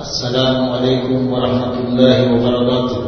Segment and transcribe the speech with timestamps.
[0.00, 3.02] السلام عليكم ورحمة الله وبركاته.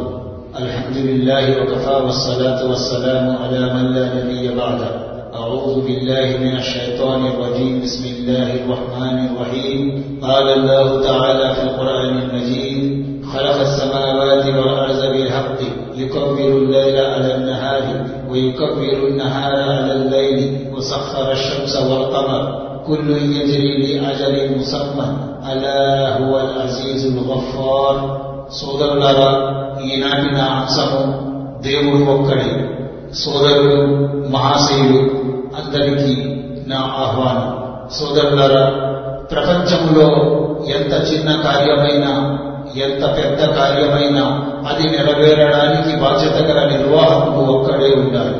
[0.59, 4.89] الحمد لله وكفى والصلاة والسلام على من لا نبي بعده.
[5.35, 7.81] أعوذ بالله من الشيطان الرجيم.
[7.85, 10.03] بسم الله الرحمن الرحيم.
[10.21, 15.59] قال الله تعالى في القرآن المجيد خلق السماوات والأرض بالحق
[15.95, 17.83] يكبر الليل على النهار
[18.29, 22.68] ويكبر النهار على الليل وسخر الشمس والقمر.
[22.88, 25.08] كل يجري لأجل مسمى
[25.44, 25.84] ألا
[26.18, 27.96] هو العزيز الغفار
[28.58, 29.30] సోదరులారా
[29.84, 31.00] ఈనాటి నా అంశము
[31.64, 32.50] దేవుడు ఒక్కడే
[33.22, 33.78] సోదరుడు
[34.34, 35.00] మహాశయుడు
[35.60, 36.12] అందరికీ
[36.66, 37.48] నా ఆహ్వానం
[37.90, 38.64] సోదరులారా
[39.32, 40.08] ప్రపంచంలో
[40.76, 42.12] ఎంత చిన్న కార్యమైనా
[42.78, 44.24] ఎంత పెద్ద కార్యమైనా
[44.68, 48.38] అది నెరవేరడానికి బాధ్యత గల నిర్వాహకుడు ఒక్కడే ఉండాలి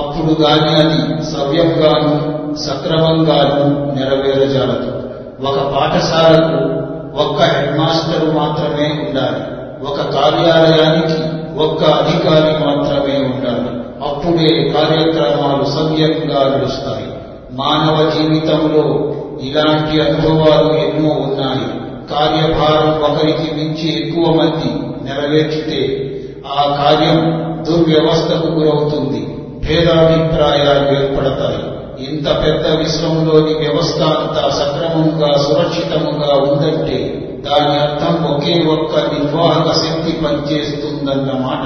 [0.00, 1.00] అప్పుడు గాని అది
[1.32, 2.14] సవ్యంగాను
[2.55, 4.99] సక్రమంగాను నెరవేరజాలదు.
[5.47, 6.79] ఒక పాఠశాలకు
[7.21, 9.59] ఒక్క హెడ్ మాస్టర్ మాత్రమే ఉండాలి.
[9.87, 13.79] ఒక కార్యాలయానికి ఒక్క అధికారి మాత్రమే ఉండాలి.
[14.09, 17.13] అప్పుడే కార్యక్రమాలు సవ్యంగా నడుస్తాయి.
[17.51, 21.79] మానవ జీవితంలో ఇలాంటి అనుభవాలు ఎన్నో ఉన్నాయి.
[22.09, 24.69] కార్యభారం ఒకరికి మించి ఎక్కువ మంది
[25.09, 26.05] నెరవేర్చితే
[26.47, 29.35] ఆ కార్యం దుర్వ్యవస్థకు గురవుతుంది.
[29.67, 31.78] భేదాభిప్రాయాలు ఏర్పడతాయి.
[32.07, 36.99] ఇంత పెద్ద విశ్వంలోని వ్యవస్థ అంతా సక్రమంగా సురక్షితముగా ఉందంటే
[37.45, 41.65] దాని అర్థం ఒకే ఒక్క నిర్వాహక శక్తి పనిచేస్తుందన్నమాట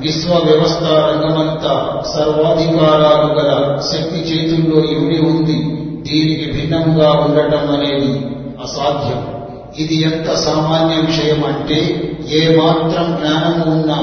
[0.00, 5.58] విశ్వ వ్యవస్థ రంగమంతా సర్వాధికారాలు గల శక్తి చేతుల్లో ఇమిడి ఉంది.
[6.08, 8.12] దీనికి భిన్నంగా ఉండటం అనేది
[8.62, 9.20] అసాధ్యం.
[9.78, 11.78] ఇది ఎంత సామాన్య విషయం అంటే
[12.30, 13.98] ఏ మాత్రం జ్ఞానము ఉన్నా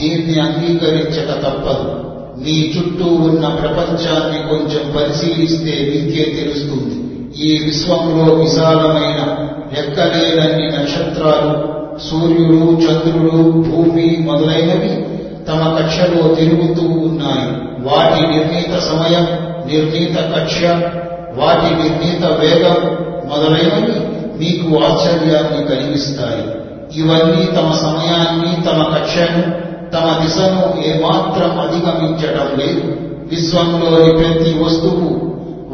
[0.00, 2.15] దీన్ని అంగీకరించట తప్పదు.
[2.38, 6.96] మీ చుట్టూ ఉన్న ప్రపంచాన్ని కొంచెం పరిశీలిస్తే విద్య తెలుస్తుంది.
[7.42, 9.36] ఈ విశ్వంలో విశాలమైన
[9.76, 15.06] లెక్కలేనన్ని నక్షత్రాలు సూర్యుడు చంద్రుడు భూమి మొదలైనవి
[15.48, 17.48] తమ కక్షలో తిరుగుతూ ఉన్నాయి.
[17.88, 19.26] వాటి నిర్ణీత సమయం
[19.72, 20.64] నిర్ణీత కక్ష
[21.36, 22.78] వాటి నిర్ణీత వేగం
[23.28, 26.44] మొదలైనవి మీకు ఆశ్చర్యాన్ని కలిగిస్తాయి.
[27.00, 32.96] ఇవన్నీ తమ సమయాన్ని తమ కక్షను తమ దిశను ఏమాత్రం అధిగమించటం లేదు.
[33.28, 35.26] విశ్వంలోని ప్రతి వస్తువు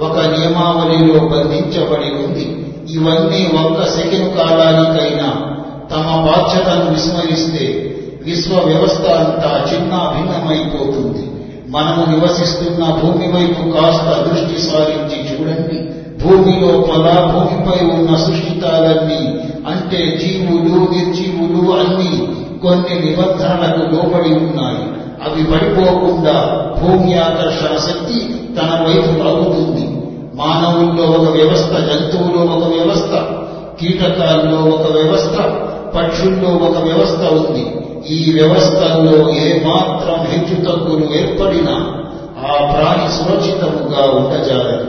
[0.05, 2.67] ఒక నియమావళిలో బంధించబడి ఉంది.
[2.91, 5.29] ఇవన్నీ ఒక్క సెకండ్ కాలానికైనా
[5.91, 7.89] తమ బాధ్యతను విస్మరిస్తే
[8.23, 11.29] విశ్వ వ్యవస్థ అంతా చిన్న భిన్నమైపోతుంది.
[11.69, 16.03] మనము నివసిస్తున్న భూమి వైపు కాస్త దృష్టి సారించి చూడండి.
[16.25, 22.32] భూమిలో పలా భూమిపై ఉన్న సృష్టితాలన్నీ అంటే జీవులు నిర్జీవులు అన్నీ
[22.63, 24.85] కొన్ని నిబంధనలకు లోబడి ఉన్నాయి.
[25.25, 26.37] అవి పడిపోకుండా
[26.81, 28.19] భూమి ఆకర్షణ శక్తి
[28.57, 29.87] తన వైపు లాగుతుంది
[30.35, 33.15] మానవుల్లో ఒక వ్యవస్థ జంతువులో ఒక వ్యవస్థ
[33.81, 35.37] కీటకాల్లో ఒక వ్యవస్థ
[35.97, 37.65] పక్షుల్లో ఒక వ్యవస్థ ఉంది.
[38.15, 41.77] ఈ వ్యవస్థల్లో ఏమాత్రం హెచ్చు తగ్గులు ఏర్పడినా
[42.49, 44.87] ఆ ప్రాణి సురక్షితముగా ఉండజాలదు.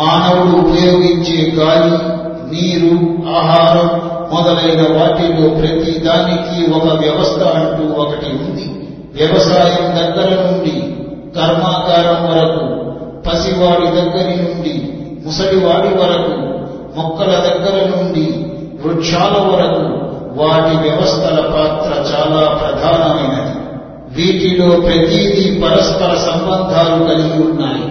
[0.00, 2.19] మానవుడు ఉపయోగించే గాలి
[2.50, 2.94] నీరు
[3.36, 8.66] ఆహారం మొదలైన వాటిలో ప్రతి దానికి ఒక వ్యవస్థ అంటూ ఒకటి ఉంది.
[9.14, 10.70] వ్యవసాయం దగ్గర నుండి
[11.36, 12.80] కర్మాగారం వరకు
[13.28, 14.92] పసివాడి దగ్గరి నుండి
[15.26, 16.50] ముసలివాడి వరకు
[16.98, 18.26] మొక్కల దగ్గర నుండి
[18.84, 20.00] వృక్షాల వరకు
[20.42, 23.60] వాటి వ్యవస్థల పాత్ర చాలా ప్రధానమైనది.
[24.14, 27.84] వీటిలో ప్రతిదీ పరస్పర సంబంధాలు కలిగి ఉన్నాయి.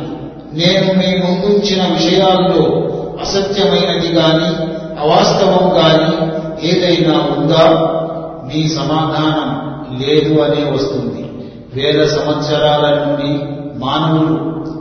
[0.54, 2.89] నేను మీ ముందుంచిన విషయాల్లో
[3.20, 6.32] అసత్యమైనది గాని అవాస్తవం గాని
[6.68, 7.90] ఏదైనా ఉందా?
[8.54, 9.70] మీ సమాధానం
[10.00, 11.30] లేదు అనే వస్తుంది.
[11.74, 13.44] వేల సంవత్సరాల నుండి
[13.80, 14.38] మానవులు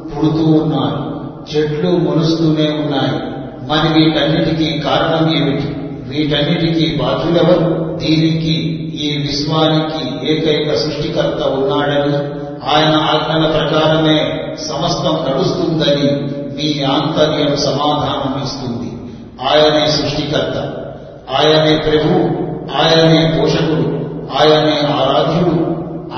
[0.08, 1.18] పుడుతూ ఉన్నారు.
[1.54, 3.38] చెట్లు మొలుస్తూనే ఉన్నాయి.
[3.68, 5.76] మరి వీటన్నిటికీ కారణం ఏమిటి?
[6.08, 7.88] వీటన్నిటికీ బాధ్యులెవరు?
[7.98, 8.54] దీనికి
[8.94, 12.16] ఈ విశ్వానికి ఏకైక సృష్టికర్త ఉన్నాడని
[12.68, 18.92] ఆయన ఆజ్ఞల ప్రకారమే సమస్తం నడుస్తుందని మీ ఆంతర్యం సమాధానం ఇస్తుంది
[19.48, 20.56] ఆయనే సృష్టికర్త.
[21.34, 22.14] ఆయనే ప్రభు.
[22.76, 23.98] ఆయనే పోషకుడు.
[24.36, 25.64] ఆయనే ఆరాధ్యుడు.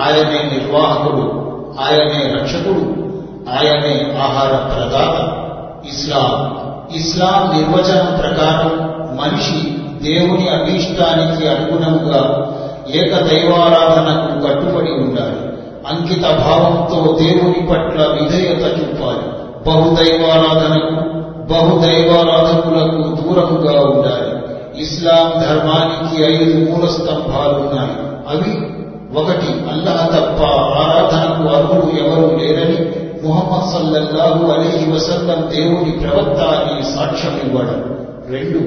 [0.02, 1.50] ఆయనే నిర్వాహకుడు.
[1.80, 3.10] ఆయనే రక్షకుడు.
[3.50, 5.40] ఆయనే ఆహార ప్రదాత.
[5.86, 6.60] ఇస్లాం.
[6.96, 9.70] ఇస్లాం నిర్వచనం ప్రకారం మనిషి
[10.02, 12.52] దేవుని అభీష్టానికి అనుగుణంగా
[12.94, 15.50] ఏకదైవారాధనకు కట్టుబడి ఉండాలి.
[15.88, 19.49] అంకిత భావంతో దేవుని పట్ల విధేయత చూపాలి.
[19.66, 21.20] బహుదైవారాధనకు
[21.52, 24.40] బహుదైవారాధకులకు దూరముగా ఉండాలి.
[24.82, 28.80] ఇస్లాం ధర్మానికి ఐదు మూల స్తంభాలున్నాయి అవి
[29.18, 37.40] ఒకటి అల్లహ తప్ప ఆరాధనకు అర్హులు ఎవరు లేరని ముహమ్మద్ సల్లల్లాహు అలీహి వసల్లం దేవుని ప్రవక్త అని సాక్ష్యం
[37.44, 37.96] ఇవ్వడం.
[38.28, 38.58] రెండు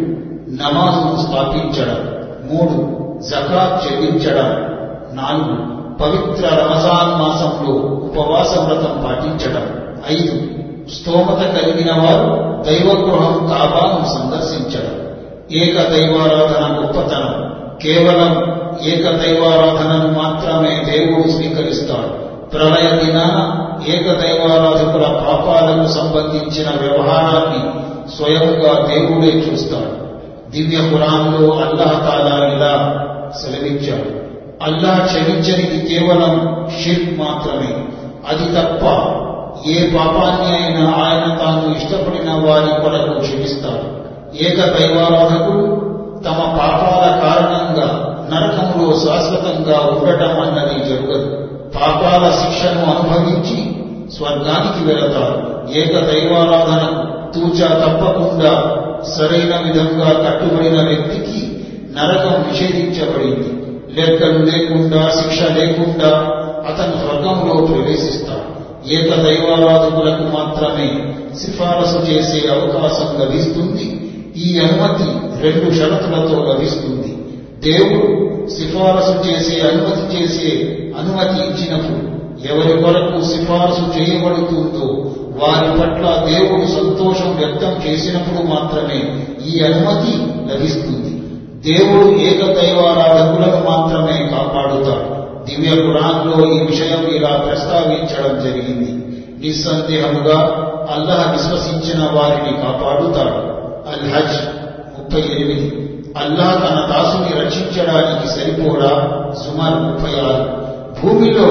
[0.62, 2.14] నమాజ్ను స్థాపించడం.
[2.52, 4.46] మూడు జకాత్ చెల్లించడం.
[5.14, 9.70] నాలుగు పవిత్ర రమజాన్ మాసంలో ఉపవాస వ్రతం పాటించడం.
[10.12, 15.04] ఐదు స్తోమత కలిగిన వారు దైవగృహం కాబాను సందర్శించడం.
[15.52, 17.54] ఏక దైవారాధన గొప్పతనం.
[17.82, 18.54] కేవలం
[18.86, 22.24] ఏక దైవారాధనను మాత్రమే దేవుడు స్వీకరిస్తాడు.
[22.50, 27.84] ప్రళయ దినాన ఏక దైవారాధకుల పాపాలకు సంబంధించిన వ్యవహారాన్ని
[28.16, 30.04] స్వయంగా దేవుడే చూస్తాడు.
[30.52, 33.06] దివ్య పురాణంలో అల్లహతాలా ఇలా
[33.42, 34.24] సెలవిచ్చాడు.
[34.64, 37.84] అల్లాహ్ క్షమించనిది కేవలం షిర్క్ మాత్రమే.
[38.30, 38.86] అది తప్ప
[39.66, 44.04] ఏ పాపాన్ని అయినా ఆయన తాను ఇష్టపడిన వారి కొరకు క్షమిస్తాడు.
[44.44, 45.58] ఏక దైవారాధకు
[46.26, 47.88] తమ పాపాల కారణంగా
[48.34, 51.30] నరకంలో శాశ్వతంగా ఉండటం అన్నది జరగదు.
[51.76, 53.76] పాపాల శిక్షను అనుభవించి
[54.18, 55.38] స్వర్గానికి వెళతారు
[55.76, 58.54] ఏక దైవారాధనకు తూచా తప్పకుండా
[59.04, 61.58] సరైన విధంగా కట్టుబడిన వ్యక్తికి
[61.98, 63.50] నరకం నిషేధించబడింది.
[64.02, 66.10] లెక్కలు లేకుండా శిక్ష లేకుండా
[66.70, 68.53] అతను స్వర్గంలో ప్రవేశిస్తాడు.
[68.88, 74.00] ఏక దైవారాధకులకు మాత్రమే సిఫారసు చేసే అవకాశం లభిస్తుంది?
[74.38, 77.18] ఈ అనుమతి రెండు షరతులతో లభిస్తుంది.
[77.64, 82.14] దేవుడు సిఫారసు చేసే అనుమతి చేసే అనుమతి ఇచ్చినప్పుడు
[82.54, 90.18] ఎవరి కొరకు సిఫారసు చేయబడుతుందో వారి పట్ల దేవుడు సంతోషం వ్యక్తం చేసినప్పుడు మాత్రమే ఈ అనుమతి
[90.54, 91.14] లభిస్తుంది.
[91.72, 95.23] దేవుడు ఏకదైవారాధకులను మాత్రమే కాపాడుతాడు.
[95.44, 99.04] దివ్య పురాణంలో ఈ విషయం ఇలా ప్రస్తావించడం జరిగింది.
[99.48, 103.54] నిస్సందేహముగా అల్లహ విశ్వసించిన వారిని కాపాడుతాడు.
[103.90, 104.38] అల్ హజ్
[105.00, 105.90] ముప్పై ఎనిమిది.
[106.18, 109.22] అల్లాహ్ తన దాసుని రక్షించడానికి సరిపోడా?
[109.46, 110.64] సుమారు ముప్పై ఆరు.
[111.04, 111.48] భూమిలో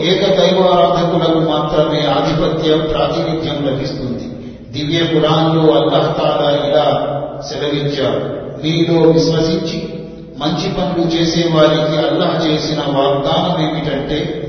[0.00, 4.28] ఏకదైవారాధకులకు మాత్రమే ఆధిపత్యం ప్రాతినిధ్యం లభిస్తుంది.
[4.70, 7.12] దివ్య పురాణంలో అల్లాహ్ తాలా ఇలా
[7.48, 8.46] సెలవిచ్చాడు.
[8.62, 9.95] మీలో విశ్వసించి
[10.36, 14.42] మంచి పనులు చేసే వారికి అల్లాహ్ చేసిన వాగ్దానం ఏమిటంటే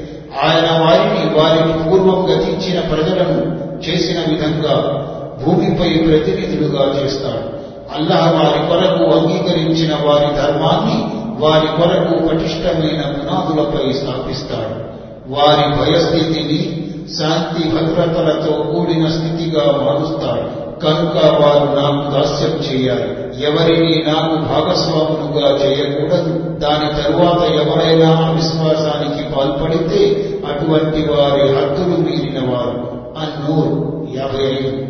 [0.44, 5.04] ఆయన వారిని వారికి పూర్వం గతించిన ప్రజలను చేసిన విధంగా
[5.46, 7.58] భూమిపై ప్రతినిధులుగా చేస్తాడు.
[7.96, 10.98] అల్లాహ్ వారి కొరకు అంగీకరించిన వారి ధర్మాన్ని
[11.46, 14.88] వారి కొరకు పటిష్టమైన పునాదులపై స్థాపిస్తాడు.
[15.30, 16.88] వారి భయస్థితిని
[17.20, 20.67] శాంతి భద్రతలతో కూడిన స్థితిగా మారుస్తాడు.
[20.84, 23.28] కనుక వారు నాకు దాస్యం చేయాలి.
[23.44, 26.40] ఎవరిని నాకు భాగస్వాములుగా చేయకూడదు.
[26.50, 34.86] దాని తరువాత ఎవరైనా అవిశ్వాసానికి పాల్పడితే అటువంటి వారి హద్దులు మీరిన వారు అన్నూరు యాభై ఐదు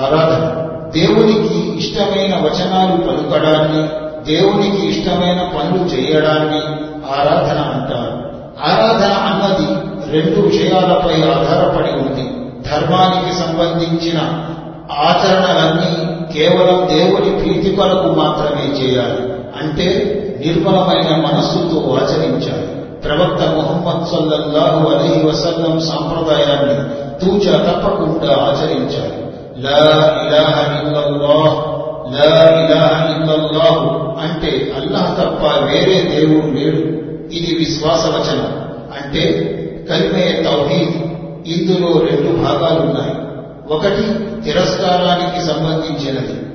[0.00, 0.70] ఆరాధన.
[1.00, 6.60] దేవునికి ఇష్టమైన వచనాలు పలుకడాన్ని దేవునికి ఇష్టమైన పనులు చేయడాన్ని
[7.10, 8.20] ఆరాధన అంటారు.
[8.64, 12.30] ఆరాధన అన్నది రెండు విషయాలపై ఆధారపడి ఉంది.
[12.70, 14.18] ధర్మానికి సంబంధించిన
[14.90, 19.22] ఆచరణలన్నీ కేవలం దేవుని ప్రీతి కొరకు మాత్రమే చేయాలి.
[19.62, 20.16] అంటే
[20.46, 22.66] నిర్మలమైన మనస్సుతో ఆచరించాలి.
[23.00, 29.20] ప్రవక్త మొహమ్మద్ సల్లల్లాహు అలీ వసల్లం సాంప్రదాయాన్ని తూచ తప్పకుండా ఆచరించాలి.
[29.62, 29.78] లా
[30.26, 31.80] ఇలాహ ఇల్లల్లాహ్
[32.12, 37.10] లా ఇలాహ ఇల్లల్లాహు అంటే అల్లాహ్ తప్ప వేరే దేవుడు లేడు.
[37.34, 38.60] ఇది విశ్వాసవచనం
[39.02, 39.56] అంటే
[39.90, 41.10] కలిమే తౌహీద్.
[41.46, 43.29] ఇందులో రెండు భాగాలున్నాయి.
[43.70, 44.02] ఒకటి
[44.44, 46.50] తిరస్కారానికి సంబంధించినది.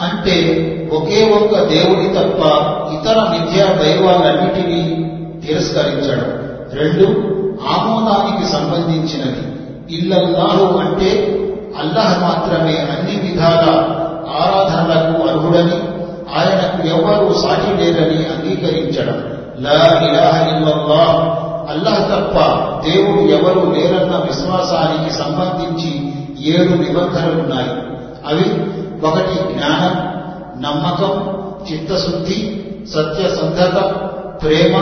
[0.00, 0.58] అంటే
[0.92, 2.46] ఒకే ఒక్క దేవుడి తప్ప
[2.92, 5.10] ఇతర మిథ్యా దైవాలన్నిటినీ
[5.46, 6.42] తిరస్కరించడం.
[6.72, 7.04] రెండు
[7.68, 9.52] ఆమోదానికి సంబంధించినది.
[9.94, 11.38] ఇల్లల్లాహు అంటే
[11.78, 13.70] అల్లాహ్ మాత్రమే అన్ని విధాల
[14.28, 15.92] ఆరాధనలకు అర్హుడని
[16.36, 19.32] ఆయనకు ఎవరూ సాటి లేరని అంగీకరించడం.
[19.58, 21.42] లా ఇలాహ ఇల్లల్లాహ్.
[21.70, 22.38] అల్లాహ్ తప్ప
[22.88, 26.11] దేవుడు ఎవరు లేరన్న విశ్వాసానికి సంబంధించి
[26.42, 27.70] ఏడు నిబంధనలు ఉన్నాయి
[28.26, 28.72] అవి
[29.06, 30.12] ఒకటి జ్ఞానం
[30.62, 33.94] నమ్మకం చిత్తశుద్ధి సత్యసంధత
[34.42, 34.76] ప్రేమ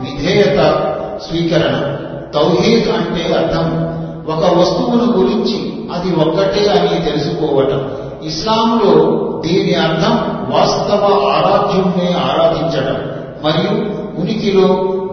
[0.00, 0.92] విధేయత
[1.28, 1.96] స్వీకరణ.
[2.34, 3.86] తౌహీద్ అంటే అర్థం.
[4.32, 7.90] ఒక వస్తువును గురించి అది ఒక్కటే అని తెలుసుకోవటం.
[8.22, 9.12] ఇస్లాంలో
[9.46, 10.16] దీని అర్థం
[10.54, 13.10] వాస్తవ ఆరాధ్యుణ్ణి ఆరాధించడం.
[13.44, 13.70] మరియు
[14.20, 14.66] ఉనికిలో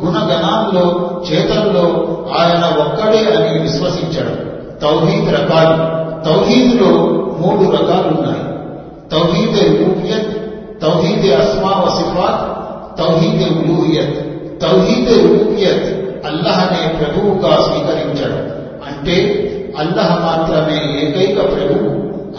[0.05, 1.83] గుణగణాల్లో చేతల్లో
[2.37, 4.52] ఆయన ఒక్కడే అని విశ్వసించడం.
[4.83, 6.03] తౌహీద్ రకాలు.
[6.25, 6.87] తౌహీద్లో
[7.39, 8.53] మూడు రకాలున్నాయి
[9.11, 10.33] తౌహీద్ రూపియత్
[10.81, 12.53] తౌహీద్ అస్మా వ సిఫాత్
[12.99, 14.15] తౌహీద్ ఉలూహియత్
[14.61, 18.51] తౌహీద్ రూపియత్ అల్లహనే ప్రభువుగా స్వీకరించడం.
[18.87, 19.39] అంటే
[19.79, 21.89] అల్లహ మాత్రమే ఏకైక ప్రభువు.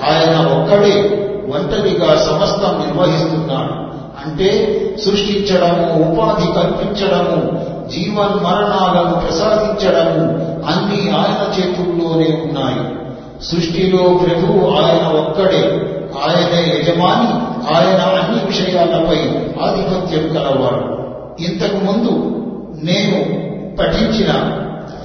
[0.04, 1.20] ఆయన ఒక్కడే
[1.54, 3.84] ఒంటరిగా సమస్తం నిర్వహిస్తున్నాడు.
[4.24, 10.20] అంటే సృష్టించడము ఉపాధి కల్పించడము జీవన్ మరణాలను ప్రసాదించడము
[10.70, 13.04] అన్ని ఆయన చేతుల్లోనే ఉన్నాయి.
[13.42, 15.90] సృష్టిలో ప్రభువు ఆయన ఒక్కడే.
[16.24, 19.16] ఆయనే యజమాని ఆయన అన్ని విషయాలపై
[19.64, 20.94] ఆధిపత్యం కలవాడు.
[21.42, 22.10] ఇంతకు ముందు
[22.84, 23.18] నేను
[23.76, 24.32] పఠించిన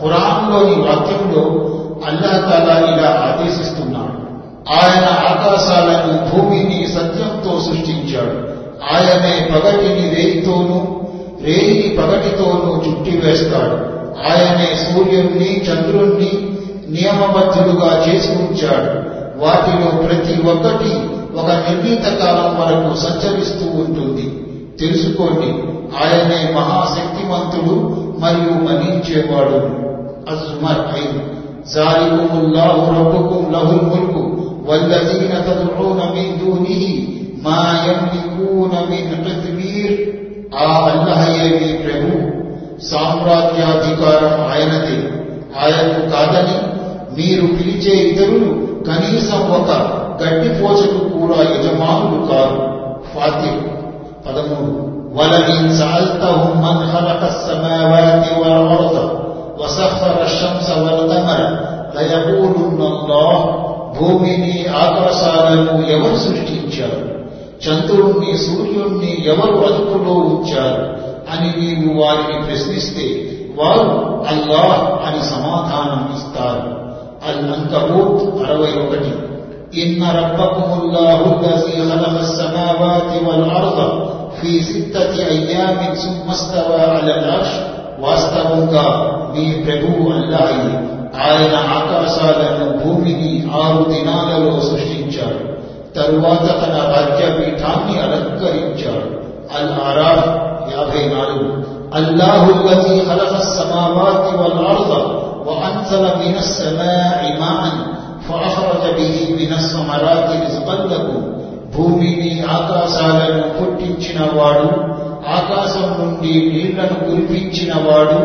[0.02, 1.70] ఖురాన్లోని వాక్యంలో
[2.08, 4.20] అల్లాహతాలా ఇలా ఆదేశిస్తున్నాడు.
[4.72, 8.60] ఆయన ఆకాశాలను భూమిని సత్యంతో సృష్టించాడు.
[8.94, 11.09] ఆయనే పగటిని రేయితోనూ
[11.44, 16.32] రేణి పగటితోనూ చుట్టివేస్తాడు ఆయనే సూర్యుణ్ణి చంద్రుణ్ణి
[16.90, 24.44] నియమబద్ధులుగా చేసి ఉంచాడు వాటిలో ప్రతి ఒక్కటి ఒక నిర్ణీత కాలం వరకు సంచరిస్తూ ఉంటుంది.
[24.80, 25.50] తెలుసుకోండి
[26.04, 27.76] ఆయనే మహాశక్తివంతుడు
[28.20, 29.90] మరియు మనించేవాడు
[30.32, 31.40] అజ్మర్ ఐదు.
[40.61, 42.11] ఆ అల్లహయే మీ ప్రభు
[42.91, 44.97] సామ్రాజ్యాధికారం ఆయనదే
[45.61, 46.57] ఆయనకు కాదని
[47.17, 48.49] మీరు పిలిచే ఇతరులు
[48.89, 49.71] కనీసం ఒక
[50.21, 52.59] గడ్డిపోచకు కూడా యజమానులు కారు
[53.13, 53.63] ఫాతిర్
[54.27, 54.73] పదమూడు
[55.15, 58.97] ولئن سألتهم من خلق السماوات والأرض
[59.61, 61.41] وسخر الشمس والقمر
[61.95, 63.35] ليقولن الله
[63.97, 67.01] భూమిని ఆకాశాలను ఎవరు సృష్టించారు
[67.65, 70.85] చంద్రుణ్ణి సూర్యుణ్ణి ఎవరు అదుపులో ఉంచారు
[71.33, 73.07] అని నీవు వారిని ప్రశ్నిస్తే
[73.59, 73.87] వారు
[74.33, 76.65] అల్లాహ్ అని సమాధానం ఇస్తారు
[77.29, 79.13] అల్ అంకబూత్ అరవై ఒకటి
[79.83, 81.35] ఇన్న రబ్బకుముల్లాహు
[81.67, 83.79] الذي خلق السماوات والأرض
[84.37, 87.53] في ستة أيام ثم استوى على العرش
[88.01, 88.87] వాస్తవంగా
[89.35, 90.71] మీ ప్రభువు అల్లాయి
[91.25, 93.31] ఆయన ఆకాశాలను భూమిని
[93.61, 95.41] ఆరు దినాలలో సృష్టించాడు
[95.95, 99.09] తరువాత తన రాజ్యపీఠాన్ని అలంకరించాడు
[99.57, 100.29] అల్ ఆరాఫ్
[100.75, 101.47] యాభై నాలుగు
[101.93, 104.91] అల్లాహు الذي خلق السماوات والأرض
[105.49, 107.63] وأنزل من السماء ماء
[108.27, 111.21] فأخرج به من الثمرات رزقا لكم
[111.75, 114.69] భూమిని ఆకాశాలను పుట్టించిన వాడు
[115.39, 118.19] ఆకాశం నుండి నీళ్లను కురిపించిన వాడు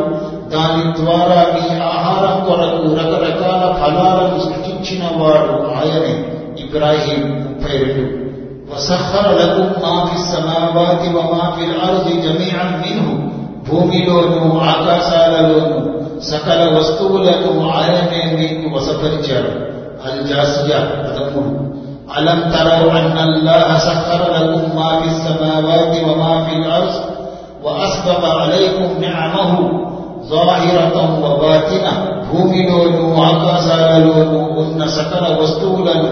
[0.54, 6.14] దాని ద్వారా మీ ఆహారం కొరకు రకరకాల ఫలాలను సృష్టించిన వాడు ఆయనే
[6.74, 8.04] ఇబ్రాహీం ముప్పై రెండు
[8.72, 13.16] వసహర లకుం మా ఫి సమావాతి వ మా ఫిల్ అర్ది జమీఅన్ మిన్హు
[13.68, 15.78] భూమిలోను ఆకాశాలలోను
[16.30, 19.54] సకల వస్తువులను ఆయనే మీకు వసపరిచాడు
[20.06, 21.54] అల్ జాసియా పదమూడు
[22.16, 27.00] అలం తరవు అన్న అల్లాహ సఖర లకుం మా ఫి సమావాతి వ మా ఫిల్ అర్జ్
[27.64, 29.52] وأسبق عليكم نعمه
[30.30, 31.94] ظاهرة وباطنة
[32.30, 36.12] భూమిలోను ఆకాశాలలోనూ ఉన్న సకల వస్తువులను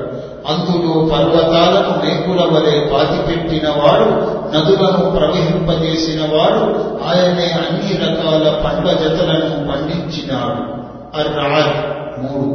[0.50, 4.08] అందులో పర్వతాలను మేకుల వలె పాతిపెట్టిన వాడు
[4.52, 6.62] నదులను ప్రవహింపజేసిన వాడు
[7.08, 10.62] ఆయనే అన్ని రకాల పండ్ల జతలను పండించినాడు
[11.20, 11.76] అర్రాడ్
[12.22, 12.48] మూడు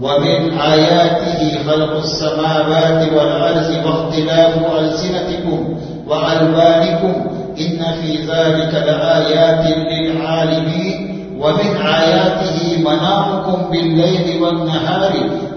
[0.00, 0.40] ومن
[0.74, 5.58] آياته خلق السماوات والأرض واختلاف ألسنتكم
[6.08, 7.14] وألوانكم
[7.58, 10.96] إن في ذلك لآيات للعالمين
[11.38, 15.12] ومن آياته منامكم بالليل والنهار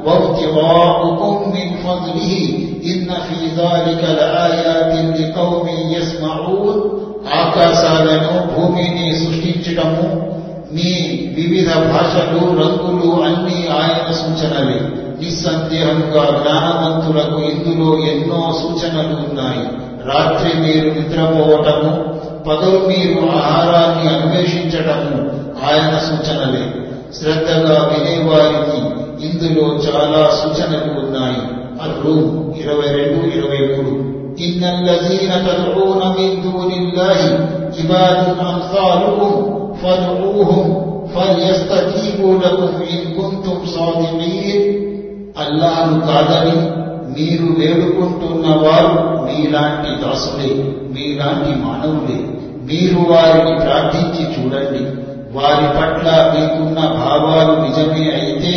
[0.05, 2.31] وابتغاؤكم من فضله
[2.83, 6.77] إن في ذلك لآيات لقوم يسمعون
[7.41, 10.05] ఆకాశాలను భూమిని సృష్టించడము
[10.71, 10.91] మీ
[11.37, 14.79] వివిధ భాషలు రంగులు అన్ని ఆయన సూచనలే
[15.21, 19.65] నిస్సందేహంగా జ్ఞానవంతులకు ఇందులో ఎన్నో సూచనలు ఉన్నాయి
[20.09, 21.91] రాత్రి మీరు నిద్రపోవటము
[22.47, 25.19] పగలు మీరు ఆహారాన్ని అన్వేషించటము
[25.67, 26.63] ఆయన సూచనలే
[27.17, 28.79] శ్రద్ధగా వినేవారికి
[29.21, 31.41] ఇందులో చాలా సూచనలు ఉన్నాయి
[31.85, 32.29] అర్రూమ్
[32.61, 33.93] ఇరవై రెండు ఇరవై మూడు
[34.39, 37.19] إن الذين تدعون من دون الله
[37.77, 39.31] عباد أمثالكم
[39.75, 40.65] فادعوهم
[41.07, 44.61] فليستجيبوا لكم إن كنتم صادقين
[45.35, 46.57] అల్లాహను కాదని
[47.15, 48.91] మీరు వేడుకుంటున్న వారు
[49.25, 50.49] మీలాంటి దాసులే
[50.95, 52.17] మీలాంటి మానవులే
[52.67, 54.81] మీరు వారిని ప్రార్థించి చూడండి
[55.35, 58.51] వారి పట్ల మీకున్న భావాలు నిజమే అయితే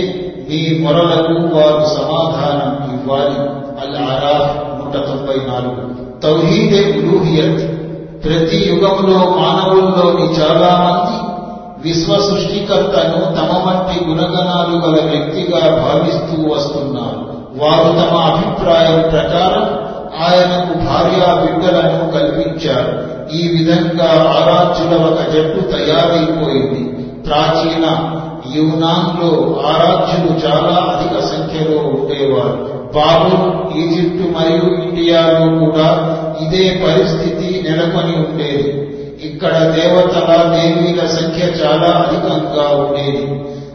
[0.51, 3.39] ఈ మొరలకు వారు సమాధానం ఇవ్వాలి.
[3.81, 6.09] అల్ ఆరాఫ్ నూట తొంభై నాలుగు.
[6.21, 7.79] తౌహీదే ఉలూహియత్.
[8.23, 11.29] ప్రతి యుగంలో మానవుల్లోని చాలా మంది
[11.89, 17.29] విశ్వ సృష్టికర్తను తమ వంటి గుణగణాలు గల వ్యక్తిగా భావిస్తూ వస్తున్నారు.
[17.63, 19.89] వారు తమ అభిప్రాయం ప్రకారం
[20.23, 23.19] ఆయనకు భార్యా బిడ్డలను కల్పించారు.
[23.35, 27.03] ఈ విధంగా ఆరాధ్యుల ఒక జట్టు తయారైపోయింది.
[27.03, 28.15] ప్రాచీన
[28.55, 32.79] యూనాన్లో ఆరాధ్యులు చాలా అధిక సంఖ్యలో ఉండేవారు.
[32.95, 33.41] బాబుల్
[33.79, 35.89] ఈజిప్టు మరియు ఇండియాలో కూడా
[36.41, 38.69] ఇదే పరిస్థితి నెలకొని ఉండేది.
[39.27, 43.25] ఇక్కడ దేవతల దేవీల సంఖ్య చాలా అధికంగా ఉండేది.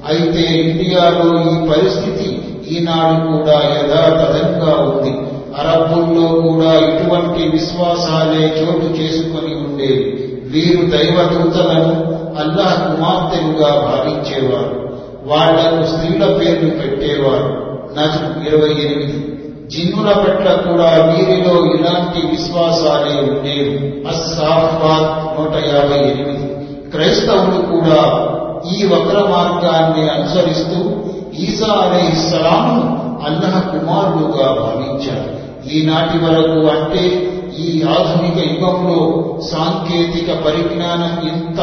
[0.09, 2.29] అయితే ఇండియాలో ఈ పరిస్థితి
[2.75, 5.15] ఈనాడు కూడా యథాతథంగా ఉంది.
[5.61, 10.07] అరబ్బుల్లో కూడా ఇటువంటి విశ్వాసాలే చోటు చేసుకొని ఉండేవి.
[10.53, 14.85] వీరు దైవదూతలను అల్లాహ్ కుమార్తెలుగా భావించేవారు.
[15.27, 17.65] వాళ్ళకు స్త్రీల పేర్లు పెట్టేవారు.
[17.99, 19.31] నజం ఇరవై ఎనిమిది.
[19.71, 24.05] జిన్నుల పట్ల కూడా వీరిలో ఇలాంటి విశ్వాసాలే ఉండేవి.
[24.09, 26.55] అస్సాఫాత్ నూట యాభై ఎనిమిది.
[26.91, 28.29] క్రైస్తవులు కూడా
[28.73, 30.91] ఈ వక్ర మార్గాన్ని అనుసరిస్తూ
[31.39, 35.35] ఈసా అలైహిస్సలాము అల్లహ కుమారుడుగా భావించారు.
[35.69, 41.61] ఈనాటి వరకు అంటే ఈ ఆధునిక యుగంలో సాంకేతిక పరిజ్ఞానం ఇంత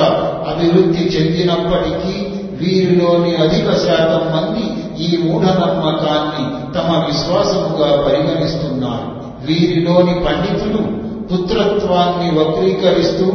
[0.47, 2.25] అభివృద్ధి చెందినప్పటికీ
[2.57, 4.63] వీరిలోని అధిక శాతం మంది
[5.03, 9.21] ఈ మూఢనమ్మకాన్ని తమ విశ్వాసముగా పరిగణిస్తున్నారు.
[9.45, 13.25] వీరిలోని పండితులు పుత్రత్వాన్ని వక్రీకరిస్తూ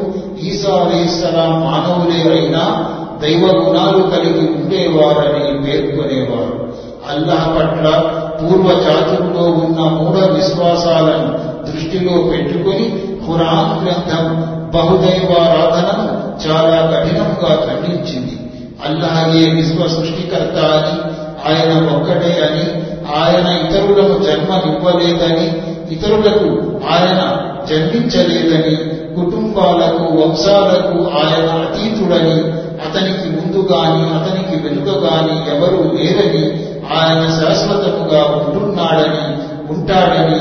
[0.42, 6.66] ఈసా మానవులేవైనా దైవ గుణాలు కలిగి ఉండేవారని పేర్కొనేవారు.
[7.10, 7.86] అల్లహ పట్ల
[8.38, 12.84] పూర్వ జాతుల్లో ఉన్న మూఢ విశ్వాసాలను దృష్టిలో పెట్టుకొని
[13.24, 14.26] ఖురాన్ గ్రంథం
[14.74, 16.06] బహుదైవారాధనను
[16.42, 18.34] చాలా కఠినంగా ఖండించింది.
[18.86, 20.94] అల్లాహే విశ్వ సృష్టికర్త అని
[21.48, 22.64] ఆయన ఒక్కటే అని
[23.18, 25.46] ఆయన ఇతరులకు జన్మనివ్వలేదని
[25.94, 26.48] ఇతరులకు
[26.94, 27.20] ఆయన
[27.70, 28.74] జన్మించలేదని
[29.16, 32.36] కుటుంబాలకు వంశాలకు ఆయన అతీతుడని
[32.86, 36.44] అతనికి ముందు గాని అతనికి వెనుక గాని ఎవరూ లేరని
[36.96, 39.24] ఆయన శాశ్వతముగా ఉంటున్నాడని
[39.74, 40.40] ఉంటాడని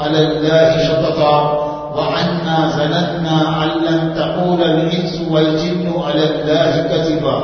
[0.00, 1.36] على الله شططا
[1.96, 7.38] وعنا ظننا أن لن تقول الإنس والجن على الله كذبا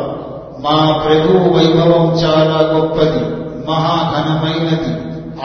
[0.65, 3.23] మా ప్రభు వైభవం చాలా గొప్పది
[3.69, 4.93] మహాఘనమైనది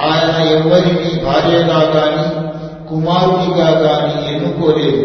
[0.04, 2.26] ఆయన ఎవ్వరిని భార్యగా గాని
[2.90, 5.04] కుమారుడిగా గాని ఎన్నుకోలేదు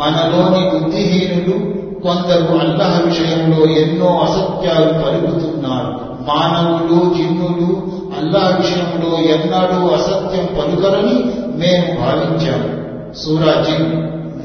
[0.00, 1.56] మనలోని బుద్ధిహీనులు
[2.04, 5.92] కొందరు అల్లహ విషయంలో ఎన్నో అసత్యాలు పలుకుతున్నారు
[6.27, 11.15] మానవులు జిన్నులు అల్లా విషయంలో ఎన్నడూ అసత్యం పలుకరని
[11.55, 12.69] మేము భావించాము.
[13.13, 13.93] సూరా జిన్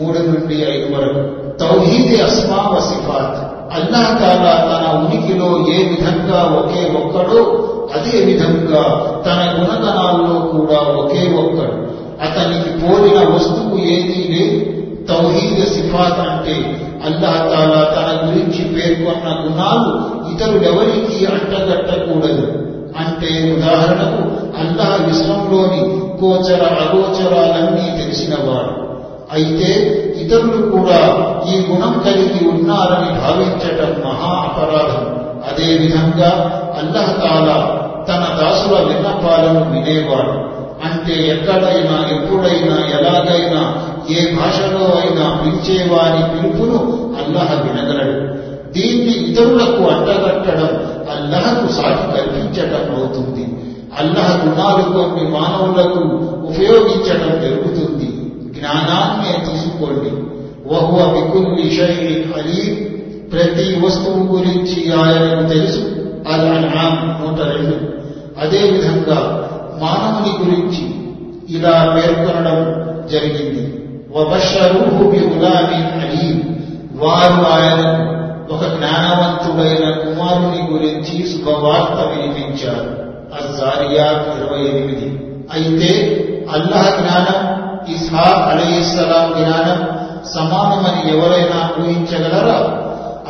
[0.00, 1.48] మూడు నుండి ఐదు వరకు.
[1.58, 3.58] తౌహీది అస్మా వ సిఫాత్
[4.20, 7.40] తాలా తన ఉనికిలో ఏ విధంగా ఒకే ఒక్కడో
[7.94, 8.82] అదే విధంగా
[9.26, 11.76] తన గుణగణాల్లో కూడా ఒకే ఒక్కడు.
[12.24, 14.77] అతనికి పోలిన వస్తువు ఏదీ లేదు.
[15.08, 22.64] తౌహీద్ సిఫాత్ అంటే అల్లాహ్ తాలా తన గురించి పేర్కొన్న గుణాలు ఇతరులెవరికి అంటగట్టకూడదు.
[22.98, 24.22] అంటే ఉదాహరణకు
[24.60, 25.80] అల్లాహ్ విశ్వంలోని
[26.24, 28.88] గోచర అగోచరాలన్నీ తెలిసినవాడు.
[29.32, 29.72] అయితే
[30.20, 31.00] ఇతరులు కూడా
[31.52, 35.18] ఈ గుణం కలిగి ఉన్నారని భావించటం మహా అపరాధం.
[35.48, 37.74] అదేవిధంగా అల్లహ తాలా
[38.08, 40.48] తన దాసుల విన్నపాలను వినేవాడు.
[40.84, 43.74] అంటే ఎక్కడైనా ఎప్పుడైనా ఎలాగైనా
[44.10, 48.38] ఏ భాషలో అయినా పిలిచేవాని పిలుపును అల్లహ వినగలడు.
[48.72, 53.58] దీన్ని ఇతరులకు అడ్డగట్టడం అల్లహకు సాటి కల్పించటం అవుతుంది.
[53.98, 55.98] అల్లహ గుణాలు కొన్ని మానవులకు
[56.46, 58.06] ఉపయోగించటం జరుగుతుంది.
[58.58, 60.10] జ్ఞానాన్ని తీసుకోండి.
[60.74, 62.74] వహువ వికుల్లి షైఇన్ అలీ
[63.32, 65.78] ప్రతి వస్తువు గురించి ఆయనకు తెలుసు.
[66.32, 66.48] అల్
[67.22, 67.98] నూట రెండు.
[68.40, 69.48] అదేవిధంగా
[69.82, 70.94] మానవుని గురించి
[71.56, 73.77] ఇలా పేర్కొనడం జరిగింది.
[74.08, 76.36] వబషరూహు బి గులామిన్ అలీం
[77.00, 78.04] వారు ఆయనకు
[78.54, 82.92] ఒక జ్ఞానవంతుడైన కుమారుని గురించి శుభవార్త వినిపించారు
[83.38, 85.08] అజారియాత్ ఇరవై ఎనిమిది
[85.50, 85.90] అయితే
[86.52, 87.40] అల్లాహ్ జ్ఞానం
[87.88, 89.80] ఇస్హాక్ అలైహిస్సలాం జ్ఞానం
[90.34, 92.58] సమానమని ఎవరైనా ఊహించగలరా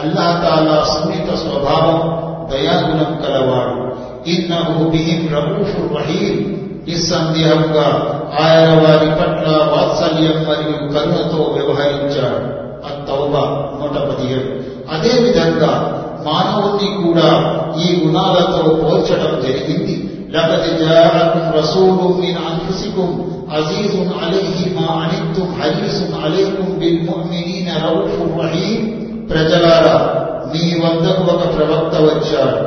[0.02, 1.98] అల్లాహతాలా సున్నిత స్వభావం
[2.50, 3.76] దయాగుణం కలవాడు
[4.30, 6.38] ఇన్నహు బిహిం రబూఫు రహీం
[6.87, 7.87] నిస్సందేహంగా
[8.39, 12.47] ఆయన వారి పట్ల వాత్సల్యం మరియు కరుణతో వ్యవహరించాడు
[12.89, 13.33] అత్తౌబ
[13.75, 14.49] నూట పదిహేడు
[14.93, 15.73] అదేవిధంగా
[16.25, 17.29] మానవుణ్ణి కూడా
[17.79, 19.97] ఈ గుణాలతో పోల్చడం జరిగింది
[20.33, 23.09] لقد جاءكم رسول من أنفسكم
[23.49, 28.81] عزيز عليه ما عنتم حريص عليكم بالمؤمنين رؤوف رحيم
[29.29, 29.97] ప్రజలారా
[30.51, 32.57] మీ వద్దకు ఒక ప్రవక్త వచ్చాడు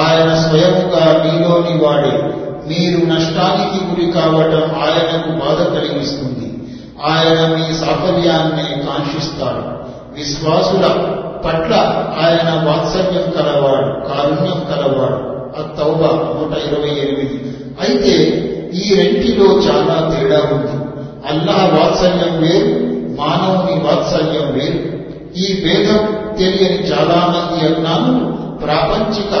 [0.00, 2.12] ఆయన స్వయముగా మీలోని వాడే
[2.67, 6.53] మీరు నష్టానికి గురి కావటం ఆయనకు బాధ కలిగిస్తుంది.
[7.05, 9.77] ఆయన మీ సాఫల్యాన్ని కాంక్షిస్తాడు.
[10.19, 10.87] విశ్వాసుల
[11.45, 11.73] పట్ల
[12.19, 15.37] ఆయన వాత్సల్యం కలవాడు కారుణ్యం కలవాడు.
[15.59, 17.57] అత్తౌబ నూట ఇరవై ఎనిమిది.
[17.81, 18.13] అయితే
[18.73, 20.83] ఈ రెంటిలో చాలా తేడా ఉంది.
[21.27, 24.97] అల్లా వాత్సల్యం వేరు మానవుని వాత్సల్యం వేరు.
[25.37, 29.31] ఈ భేదం తెలియని చాలా మంది అజ్ఞానులు ప్రాపంచిక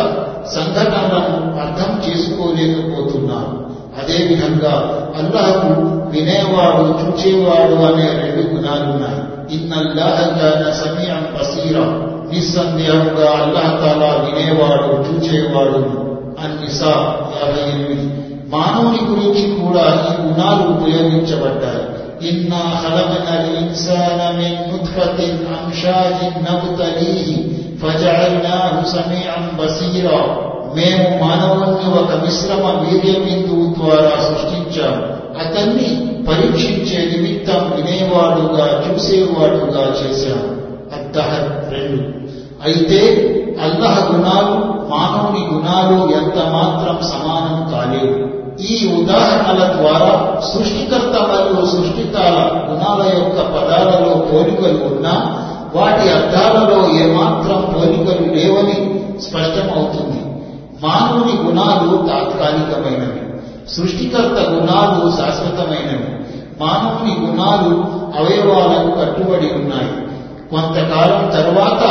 [0.47, 4.73] సంఘటనలను అర్థం చేసుకోలేకపోతున్నారు అదేవిధంగా
[5.17, 16.07] అల్లాహకు వినేవాడు చూచేవాడు అనే రెండు గుణాలున్నాయి ఇన్నల్లాహకాన సమయం పసీరం నిస్సందేహంగా అల్లహతాలా వినేవాడు చూచేవాడు
[16.43, 18.23] అన్నిసా యాభై ఎనిమిది.
[18.49, 21.97] మానవుని గురించి కూడా ఈ గుణాలు ఉపయోగించబడ్డాయి.
[22.29, 26.39] ఇన్నా హలమన ఇన్సాన మిన్ నుత్ఫతిన్ అంశాజి
[27.81, 30.19] ఫజల్నాహు సమీఅం బసీరా.
[30.75, 33.13] మేము మానవుణ్ణి ఒక మిశ్రమ వీర్య
[33.67, 35.17] ద్వారా సృష్టించాము.
[35.39, 40.57] అతన్ని పరీక్షించే నిమిత్తం వినేవాడుగా చూసేవాడుగా చేశాము.
[40.95, 42.27] అద్దహర్ రెండు.
[42.63, 43.23] అయితే
[43.61, 53.07] అల్లహ గుణాలు మానవుని గుణాలు ఎంత మాత్రం సమానం కాలేవు ఈ ఉదాహరణల ద్వారా సృష్టికర్త మరియు సృష్టికాల గుణాల
[53.17, 55.43] యొక్క పదాలలో పోలికలు ఉన్నా
[55.75, 60.21] వాటి అర్థాలలో ఏమాత్రం పోలికలు లేవని స్పష్టమవుతుంది.
[60.83, 63.27] మానవుని గుణాలు తాత్కాలికమైనవి.
[63.69, 66.17] సృష్టికర్త గుణాలు శాశ్వతమైనవి.
[66.63, 70.07] మానవుని గుణాలు అవయవాలకు కట్టుబడి ఉన్నాయి.
[70.51, 71.83] కొంతకాలం తరువాత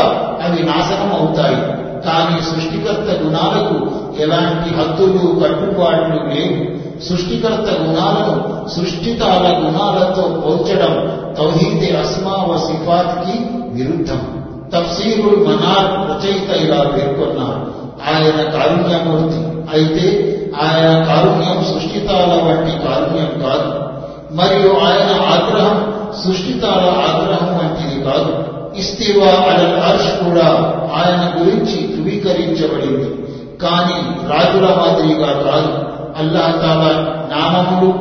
[0.42, 3.90] అవి నాశనం అవుతాయి కానీ సృష్టికర్త గుణాలకు
[4.22, 6.76] ఎలాంటి హద్దులు కట్టుబాట్లు లేవు.
[7.02, 13.38] సృష్టికర్త గుణాలను సృష్టితాల గుణాలతో పోల్చడం తౌహీదే అస్మా వ సిఫాత్కి
[13.72, 14.42] విరుద్ధం.
[14.74, 17.72] తఫ్సీరుల్ మనార్ రచయిత ఇలా పేర్కొన్నారు.
[18.06, 19.38] ఆయన కారుణ్యమూర్తి.
[19.76, 23.86] అయితే ఆయన కారుణ్యం సృష్టితాల వంటి కారుణ్యం కాదు.
[24.34, 25.92] మరియు ఆయన ఆగ్రహం
[26.24, 28.55] సృష్టితాల ఆగ్రహం వంటిది కాదు.
[28.78, 30.46] ఇస్తివా అలల్ అర్ష్ కూడా
[30.94, 33.26] ఆయన గురించి ధృవీకరించబడింది.
[33.58, 35.96] కానీ రాజుల మాదిరిగా కాదు.
[36.18, 37.04] అల్లాహతాల
[37.36, 37.92] నామములు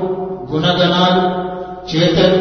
[0.53, 1.45] గుణగణాలు
[1.95, 2.35] చేతలు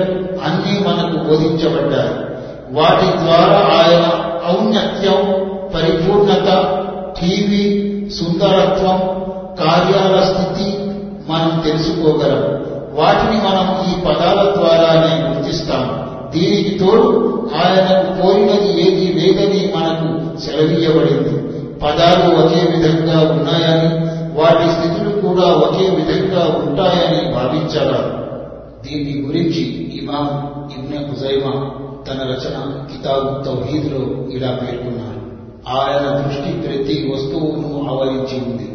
[0.45, 2.25] అన్నీ మనకు బోధించబడ్డాయి.
[2.71, 4.25] వాటి ద్వారా ఆయన
[4.59, 5.45] ఔన్నత్యం
[5.75, 6.79] పరిపూర్ణత
[7.21, 8.99] టీవీ సుందరత్వం
[9.65, 10.79] కార్యాల స్థితి
[11.29, 12.65] మనం తెలుసుకోగలం.
[12.95, 16.04] వాటిని మనం ఈ పదాల ద్వారానే గుర్తిస్తాం.
[16.35, 17.09] దీనికి తోడు
[17.55, 21.35] ఆయనకు కోరినది ఏది లేదని మనకు సెలవీయబడింది
[21.79, 23.91] పదాలు ఒకే విధంగా ఉన్నాయని
[24.41, 28.01] వాటి స్థితులు కూడా ఒకే విధంగా ఉంటాయని భావించారా
[28.85, 29.63] దీని గురించి
[30.03, 30.27] ఇమాం
[30.79, 31.53] ఇబ్నె హుజైమా
[32.09, 32.57] తన రచన
[32.91, 35.21] కితాబు తౌహీద్లో ఇలా పేర్కొన్నారు.
[35.77, 38.69] ఆయన దృష్టి ప్రతి వస్తువును ఆవరించి ఉంది.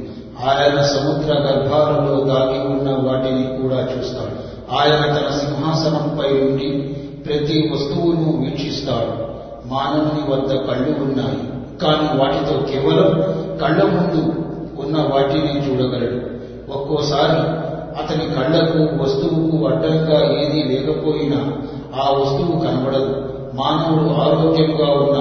[0.47, 4.35] ఆయన సముద్ర గర్భాలలో దాగి ఉన్న వాటిని కూడా చూస్తాడు.
[4.75, 6.95] ఆయన తన సింహాసనంపై ఉండి
[7.29, 9.13] ప్రతి వస్తువును వీక్షిస్తాడు
[9.67, 11.41] మానవుని వద్ద కళ్ళు ఉన్నాయి.
[11.81, 13.09] కానీ వాటితో కేవలం
[13.61, 14.21] కళ్ళ ముందు
[14.81, 16.19] ఉన్న వాటిని చూడగలడు.
[16.71, 17.39] ఒక్కోసారి
[18.01, 21.39] అతని కళ్ళకు వస్తువుకు అడ్డంగా ఏదీ లేకపోయినా
[22.01, 23.13] ఆ వస్తువు కనబడదు.
[23.55, 25.17] మానవుడు ఆరోగ్యంగా ఉన్న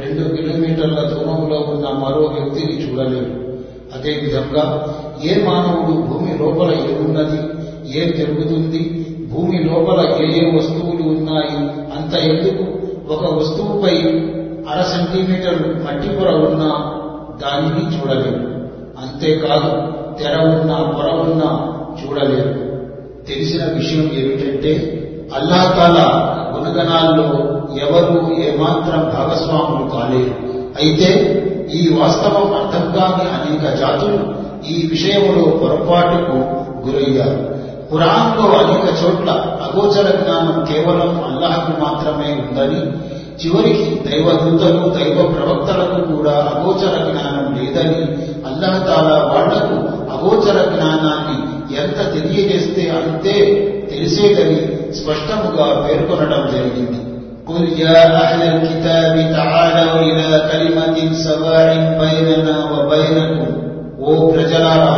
[0.00, 3.34] రెండు కిలోమీటర్ల దూరంలో ఉన్న మరో వ్యక్తిని చూడలేడు.
[3.94, 4.64] అదేవిధంగా
[5.24, 7.40] ఏ మానవుడు భూమి లోపల ఏమున్నది
[7.98, 8.82] ఏం జరుగుతుంది
[9.32, 10.50] భూమి లోపల ఏ ఏ
[11.00, 11.56] వస్తువులు ఉన్నాయి.
[11.96, 12.64] అంత ఎందుకు?
[13.12, 13.96] ఒక వస్తువుపై
[14.70, 16.70] అర సెంటీమీటర్ మట్టి పొర ఉన్నా
[17.42, 18.42] దానిని చూడలేరు
[19.00, 19.70] అంతేకాదు
[20.18, 21.50] తెర ఉన్నా పొర ఉన్నా
[22.00, 22.52] చూడలేరు
[23.28, 24.72] తెలిసిన విషయం ఏమిటంటే
[25.34, 25.98] అల్లాహతాల
[26.54, 27.28] గుణగణాల్లో
[27.86, 30.34] ఎవరు ఏమాత్రం భాగస్వాములు కాలేరు
[30.80, 31.08] అయితే
[31.74, 34.18] ఈ వాస్తవం అర్థం కాని అనేక జాతులు
[34.70, 36.36] ఈ విషయంలో పొరపాటుకు
[36.86, 37.59] గురయ్యారు.
[37.89, 39.29] ఖురాన్లో అనేక చోట్ల
[39.65, 42.81] అగోచర జ్ఞానం కేవలం అల్లాహకు మాత్రమే ఉందని
[43.41, 48.01] చివరికి దైవదూతలు దైవ ప్రవక్తలకు కూడా అగోచర జ్ఞానం లేదని
[48.49, 49.77] అల్లహతాలా వాళ్లకు
[50.15, 51.37] అగోచర జ్ఞానాన్ని
[51.77, 53.35] ఎంత తెలియజేస్తే అంతే
[53.91, 54.59] తెలిసేదని
[54.99, 57.01] స్పష్టముగా పేర్కొనడం జరిగింది
[57.47, 63.47] قل يا أهل الكتاب تعالوا إلى كلمة سواء بيننا وبينكم
[64.01, 64.93] ఓ ప్రజలారా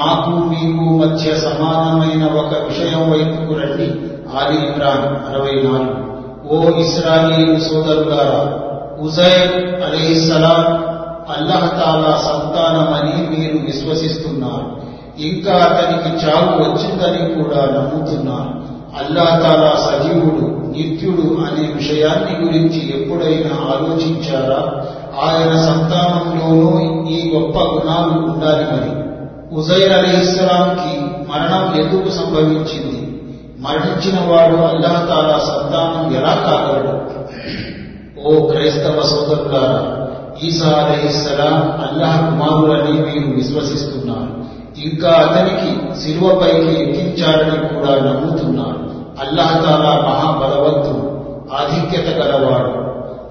[0.00, 4.16] మాకు మీకు మధ్య సమానమైన ఒక విషయం వైపుకు రండి.
[4.36, 6.06] ఆది ఇమ్రాన్ అరవై నాలుగు.
[6.50, 8.66] ఓ ఇస్రాయేలు సోదరులారా
[9.00, 10.96] ఉజైర్ అలీసలాం
[11.36, 14.76] అల్లహతాలా సంతానమని మీరు విశ్వసిస్తున్నారు.
[15.22, 18.76] ఇంకా అతనికి చావు వచ్చిందని కూడా నమ్ముతున్నారు.
[19.02, 24.86] అల్లాహతాలా సజీవుడు నిత్యుడు అనే విషయాన్ని గురించి ఎప్పుడైనా ఆలోచించారా?
[25.22, 29.05] ఆయన సంతానంలోనూ ఈ గొప్ప గుణాలు ఉండాలి మరి.
[29.52, 33.20] ఉజైర్ అలీస్లాంకి మరణం ఎందుకు సంభవించింది?
[33.58, 37.06] మరణించిన వాడు అల్లాహతాలా సంతానం ఎలా కాగలడు?
[38.28, 40.06] ఓ క్రైస్తవ సోదరులారా
[40.42, 44.56] ఈసా అలహిస్సలాం అల్లాహ్ కుమారులని మీరు విశ్వసిస్తున్నారు.
[44.80, 48.90] ఇంకా అతనికి శిలువపైకి ఎక్కించారని కూడా నమ్ముతున్నారు.
[49.26, 51.16] అల్లాహతాలా మహాబలవంతుడు
[51.54, 52.86] ఆధిక్యత గలవాడు.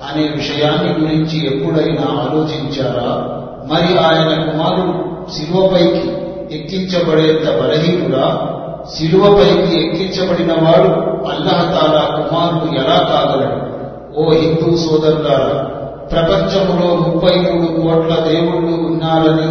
[0.05, 3.39] అనే విషయాన్ని గురించి ఎప్పుడైనా ఆలోచించారా?
[3.73, 6.03] మరి ఆయన కుమారుడు శిలువపైకి
[6.55, 8.25] ఎక్కించబడేంత బలహీనుడా?
[8.95, 10.89] శిలువపైకి ఎక్కించబడిన వాడు
[11.29, 13.59] అల్లహతాలా కుమారుడు ఎలా కాగలడు?
[14.17, 15.55] ఓ హిందూ సోదరులారా
[16.11, 19.47] ప్రపంచంలో ముప్పై మూడు కోట్ల దేవుళ్ళు ఉన్నారని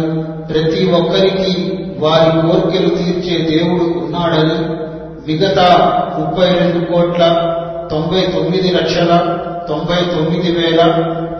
[0.49, 1.53] ప్రతి ఒక్కరికి
[1.99, 4.57] వారి కోర్కెలు తీర్చే దేవుడు ఉన్నాడని
[5.27, 5.67] మిగతా
[6.19, 7.23] ముప్పై రెండు కోట్ల
[7.91, 9.11] తొంభై తొమ్మిది లక్షల
[9.67, 10.81] తొంభై తొమ్మిది వేల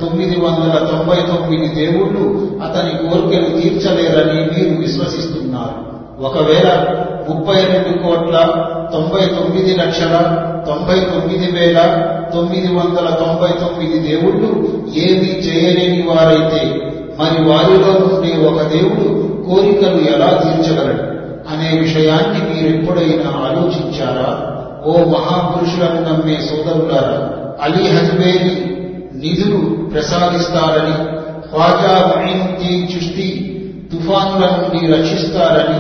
[0.02, 5.96] తొమ్మిది వందల తొంభై తొమ్మిది దేవుళ్ళు అతని కోరికలు తీర్చలేరని మీరు విశ్వసిస్తున్నారు.
[6.26, 6.96] ఒకవేళ
[7.30, 14.48] ముప్పై రెండు కోట్ల తొంభై తొమ్మిది లక్షల తొంభై తొమ్మిది వేల తొమ్మిది వందల తొంభై తొమ్మిది దేవుళ్ళు
[14.96, 21.16] ఏమీ చేయలేని వారైతే మరి వారిలో ఉండే ఒక దేవుడు కోరికలు ఎలా తీర్చగలడు?
[21.54, 24.52] అనే విషయాన్ని మీరెప్పుడైనా ఆలోచించారా?
[24.86, 27.30] ఓ మహాపురుషులను నమ్మే సోదరులారా
[27.62, 28.75] అలీ హజ్బేరి
[29.16, 31.16] నిధులు ప్రసాదిస్తారని
[31.50, 33.52] ఖ్వాజా మঈనుద్దీన్ చిష్తి
[33.92, 35.80] తుఫాన్ల నుండి రక్షిస్తారని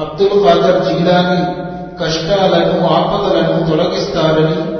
[0.00, 1.66] అబ్దుల్ ఖాదర్ జీలాని
[2.04, 4.76] కష్టాలను ఆపదలను తొలగిస్తారని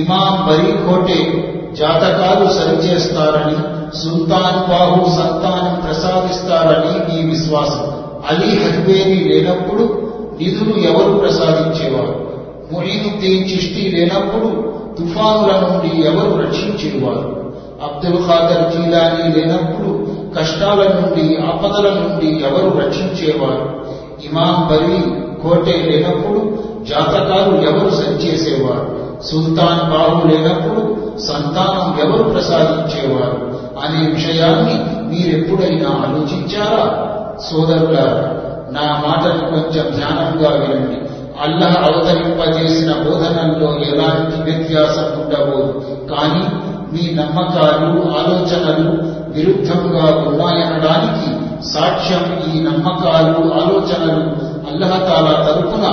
[0.00, 1.46] ఇమాం బరీ కోటే
[1.78, 7.92] జాతకాలు సరిచేస్తారని సుల్తాన్ బాహు సంతానం ప్రసాదిస్తారని నీ విశ్వాసం.
[8.28, 12.30] అలీ హజ్బేరి లేనప్పుడు నిధులు ఎవరు ప్రసాదించేవారు?
[12.72, 17.39] ముహీనుద్దీన్ చిష్టి లేనప్పుడు తుఫానుల నుండి ఎవరు రక్షించేవారు?
[17.82, 20.06] అబ్దుల్ ఖాదర్ జీలానీ లేనప్పుడు
[20.38, 23.84] కష్టాల నుండి ఆపదల నుండి ఎవరు రక్షించేవారు?
[24.24, 29.00] ఇమాం బరీ కోటే లేనప్పుడు జాతకాలు ఎవరు సరిచేసేవారు?
[29.22, 33.50] సుల్తాన్ బాహు లేనప్పుడు సంతానం ఎవరు ప్రసాదించేవారు?
[33.84, 34.74] అనే విషయాన్ని
[35.08, 37.06] మీరెప్పుడైనా ఆలోచించారా?
[37.38, 38.40] సోదరులారా
[38.70, 40.96] నా మాటను కొంచెం ధ్యానంగా వినండి.
[41.40, 45.84] అల్లహ అవతరింపజేసిన బోధనల్లో ఎలాంటి వ్యత్యాసం ఉండబోదు.
[46.10, 48.90] కానీ మీ నమ్మకాలు ఆలోచనలు
[49.32, 55.84] విరుద్ధంగా ఉన్నాయనడానికి సాక్ష్యం ఈ నమ్మకాలు ఆలోచనలు అల్లహతాల తరపున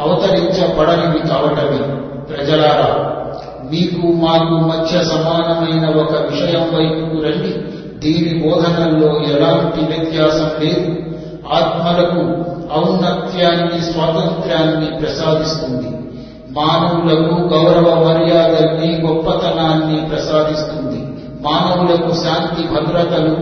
[0.00, 1.78] అవతరించబడనివి కావటమే.
[2.34, 3.12] ప్రజలారా
[3.72, 7.80] మీకు మాకు మధ్య సమానమైన ఒక విషయం వైపు రండి.
[7.98, 10.96] దీని బోధనల్లో ఎలాంటి వ్యత్యాసం లేదు.
[11.52, 12.20] ఆత్మలకు
[12.76, 16.09] ఔన్నత్యాన్ని స్వాతంత్ర్యాన్ని ప్రసాదిస్తుంది.
[16.50, 21.06] మానవులకు గౌరవ మర్యాదల్ని గొప్పతనాన్ని ప్రసాదిస్తుంది.
[21.40, 23.34] మానవులకు శాంతి భద్రతలు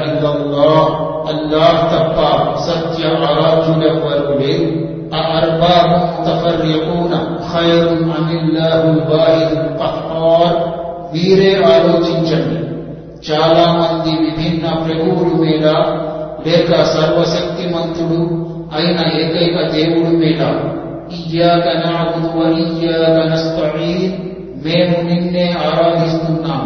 [1.28, 2.18] ఇల్లల్లాహ్ అల్లాహ్ తప్ప
[2.58, 4.68] సత్య ఆరాధ్యులెవ్వరూ లేరు
[5.16, 7.14] అర్బాబు ముతఫర్రికూన
[7.48, 10.56] ఖైరున్ అమిల్లాహుల్ వాహిదుల్ ఖహ్హార్
[11.12, 12.58] మీరే ఆలోచించండి
[13.28, 15.66] చాలా మంది విభిన్న ప్రభువులు మీద
[16.46, 18.20] లేక సర్వశక్తిమంతుడు
[18.76, 20.42] అయిన ఏకైక దేవుడు మీద
[21.18, 24.16] ఇయ్యాక నఅబుదు వ ఇయ్యాక నస్తഈన్
[24.64, 26.64] మేము నిన్నే ఆరాధిస్తున్నాం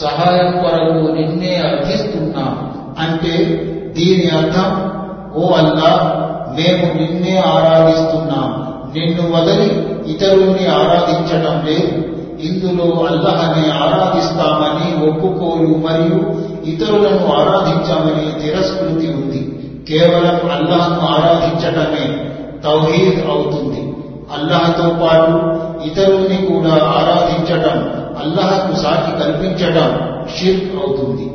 [0.00, 2.54] సహాయం కొరకు నిన్నే అర్థిస్తున్నాం
[2.98, 3.34] అంటే
[3.98, 4.68] దీని అర్థం
[5.36, 5.92] ఓ అల్లా
[6.58, 8.48] మేము నిన్నే ఆరాధిస్తున్నాం.
[8.94, 9.70] నిన్ను వదిలి
[10.10, 12.18] ఇతరుల్ని ఆరాధించటం లేదు.
[12.40, 16.20] ఇందులో అల్లహని ఆరాధిస్తామని ఒప్పుకోలు మరియు
[16.70, 19.40] ఇతరులను ఆరాధించామని తిరస్కృతి ఉంది.
[19.88, 22.30] కేవలం అల్లాహ్ను ఆరాధించటమే
[22.64, 23.94] తౌహీద్ అవుతుంది.
[24.34, 25.32] అల్లహతో పాటు
[25.84, 27.76] ఇతరుల్ని కూడా ఆరాధించటం
[28.18, 29.90] అల్లహకు సాటి కల్పించటం
[30.36, 31.26] షిర్క్ అవుతుంది.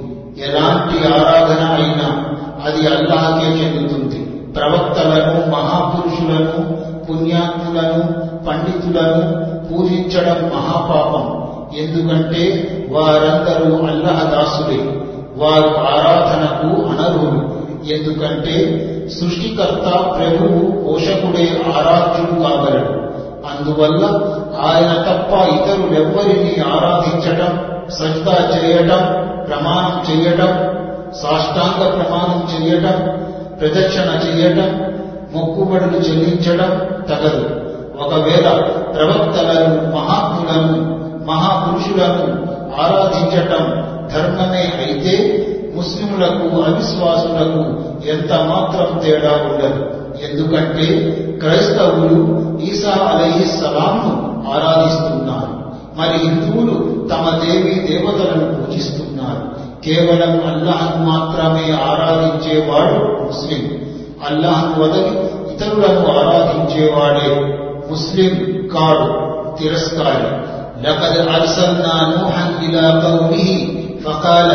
[0.46, 2.33] ఎలాంటి ఆరాధన అయినా
[2.66, 4.20] అది అల్లాకే చెందుతుంది.
[4.26, 8.04] ప్రవక్తలను మహాపురుషులను పుణ్యాత్ములను
[8.48, 11.44] పండితులను పూజించడం మహాపాపం.
[11.78, 12.42] ఎందుకంటే
[12.92, 15.02] వారందరూ అల్లహ దాసులే.
[15.38, 23.04] వారు ఆరాధనకు అనర్హులు ఎందుకంటే సృష్టికర్త ప్రభువు పోషకుడే ఆరాధ్యుడు కాగలడు.
[23.44, 24.06] అందువల్ల
[24.62, 29.02] ఆయన తప్ప ఇతరులెవ్వరిని ఆరాధించటం సజ్దా చేయటం
[29.48, 30.83] ప్రమాణం చేయటం
[31.22, 32.98] సాష్టాంగ ప్రమాణం చేయటం
[33.60, 34.94] ప్రదక్షిణ చేయటం
[35.34, 36.72] మొక్కుబడులు చెల్లించడం
[37.10, 37.46] తగదు.
[38.00, 38.48] ఒకవేళ
[38.96, 42.26] ప్రవక్తలను మహాత్ములను మహాపురుషులను
[42.82, 43.64] ఆరాధించటం
[44.14, 45.40] ధర్మమే అయితే
[45.76, 47.62] ముస్లింలకు అవిశ్వాసులకు
[48.10, 49.86] ఎంత మాత్రం తేడా ఉండదు.
[50.24, 50.88] ఎందుకంటే
[51.42, 52.18] క్రైస్తవులు
[52.62, 54.12] ఈసా అలహి సలాంను
[54.54, 55.54] ఆరాధిస్తున్నారు.
[56.00, 59.53] మరి హిందువులు తమ దేవి దేవతలను పూజిస్తున్నారు.
[59.85, 63.63] కేవలం అల్లాహ్ను మాత్రమే ఆరాధించేవాడు ముస్లిం
[64.29, 65.13] అల్లాహ్ను వదలి
[65.53, 67.31] ఇతరులను ఆరాధించేవాడే
[67.91, 68.35] ముస్లిం
[68.75, 69.09] కాడు
[69.59, 70.31] తిరస్కారి
[70.83, 73.49] لقد أرسلنا نوحا إلى قومه
[74.05, 74.51] فقال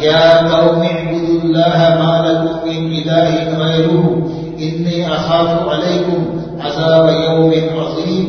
[0.00, 4.04] يا قوم اعبدوا الله ما لكم من إله غيره
[4.58, 6.18] إني أخاف عليكم
[6.60, 8.24] عذاب يوم عظيم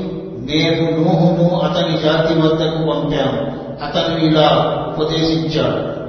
[0.49, 3.41] నేను నూహును అతని జాతి వద్దకు పంపాను
[3.86, 4.47] అతను ఇలా
[4.91, 5.81] ఉపదేశించాడు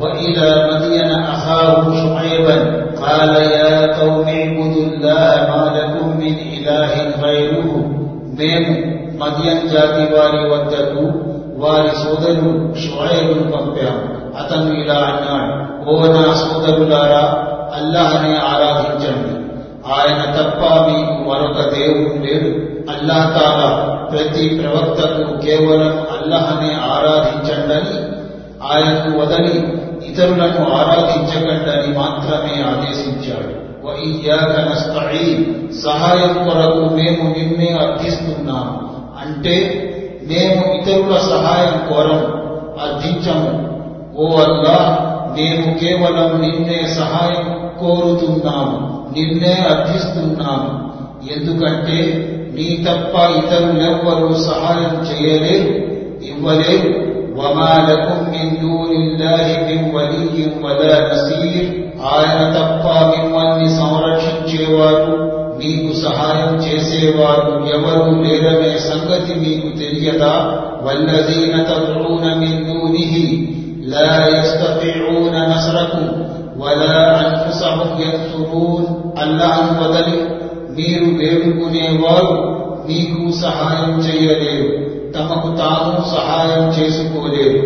[0.00, 2.56] وإلى مدين أخاهم شعيبا
[2.98, 6.92] قال يا قوم اعبدوا الله ما لكم من إله
[7.22, 7.68] غيره
[8.38, 8.72] మేము
[9.20, 11.02] మదియన్ జాతి వారి వద్దకు
[11.62, 14.04] వారి సోదరుడు షుఐబును పంపాము
[14.40, 15.52] అతను ఇలా అన్నాడు
[15.86, 17.24] ఓ నా సోదరులారా
[17.78, 19.34] అల్లాహనే ఆరాధించండి
[19.94, 22.50] ఆయన తప్ప మీకు మరొక దేవుడు లేడు
[22.94, 23.68] అల్లాహ్ తాలా
[24.12, 27.96] ప్రతి ప్రవక్తకు కేవలం అల్లహనే ఆరాధించండని
[28.63, 29.67] ఆయనకు వదలి
[30.07, 33.67] ఇతరులను ఆరాధించకండి మాత్రమే ఆదేశించాడు.
[35.81, 38.87] సహాయం కొరకు మేము నిన్నే అర్థిస్తున్నాము
[39.21, 39.55] అంటే
[40.23, 42.47] మేము ఇతరుల సహాయం కోరం
[42.81, 43.77] అర్థించము
[44.17, 44.79] ఓ అల్లా
[45.37, 50.87] మేము కేవలం నిన్నే సహాయం కోరుతున్నాము నిన్నే అర్థిస్తున్నాము
[51.35, 51.99] ఎందుకంటే
[52.53, 55.73] నీ తప్ప ఇతరులెవ్వరూ సహాయం చేయలేరు
[56.23, 57.16] ఇవ్వలేరు.
[57.36, 61.54] وما لكم من دون الله من ولي ولا نصير
[62.12, 65.12] ఆయన తప్ప మిమ్మల్ని సంరక్షించేవారు
[65.58, 70.34] మీకు సహాయం చేసేవారు ఎవరు లేరనే సంగతి మీకు తెలియదా
[70.84, 73.26] వల్లదీన తద్రూన మిన్ దూనిహి
[73.92, 76.06] లా యస్తతిఊన నస్రకుం
[76.62, 78.88] వలా అన్ఫుసహుం యన్సురూన్
[79.22, 80.18] అల్లాహ్ను వదలి
[80.76, 82.34] మీరు వేడుకునేవారు
[82.88, 84.68] మీకు సహాయం చేయలేరు
[85.16, 87.62] తమకు తాము సహాయం చేసుకోలేరు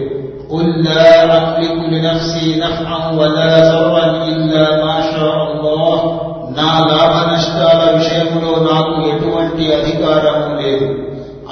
[0.48, 5.96] قل لا أملك لنفسي نفعا ولا ضرا إلا ما شاء الله
[6.56, 10.86] నా లాభ నష్టాల విషయంలో నాకు ఎటువంటి అధికారము లేదు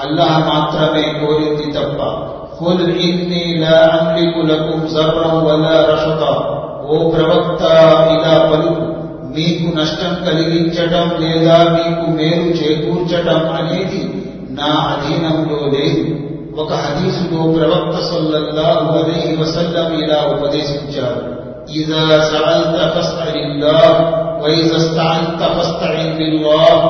[0.03, 1.99] అల్లాహ్ మాత్రమే కోరింది తప్ప
[2.59, 6.33] కుల్ ఇన్ని లా అమ్లికు లకుం జర్రం వలా రషదా
[6.87, 7.63] ఓ ప్రవక్త
[8.15, 8.87] ఇలా పలుకు
[9.35, 14.28] మీకు నష్టం కలిగించటం లేదా మీకు మేలు చేకూర్చటం అనేది నా అధీనంలో లేదు
[16.63, 21.23] ఒక హదీసులో ప్రవక్త సల్లల్లాహు అలైహి వసల్లం ఇలా ఉపదేశించారు
[21.79, 23.99] ఇదా సఅల్త ఫస్అలిల్లాహ్
[24.43, 26.85] వైజ స్తఅంత ఫస్తఇన్ బిల్లాహ్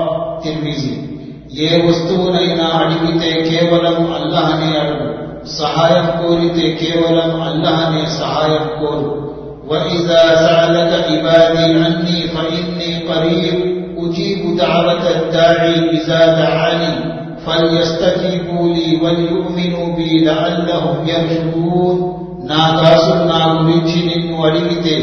[0.45, 0.93] తిర్మిజి
[1.65, 5.09] ఏ వస్తువునైనా అడిగితే కేవలం అల్లాహనే అడుగు
[5.57, 9.11] సహాయం కోరితే కేవలం అల్లాహనే సహాయం కోరు
[9.71, 13.57] وإذا سألك عبادي عني فإني قريب
[13.99, 16.95] أجيب دعوة الداعي إذا دعاني
[17.49, 21.97] فليستجيبوا لي وليؤمنوا بي لعلهم يرشدون
[22.51, 24.97] నా దాసులు నా గురించి నిన్ను అడిగితే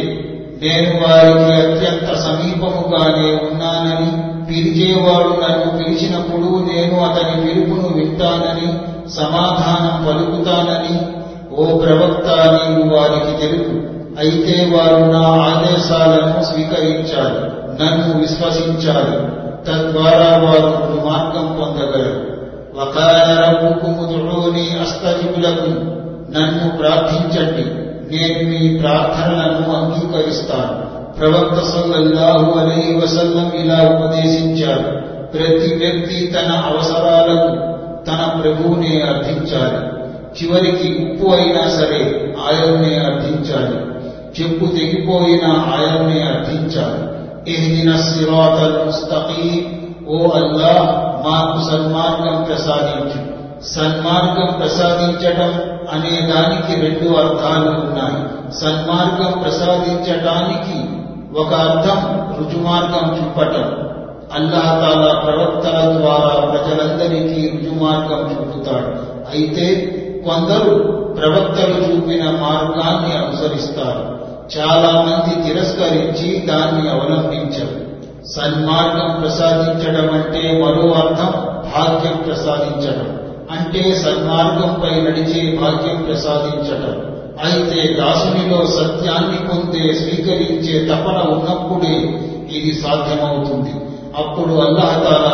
[0.64, 4.12] నేను వారికి అత్యంత సమీపముగానే ఉన్నానని
[4.50, 8.68] పిలిచేవాడు నన్ను పిలిచినప్పుడు నేను అతని పిలుపును వింటానని
[9.18, 10.96] సమాధానం పలుకుతానని
[11.56, 13.74] ఓ ప్రవక్త నీవు వారికి తెలుపు
[14.18, 17.42] అయితే వారు నా ఆదేశాలను స్వీకరించాలి
[17.82, 19.18] నన్ను విశ్వసించాలి
[19.68, 20.72] తద్వారా వారు
[21.08, 22.20] మార్గం పొందగలరు
[22.77, 25.71] వకాల రబ్బుకుము దుడూని అస్తజిబులకు
[26.39, 27.87] నన్ను ప్రార్థించండి.
[28.15, 30.87] నేను మీ ప్రార్థనలను అంగీకరిస్తాను.
[31.19, 35.01] ప్రవక్త సల్లల్లాహు అలైహి వసల్లం ఇలా ఉపదేశించారు.
[35.27, 39.97] ప్రతి వ్యక్తి తన అవసరాలకు తన ప్రభువునే అర్థించాలి.
[40.43, 43.77] చివరికి ఉప్పు అయినా సరే ఆయన్నే అర్థించాలి.
[44.43, 47.17] చెప్పు తెగిపోయిన ఆయన్నే అర్థించాలి.
[47.55, 49.87] ఎహ్దిన సిరాతల్ ముస్తకీం.
[50.09, 53.37] ఓ అల్లాహ్ మాకు సన్మార్గం ప్రసాదించు.
[53.63, 58.53] సన్మార్గం ప్రసాదించటం అనే దానికి రెండు అర్థాలు ఉన్నాయి.
[58.53, 60.97] సన్మార్గం ప్రసాదించటానికి
[61.39, 63.87] ఒక అర్థం రుజుమార్గం చూపటం.
[64.35, 68.89] అల్లాహతాలా ప్రవక్తల ద్వారా ప్రజలందరికీ రుజుమార్గం చూపుతాడు.
[69.37, 69.93] అయితే
[70.25, 70.75] కొందరు
[71.21, 74.17] ప్రవక్తలు చూపిన మార్గాన్ని అనుసరిస్తారు.
[74.59, 77.86] చాలా మంది తిరస్కరించి దాన్ని అవలంబించరు.
[78.35, 81.33] సన్మార్గం ప్రసాదించడం అంటే మరో అర్థం
[81.75, 83.21] భాగ్యం ప్రసాదించడం.
[83.51, 87.17] అంటే సన్మార్గంపై నడిచే భాగ్యం ప్రసాదించడం.
[87.45, 91.97] అయితే దాసునిలో సత్యాన్ని పొందే స్వీకరించే తపన ఉన్నప్పుడే
[92.57, 93.75] ఇది సాధ్యమవుతుంది.
[94.17, 95.27] అప్పుడు అల్లహతాల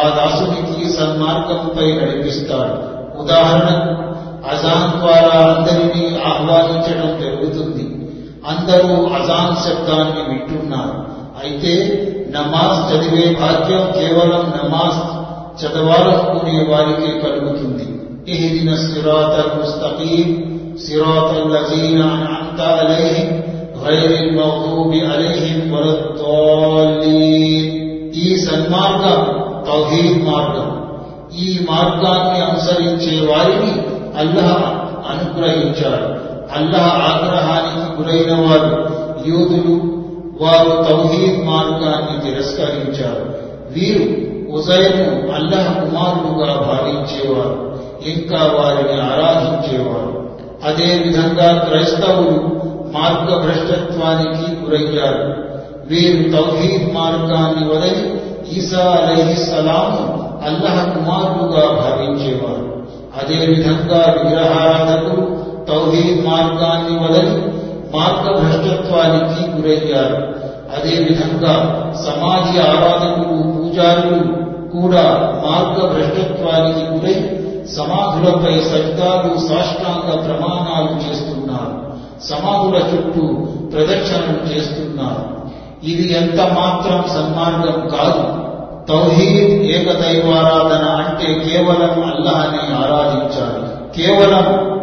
[0.00, 3.00] ఆ దాసునికి సన్మార్గంపై నడిపిస్తాడు.
[3.22, 4.10] ఉదాహరణకు
[4.50, 8.08] అజాన్ ద్వారా అందరినీ ఆహ్వానించడం జరుగుతుంది.
[8.48, 11.10] అందరూ అజాన్ శబ్దాన్ని వింటున్నారు.
[11.44, 15.20] అయితే నమాజ్ చదివే భాగ్యం కేవలం నమాజ్
[15.60, 17.88] చదవాలనుకునే వారికే కలుగుతుంది.
[18.28, 23.44] ఇహదిన సిరాతల్ ముస్తకీం సిరాతల్ లజీన అన్అమ్త అలైహిం
[23.84, 27.80] గైరిల్ మగ్దూబి అలైహిం వలద్దాలీన్
[28.14, 30.86] ఈ సన్మార్గం తౌహీద్ మార్గం.
[31.38, 33.82] ఈ మార్గాన్ని అనుసరించే వారిని
[34.18, 34.64] అల్లాహ్
[35.10, 36.30] అనుగ్రహించాడు.
[36.58, 38.90] అల్లాహ్ ఆగ్రహానికి గురైన వారు
[39.26, 39.99] యూదులు
[40.40, 43.34] వారు తౌహీద్ మార్గాన్ని తిరస్కరించారు.
[43.70, 50.30] వీరు ఉజయను అల్లహ కుమారుడుగా భావించేవారు ఇంకా వారిని ఆరాధించేవారు.
[50.64, 52.60] అదేవిధంగా క్రైస్తవులు
[52.92, 55.50] మార్గభ్రష్టత్వానికి గురయ్యారు.
[55.86, 58.20] వీరు తౌహీద్ మార్గాన్ని వదిలి
[58.56, 62.70] ఈసా అలైహిస్సలాము అల్లహ కుమారుడుగా భావించేవారు.
[63.20, 67.49] అదేవిధంగా విగ్రహారాధకులు తౌహీద్ మార్గాన్ని వదిలి
[67.96, 70.50] మార్గభ్రష్టత్వానికి గురయ్యారు.
[70.76, 71.54] అదేవిధంగా
[71.94, 75.02] సమాధి ఆరాధకులు పూజారులు కూడా
[75.46, 77.36] మార్గభ్రష్టత్వానికి గురై
[77.66, 81.90] సమాధులపై సజ్జాలు సాష్టాంగ ప్రమాణాలు చేస్తున్నారు.
[82.22, 83.26] సమాధుల చుట్టూ
[83.72, 85.40] ప్రదక్షిణలు చేస్తున్నారు.
[85.86, 88.50] ఇది ఎంత మాత్రం సన్మార్గం కాదు.
[88.88, 94.02] తౌహీద్ ఏకదైవారాధన అంటే కేవలం అల్లాహని ఆరాధించాలి.
[94.02, 94.79] కేవలం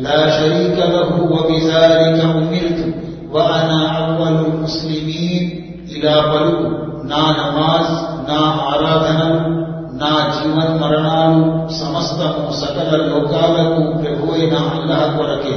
[0.00, 2.80] لا شريك له وبذلك أمرت
[3.32, 5.42] وأنا أول المسلمين
[5.88, 6.66] إلى పలుకు
[7.10, 7.92] నా నమాజ్
[8.28, 8.40] నా
[8.70, 9.40] ఆరాధనలు
[10.00, 11.42] నా జీవన్ మరణాలు
[11.76, 15.54] సమస్తము సకల లోకాలకు ప్రభువైన అల్లాహ్ కొరకే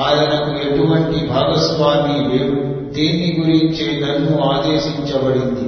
[0.00, 2.56] ఆయనకు ఎటువంటి భాగస్వామి లేడు
[2.96, 5.66] దేని గురించే నన్ను ఆదేశించబడింది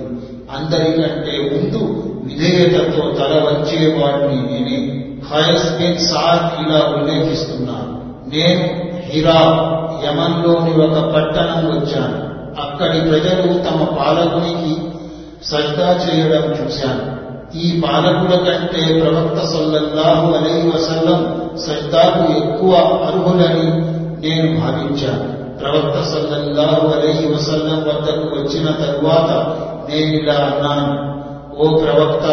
[0.57, 1.83] అందరికంటే ముందు
[2.27, 4.79] విధేయతతో తల వచ్చేవాడిని నేనే
[5.29, 7.86] ఖయస్ బిన్ సాద్ ఇలా ఉల్లేఖిస్తున్నాను
[8.34, 9.42] నేను హిరా
[10.06, 12.28] యమన్లోని ఒక పట్టణం వచ్చాను.
[12.62, 14.82] అక్కడి ప్రజలు తమ పాలకునికి
[15.46, 17.18] సజ్దా చేయడం చూశాను
[17.58, 22.76] ఈ పాలకుల కంటే ప్రవక్త సల్లల్లాహు అలై వసల్లం సజ్దాకు ఎక్కువ
[23.08, 23.68] అర్హులని
[24.20, 25.38] నేను భావించాను.
[25.60, 29.32] ప్రవక్త సల్లల్లాహు అలై వసల్లం వద్దకు వచ్చిన తరువాత
[29.90, 31.18] నేనిలా అన్నాను
[31.58, 32.26] ఓ ప్రవక్త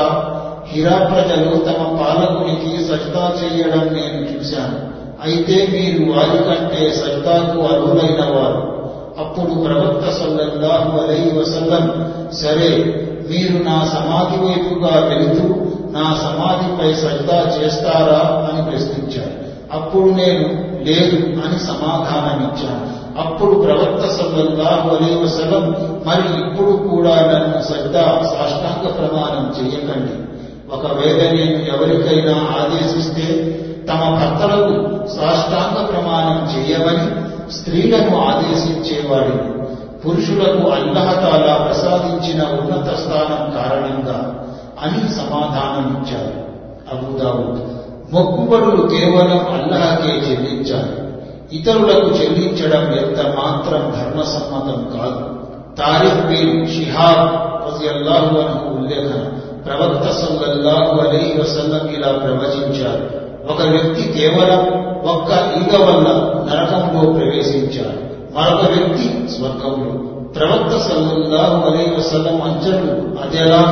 [0.68, 4.93] హిరా ప్రజలు తమ పాలకునికి సజ్దా చేయడం నేను చూశాను.
[5.24, 8.74] అయితే మీరు వారికంటే సజ్దాకు అర్హులైన వారు.
[9.18, 11.86] అప్పుడు ప్రవక్త సల్లల్లాహు అలై వసల్లం
[12.32, 12.70] సరే
[13.30, 15.54] మీరు నా సమాధి వైపుగా వెళుతూ
[15.90, 19.34] నా సమాధిపై సజ్దా చేస్తారా అని ప్రశ్నించారు.
[19.72, 20.48] అప్పుడు నేను
[20.84, 23.04] లేదు అని సమాధానమిచ్చాను.
[23.20, 30.14] అప్పుడు ప్రవక్త సల్లల్లాహు అలై వసలం మరి ఇప్పుడు కూడా నన్ను సజ్దా సాష్టాంగ ప్రమాణం చేయకండి.
[30.72, 39.54] ఒకవేళ నేను ఎవరికైనా ఆదేశిస్తే తమ భర్తలకు సాష్టాంగ ప్రమాణం చేయవని స్త్రీలను ఆదేశించేవాడు.
[40.00, 44.46] పురుషులకు అల్లహతాలా ప్రసాదించిన ఉన్నత స్థానం కారణంగా
[44.82, 46.44] అని సమాధానమిచ్చారు
[46.92, 47.60] అబుదావుద్
[48.12, 51.04] మొక్కుబడులు కేవలం అల్లహకే చెల్లించాలి.
[51.56, 55.34] ఇతరులకు చెల్లించడం ఎంత మాత్రం ధర్మసమ్మతం కాదు.
[55.76, 59.24] తారిఖ్ బిన్ షిహాబ్ రజియల్లాహు అన్హు ఉల్లేఖన
[59.66, 63.23] ప్రవక్త సల్లల్లాహు అలైహి వసల్లం ఇలా ప్రవచించారు.
[63.50, 66.08] ఒక వ్యక్తి కేవలం ఒక్క ఈగ వల్ల
[66.48, 68.04] నరకంలో ప్రవేశించాడు.
[68.38, 70.14] మరొక వ్యక్తి స్వర్గంలో.
[70.32, 72.90] ప్రవక్త సల్లల్లాహు అలైహి వసల్లం అంచలు
[73.24, 73.62] అదెలా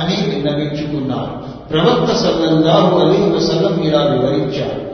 [0.00, 1.46] అని విన్నవించుకున్నారు.
[1.68, 4.86] ప్రవక్త సల్లల్లాహు అలైహి వసల్లం ఇలా వివరించారు.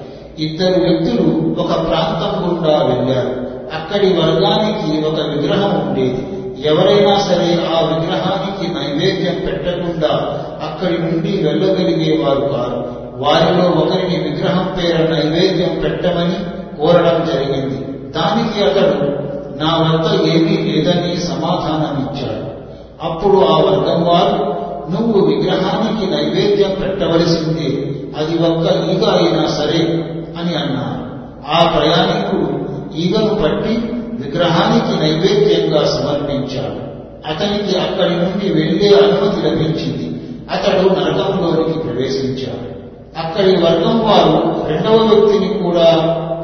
[0.42, 3.52] ఇద్దరు వ్యక్తులు ఒక ప్రాంతం గుండా వెళ్ళారు.
[3.74, 6.26] అక్కడి వర్గానికి ఒక విగ్రహం ఉండేది.
[6.66, 12.91] ఎవరైనా సరే ఆ విగ్రహానికి నైవేద్యం పెట్టకుండా అక్కడి నుండి వెళ్ళగలిగేవారు కారు.
[13.22, 16.38] వారిలో ఒకరిని విగ్రహం పేర నైవేద్యం పెట్టమని
[16.80, 17.84] కోరడం జరిగింది.
[18.10, 19.22] దానికి అతడు
[19.58, 22.52] నా వద్ద ఏమీ లేదని సమాధానమిచ్చాడు.
[23.02, 24.62] అప్పుడు ఆ వర్గం వారు
[24.92, 27.88] నువ్వు విగ్రహానికి నైవేద్యం పెట్టవలసిందే.
[28.18, 29.78] అది ఒక్క ఈగ అయినా సరే
[30.40, 31.02] అని అన్నారు.
[31.52, 32.62] ఆ ప్రయాణికుడు
[32.96, 33.92] ఈగను పట్టి
[34.24, 36.92] విగ్రహానికి నైవేద్యంగా సమర్పించాడు.
[37.28, 40.20] అతనికి అక్కడి నుండి వెళ్ళే అనుమతి లభించింది.
[40.50, 42.71] అతడు నరకంలోనికి ప్రవేశించాడు.
[43.21, 44.33] అక్కడి వర్గం వారు
[44.69, 45.87] రెండవ వ్యక్తిని కూడా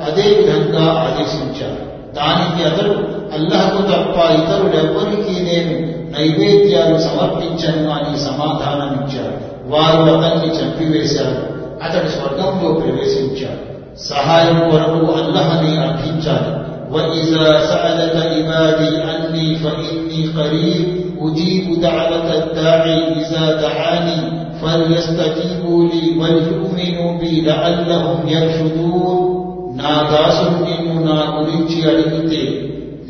[0.08, 1.82] అదే విధంగా ఆదేశించారు
[2.18, 2.96] దానికి అతడు
[3.36, 5.76] అల్లహకు తప్ప ఇతరులెవ్వరికీ నేను
[6.16, 9.38] నైవేద్యాలు సమర్పించను అని సమాధానమిచ్చాడు
[9.74, 11.38] వారు అతన్ని చంపివేశారు
[11.86, 13.62] అతడు స్వర్గంలో ప్రవేశించాడు
[14.10, 16.52] సహాయం కొరకు అల్లహని అర్థించాలి
[16.94, 20.88] وإذا سألك عبادي عني فإني قريب
[21.20, 24.20] أجيب دعوة الداعي إذا دعاني
[24.62, 29.18] فليستجيبوا لي وليؤمنوا بي لعلهم يرشدون
[29.80, 32.42] నా దాసుడు నిన్ను నా గురించి అడిగితే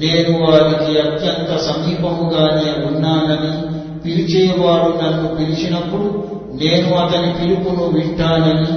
[0.01, 3.51] నేను వారికి అత్యంత సమీపముగానే ఉన్నానని
[4.03, 6.07] పిలిచేవాడు నన్ను పిలిచినప్పుడు
[6.61, 8.71] నేను అతని పిలుపును వింటానని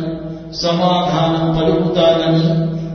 [0.62, 2.46] సమాధానం పలుకుతానని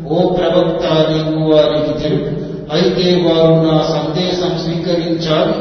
[0.09, 2.31] ఓ ప్రవక్త నీవు వారికి తెలుపు
[2.75, 5.57] అయితే వారు నా సందేశం స్వీకరించాలి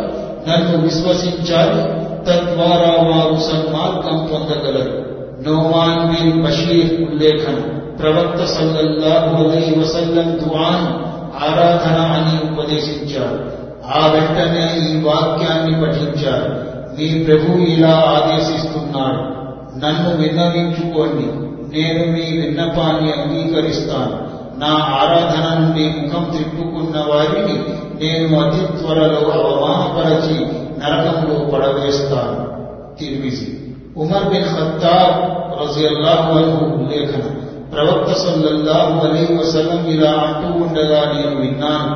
[0.49, 1.83] నన్ను విశ్వసించాలి
[2.28, 5.06] తద్వారా వారు సన్మార్గం పొందగలరు.
[5.50, 7.62] నోమాన్ బిన్ బషీర్ ఉల్లేఖన.
[8.02, 11.16] ప్రవక్త సల్లల్లాహు అలైహి వసల్లం దుఆను
[11.46, 13.66] ఆరాధన అని ఉపదేశించారు.
[13.86, 16.76] ఆ వెంటనే ఈ వాక్యాన్ని పఠించారు.
[17.00, 19.46] మీ ప్రభు ఇలా ఆదేశిస్తున్నాడు.
[19.86, 21.46] నన్ను విన్నవించుకోండి.
[21.78, 24.26] నేను మీ విన్నపాన్ని అంగీకరిస్తాను.
[24.60, 27.64] నా ఆరాధన నుండి ముఖం తిప్పుకున్న వారిని
[28.06, 32.42] నేను అతి త్వరలో అవమానపరచి నరకంలో పడవేస్తాను
[33.00, 33.48] తిరిమిసి
[33.96, 35.18] ఉమర్ బిన్ ఖత్తాబ్
[35.60, 37.24] రజియల్లాహు అన్హు ఉల్లేఖన
[37.72, 41.94] ప్రవక్త సల్లల్లాహు అలైహి వసల్లం ఇలా అంటూ ఉండగా నేను విన్నాను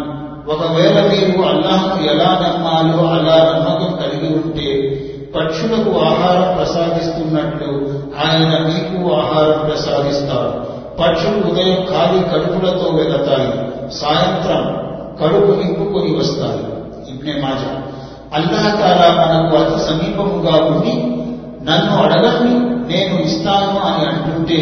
[0.53, 4.69] ఒకవేళ మీరు అల్లాహ్ను ఎలా నమ్మాలో అలా నమ్మకం కలిగి ఉంటే
[5.35, 7.71] పక్షులకు ఆహారం ప్రసాదిస్తున్నట్లు
[8.23, 10.53] ఆయన మీకు ఆహారం ప్రసాదిస్తారు
[10.99, 13.51] పక్షులు ఉదయం ఖాళీ కడుపులతో వెళతాయి
[13.99, 14.63] సాయంత్రం
[15.19, 16.63] కడుపు నింపుకొని వస్తాయి
[17.11, 17.71] ఇబ్నే మాజా
[18.36, 20.94] అల్లాహతాలా మనకు అతి సమీపముగా ఉండి
[21.68, 22.55] నన్ను అడగండి
[22.90, 24.61] నేను ఇస్తాను అని అంటుంటే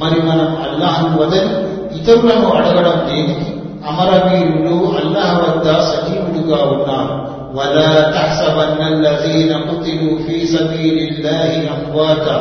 [0.00, 1.52] మరి మనం అల్లాహ్ను వదని
[1.98, 3.50] ఇతరులను అడగడం దేనికి
[3.88, 7.16] అమరవీరులు అల్లాహ్ వద్ద సజీవులుగా ఉన్నారు
[7.54, 12.36] ولا تحسبن الذين قتلوا في سبيل الله أمواتا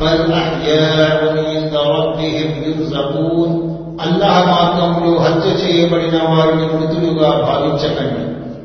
[0.00, 3.50] بل أحياء عند ربهم يرزقون
[3.98, 8.22] అల్లాహ్ మార్గంలో హత్య చేయబడిన వారిని మృతులుగా భావించకండి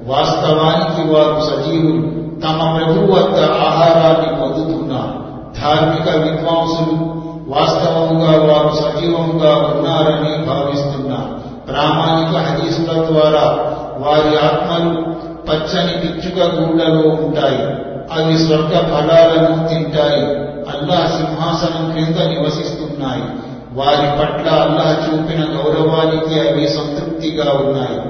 [0.08, 2.28] వాస్తవానికి వారు సజీవులు.
[2.40, 5.28] తమ ప్రభు వద్ద ఆహారాన్ని పొందుతున్నారు.
[5.60, 11.38] ధార్మిక విద్వాంసులు వాస్తవముగా వారు సజీవముగా ఉన్నారని భావిస్తున్నారు.
[11.66, 13.58] ప్రామాణిక హదీసుల ద్వారా
[13.98, 15.18] వారి ఆత్మలు
[15.50, 17.88] పచ్చని పిచ్చుక గూళ్ళలో ఉంటాయి.
[18.12, 20.48] అవి స్వర్గ ఫలాలను తింటాయి.
[20.68, 23.22] అల్లాహ్ సింహాసనం క్రింద నివసిస్తున్నాయి.
[23.72, 28.00] వారి పట్ల అల్లాహ్ చూపిన గౌరవానికి అవి సంతృప్తిగా ఉన్నాయి.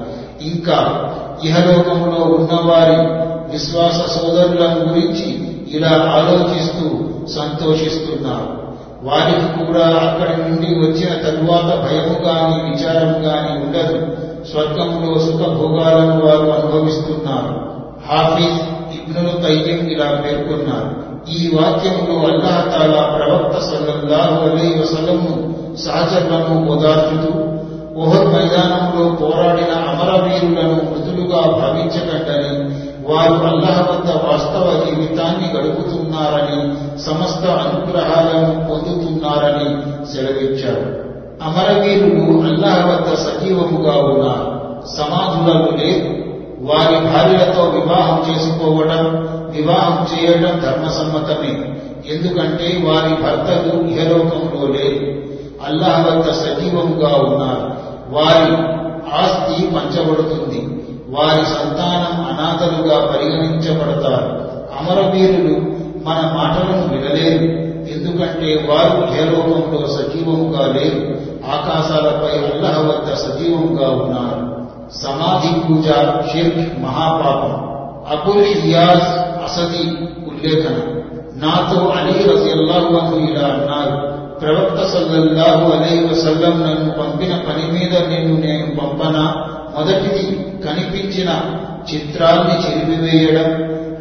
[0.41, 1.09] ఇంకా
[1.43, 6.89] ఇహలోకంలో ఉన్నవారి విశ్వాస సోదరులను గురించి ఇలా ఆలోచిస్తూ
[7.27, 8.59] సంతోషిస్తున్నారు.
[9.03, 14.07] వారికి కూడా అక్కడి నుండి వచ్చిన తరువాత భయము గాని విచారం గాని ఉండదు.
[14.51, 17.69] స్వర్గంలో సుఖభోగాలను వారు అనుభవిస్తున్నారు.
[18.11, 18.61] హాఫీజ్
[18.93, 21.09] ఇబ్నుల్ కయ్యం ఇలా పేర్కొన్నారు.
[21.31, 27.58] ఈ వాక్యంలో అల్లాహతాల ప్రవక్త సల్లల్లాహు అలైహి వసల్లంను సహచరులను ఓదార్చుతూ
[27.99, 32.65] ఓహర్ మైదానంలో పోరాడిన అమరవీరులను మృతులుగా భావించకండని
[33.11, 41.09] వారు అల్లహ వద్ద వాస్తవ జీవితాన్ని గడుపుతున్నారని సమస్త అనుగ్రహాలను పొందుతున్నారని సెలవిచ్చారు.
[41.43, 44.59] అమరవీరులు అల్లహ వద్ద సజీవముగా ఉన్నారు.
[44.97, 46.09] సమాధులకు లేదు.
[46.61, 51.75] వారి భార్యలతో వివాహం చేసుకోవడం వివాహం చేయడం ధర్మసమ్మతమే.
[52.13, 55.19] ఎందుకంటే వారి భర్తలు ఇహలోకంలో లేరు.
[55.65, 57.78] అల్లాహ వద్ద సజీవముగా ఉన్నారు.
[58.09, 58.55] వారి
[59.15, 60.83] ఆస్తి పంచబడుతుంది.
[61.09, 64.49] వారి సంతానం అనాథలుగా పరిగణించబడతారు.
[64.79, 65.59] అమరవీరులు
[66.03, 67.69] మన మాటలను వినలేరు.
[67.89, 71.29] ఎందుకంటే వారు ఇహలోకంలో సజీవముగా లేరు.
[71.51, 74.59] ఆకాశాలపై అల్లహ వద్ద సజీవంగా ఉన్నారు.
[74.97, 75.85] సమాధి పూజ
[76.31, 77.69] షిర్క్ మహాపాపం.
[78.09, 79.03] అబుల్ ఇయాజ్
[79.43, 79.91] అసది
[80.27, 81.01] ఉల్లేఖన.
[81.35, 84.18] నాతో అలీ రజియల్లాహు ఇలా అన్నారు.
[84.41, 89.45] ప్రవక్త సల్లల్లాహు అలైహి వసల్లం నన్ను పంపిన పని మీద నిన్ను నేను పంపనా.
[89.77, 90.25] మొదటిది
[90.65, 91.41] కనిపించిన
[91.93, 93.51] చిత్రాల్ని చెరిపివేయడం.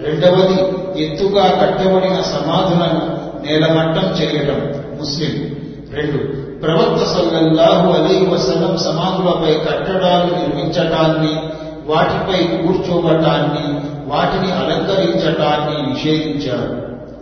[0.04, 0.62] రెండవది
[1.04, 4.72] ఎత్తుగా కట్టబడిన సమాధులను నేలమట్టం చేయడం.
[4.98, 5.56] ముస్లిం.
[5.92, 6.18] రెండు.
[6.60, 11.42] ప్రవక్త సల్లల్లాహు అలైహి వసల్లం సమాధులపై కట్టడాలు నిర్మించటాన్ని
[11.86, 16.72] వాటిపై కూర్చోవటాన్ని వాటిని అలంకరించటాన్ని నిషేధించారు.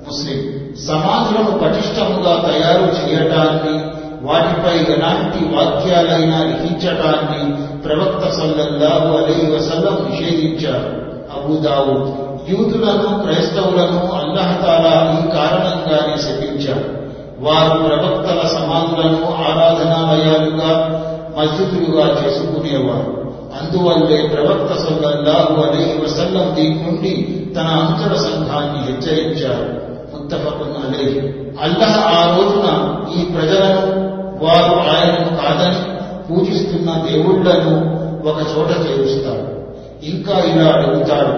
[0.08, 0.65] ముస్లిం.
[0.84, 3.96] సమాజం పటిష్టముగా తయారు చేయటాన్ని
[4.26, 11.06] వాటిపై ఎలాంటి వాక్యాలైనా లిఖించటాన్ని ప్రవక్త సల్లల్లాహు అలీ వసల్లం నిషేధించారు.
[11.36, 16.96] అబుదావు యూదులను క్రైస్తవులను అల్లహతాలా ఈ కారణంగానే శపించారు
[17.40, 21.02] వారు ప్రవక్తల సమాధులను ఆరాధనాలయాలుగా
[21.38, 23.32] మస్జిదులుగా చేసుకునేవారు.
[23.60, 29.95] అందువల్లే ప్రవక్త సల్లల్లాహు అలీ వసల్లం దీని నుండి తన అంతర సంఘాన్ని హెచ్చరించారు.
[30.26, 31.04] ముత్తఫకున్ అలే
[31.62, 32.68] అల్లహ ఆ రోజున
[33.16, 33.82] ఈ ప్రజలను
[34.44, 35.80] వారు ఆయనను కాదని
[36.26, 37.74] పూజిస్తున్న దేవుళ్ళను
[38.28, 39.44] ఒక చోట చేరుస్తాడు.
[40.02, 41.34] ఇంకా ఇలా అడుగుతాడు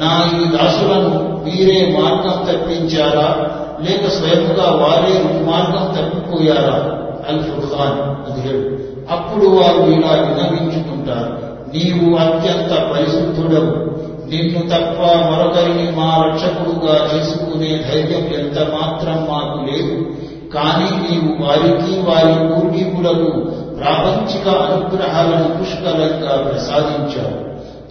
[0.00, 1.12] నా ఈ దాసులను
[1.44, 3.28] మీరే మార్గం తప్పించారా?
[3.80, 5.14] లేక స్వయంగా వారే
[5.50, 6.76] మార్గం తప్పిపోయారా?
[7.28, 8.62] అల్ ఫుర్ఖాన్ పదిహేడు
[9.10, 11.32] అప్పుడు వారు ఇలా వినవించుకుంటారు
[11.74, 13.72] నీవు అత్యంత పరిశుద్ధుడవు.
[14.30, 20.06] నిన్ను తప్ప మరొకరిని మా రక్షకుడుగా చేసుకునే ధైర్యం ఎంత మాత్రం మాకు లేదు.
[20.54, 23.30] కానీ నీవు వారికి వారి పూర్వీకులకు
[23.76, 27.46] ప్రాపంచిక అనుగ్రహాలను పుష్కలంగా ప్రసాదించావు.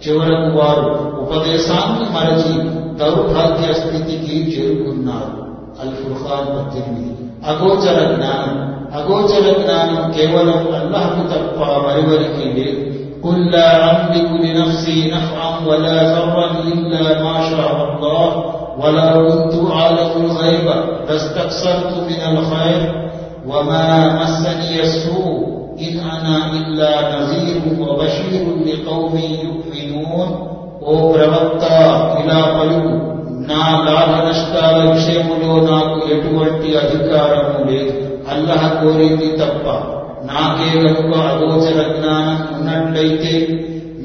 [0.08, 2.68] చివరకు వారు ఉపదేశాన్ని మరచి
[2.98, 5.46] దౌర్భాగ్య స్థితికి చేరుకున్నారు.
[5.80, 7.16] అల్ ఫుర్ఖాన్ పద్దెనిమిది.
[7.46, 8.76] అగోచర జ్ఞానం.
[8.94, 12.95] అగోచర జ్ఞానం కేవలం అల్లహకు తప్ప మరివరికి లేదు.
[13.25, 18.27] قل لا أملك لنفسي نفعا ولا ضرا إلا ما شاء الله
[18.79, 20.67] ولو كنت أعلم الغيب
[21.09, 22.81] لاستكثرت من الخير
[23.47, 23.87] وما
[24.19, 25.35] مسني السوء
[25.81, 30.29] إن أنا إلا نذير وبشير لقوم يؤمنون
[30.83, 31.63] ఓ ప్రవక్త
[32.21, 32.93] ఇలా పలుకు
[33.49, 37.93] నా లాభ నష్టాల విషయములో నాకు ఎటువంటి అధికారము లేదు
[38.33, 39.65] అల్లహ కోరింది తప్ప
[40.26, 43.46] నాకే గొప్ప అగోచర జ్ఞానం ఉన్నట్లయితే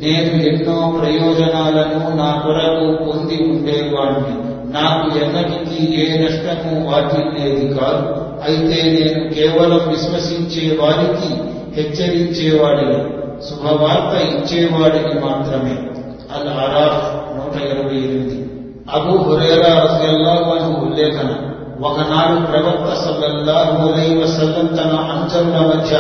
[0.04, 4.52] నేను ఎన్నో ప్రయోజనాలను నా కొరకు పొంది ఉండేవాణ్ణి.
[4.74, 8.32] నాకు ఎన్నటికీ ఏ నష్టము వాటిల్లేది కాదు.
[8.44, 11.34] అయితే నేను కేవలం విశ్వసించే వారికి
[11.82, 13.22] హెచ్చరించేవాడిని.
[13.50, 15.78] శుభవార్త ఇచ్చేవాడిని మాత్రమే.
[16.36, 18.50] అల్ అరాఫ్ నూట ఇరవై ఎనిమిది.
[18.94, 19.88] అబు హురేరా
[20.82, 21.51] ఉల్లేఖనం.
[21.84, 25.98] ఒకనాడు ప్రవక్త సల్లల్లాహు అలైహి వసల్లం తన అంచరుల మధ్య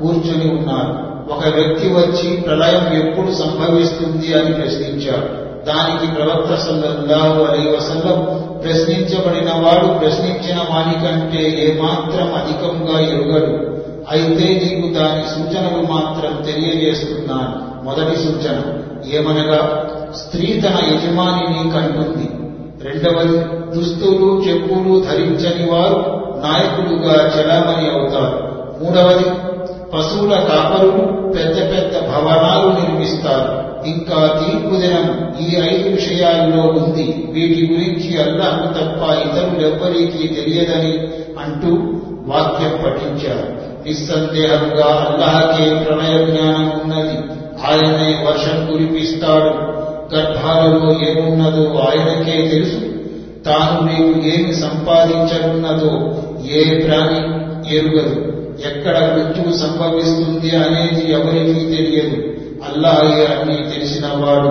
[0.00, 5.28] కూర్చుని ఉన్నారు ఒక వ్యక్తి వచ్చి ప్రళయం ఎప్పుడు సంభవిస్తుంది అని ప్రశ్నించాడు.
[5.64, 8.18] దానికి ప్రవక్త సల్లల్లాహు అలైహి వసల్లం
[8.64, 13.52] ప్రశ్నించబడిన వాడు ప్రశ్నించిన వానికంటే ఏమాత్రం అధికంగా ఎరుగడు.
[14.10, 17.84] అయితే నీకు దాని సూచనలు మాత్రం తెలియజేస్తున్నాను.
[17.84, 18.56] మొదటి సూచన
[19.12, 22.28] ఏమనగా స్త్రీ తన యజమానిని కంటుంది
[22.88, 28.50] రెండవది దుస్తులు చెప్పులు ధరించని వారు నాయకులుగా చలామణి అవుతారు.
[28.82, 29.24] మూడవది
[29.94, 33.70] పశువుల కాపరులు పెద్ద పెద్ద భవనాలు నిర్మిస్తారు.
[33.86, 37.28] ఇంకా తీర్పు దినం ఈ ఐదు విషయాల్లో ఉంది.
[37.30, 41.08] వీటి గురించి అల్లాహకు తప్ప ఇతరులెవ్వరికీ తెలియదని
[41.44, 41.68] అంటూ
[42.26, 43.70] వాక్యం పఠించారు.
[43.86, 47.18] నిస్సందేహంగా అల్లాహకే ప్రళయ జ్ఞానం ఉన్నది.
[47.68, 49.80] ఆయనే వర్షం కురిపిస్తాడు.
[50.14, 52.89] గర్భాలలో ఏమున్నదో ఆయనకే తెలుసు.
[53.46, 57.40] తాను నీకు ఏమి సంపాదించనున్నదో ఏ ప్రాణి
[57.76, 58.26] ఎరుగదు
[58.66, 62.16] ఎక్కడ మృత్యువు సంభవిస్తుంది అనేది ఎవరికీ తెలియదు.
[62.64, 64.48] అల్లాహే అన్ని తెలిసినవాడు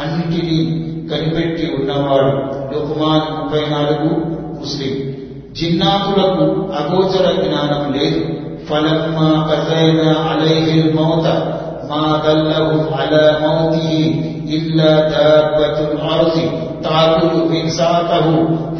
[0.00, 2.36] అన్నిటినీ కనిపెట్టి ఉన్నవాడు.
[2.74, 4.14] లుకుమాన్ ముప్పై నాలుగు
[4.60, 5.14] ముస్లిం.
[5.54, 8.24] జిన్నాతులకు అగోచర జ్ఞానం లేదు.
[8.66, 11.54] ఫలమ్మా కజైన అలైహిల్ మౌత
[11.90, 16.35] మా గల్లహు అల మౌతిహి إلا دابة الأرض
[16.83, 18.27] تأكل من ساقه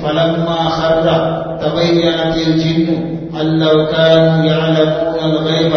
[0.03, 1.05] فلما خر
[1.61, 2.87] تبينت الجن
[3.41, 5.73] أن لو كانوا يعلمون الغيب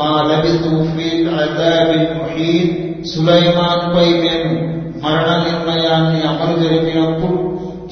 [0.00, 2.70] ما لبثوا في العذاب المحيط
[3.10, 4.54] సులైమాన్ పై మేము
[5.02, 7.36] మరణ నిర్ణయాన్ని అమలు జరిపినప్పుడు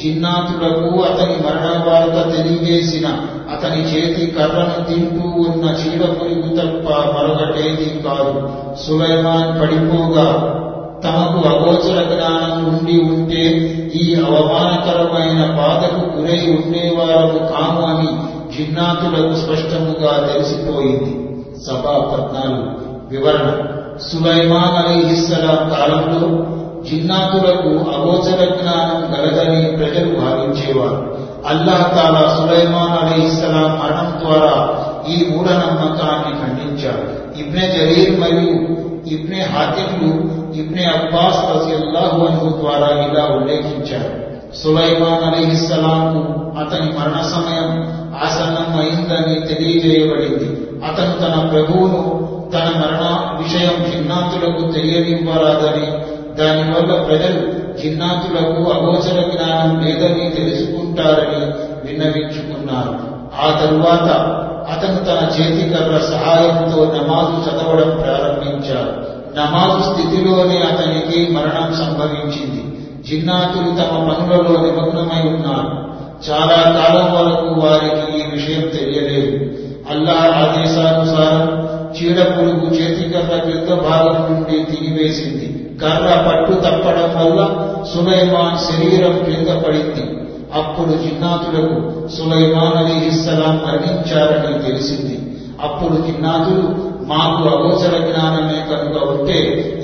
[0.01, 3.07] జిన్నాతులకు అతని మరణ వార్త తెలియజేసిన
[3.55, 8.35] అతని చేతి కర్రను తింటూ ఉన్న చీడపురుగు తప్ప మరొకటేది కాదు
[8.85, 10.27] సులైమాన్ పడిపోగా
[11.04, 13.42] తమకు అగోచర జ్ఞానం ఉండి ఉంటే
[13.96, 21.28] ఈ అవమానకరమైన బాధకు గురై ఉండేవారు కాము అని జిన్నాతులకు స్పష్టముగా తెలిసిపోయింది.
[21.64, 22.92] సభా పద్నాలుగు.
[23.10, 23.68] వివరణ.
[23.98, 26.46] సులైమాన్ అలీహిస్సలాం కాలంలో
[26.90, 31.18] జిన్నాతులకు అగోచర జ్ఞానం గలదని ప్రజలు భావించేవారు.
[31.48, 34.70] అల్లాహ్ తాలా సులైమాన్ అలీహిస్సలాం మరణం ద్వారా
[35.10, 37.40] ఈ మూఢనమ్మకాన్ని ఖండించారు.
[37.40, 44.32] ఇబ్నె జరీర్ మరియు ఇబ్నె హాతిమ్లు ఇబ్నె అబ్బాస్ రజియల్లాహు అన్హు ద్వారా ఇలా ఉల్లేఖించారు.
[44.56, 46.20] సులైమాన్ అలీహిస్సలాంకు
[46.60, 47.70] అతని మరణ సమయం
[48.24, 50.62] ఆసన్నం అయిందని తెలియజేయబడింది.
[50.86, 53.06] అతను తన ప్రభువును తన మరణ
[53.44, 61.46] విషయం జిన్నాతులకు తెలియనివ్వరాదని దానివల్ల ప్రజలు జిన్నాతులకు అగోచర జ్ఞానం లేదని తెలుసుకుంటారని
[61.88, 63.00] విన్నవించుకున్నారు.
[63.42, 64.38] ఆ తరువాత
[64.72, 69.11] అతను తన చేతికర్ర సహాయంతో నమాజు చదవడం ప్రారంభించారు.
[69.38, 72.64] నమాజు స్థితిలోనే అతనికి మరణం సంభవించింది.
[73.10, 75.92] జిన్నాతులు తమ పనులలో నిమగ్నమై ఉన్నారు.
[76.30, 79.52] చాలా కాలం వరకు వారికి ఈ విషయం తెలియలేదు.
[79.90, 81.62] అల్లా ఆదేశానుసారం
[81.92, 90.18] చీడపురుగు చేతికర్ర క్రింద భాగం నుండి తినివేసింది కర్ర పట్టు తప్పడం వల్ల సులైమాన్ శరీరం క్రింద పడింది.
[90.54, 95.40] అప్పుడు జిన్నాతులకు సులైమాన్ అలీహిస్సలాం మరణించారని తెలిసింది.
[95.62, 99.38] అప్పుడు జిన్నాతులు మాకు అగోచర జ్ఞానమే కనుక ఉంటే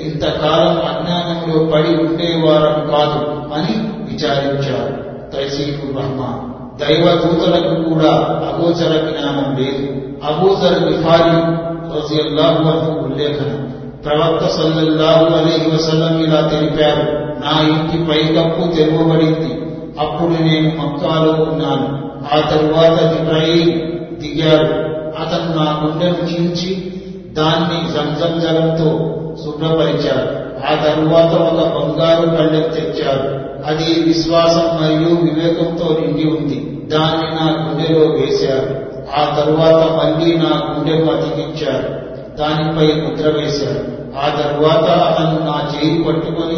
[0.04, 3.18] ఇంతకాలం అజ్ఞానంలో పడి ఉండేవారం కాదు
[3.54, 3.74] అని
[4.12, 8.10] విచారించారు తైసీఫుర్ దైవ దైవదూతలకు కూడా
[8.52, 9.94] అగోచర జ్ఞానం లేదు.
[10.24, 11.58] అబూజర్ విఫారి
[11.96, 13.72] రజియల్లాహు అన్హు ఉల్లేఖనం.
[14.04, 17.02] ప్రవక్త సల్లల్లాహు అలైహి వసల్లం ఇలా తెలిపారు
[17.44, 19.62] నా ఇంటి పైకప్పు తెరవబడింది
[19.98, 22.08] అప్పుడు నేను మక్కాలో ఉన్నాను.
[22.34, 23.80] ఆ తరువాత జిబ్రాయిల్
[24.16, 26.87] దిగాడు అతను నా గుండెను చీల్చి
[27.32, 29.14] దాన్ని సంజం జలంతో
[29.44, 33.48] శుభ్రపరిచాడు ఆ తరువాత ఒక బంగారు కళ్ళెం తెచ్చారు.
[33.66, 36.88] అది విశ్వాసం మరియు వివేకంతో నిండి ఉంది.
[36.92, 38.88] దాన్ని నా గుండెలో వేశారు.
[39.20, 43.98] ఆ తరువాత మళ్ళీ నా గుండె అతికించారు దానిపై ముద్ర వేశారు.
[44.18, 46.56] ఆ తరువాత అతను నా చేయి పట్టుకొని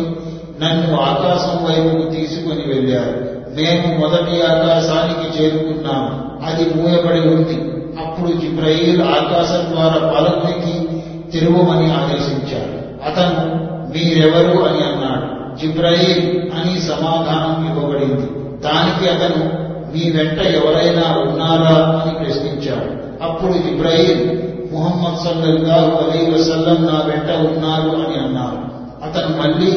[0.65, 3.41] నన్ను ఆకాశం వైపుకు తీసుకుని వెళ్ళారు.
[3.57, 6.31] మేము మొదటి ఆకాశానికి చేరుకున్నాము.
[6.47, 7.70] అది మూయబడి ఉంది.
[7.99, 12.81] అప్పుడు జిబ్రహీల్ ఆకాశం ద్వారా పలుకునికి తిరువమని ఆదేశించాడు.
[13.09, 13.55] అతను
[13.95, 14.59] మీరెవరు?
[14.59, 15.57] అని అన్నాడు.
[15.61, 18.59] జిబ్రహీల్ అని సమాధానం ఇవ్వబడింది.
[18.61, 22.03] దానికి అతను మీ వెంట ఎవరైనా ఉన్నారా?
[22.05, 23.01] అని ప్రశ్నించాడు.
[23.25, 24.39] అప్పుడు జిబ్రహీల్
[24.73, 28.71] ముహమ్మద్ సల్లల్లాహు అలీ వసల్లం నా వెంట ఉన్నారు అని అన్నారు
[29.09, 29.73] అతను మళ్ళీ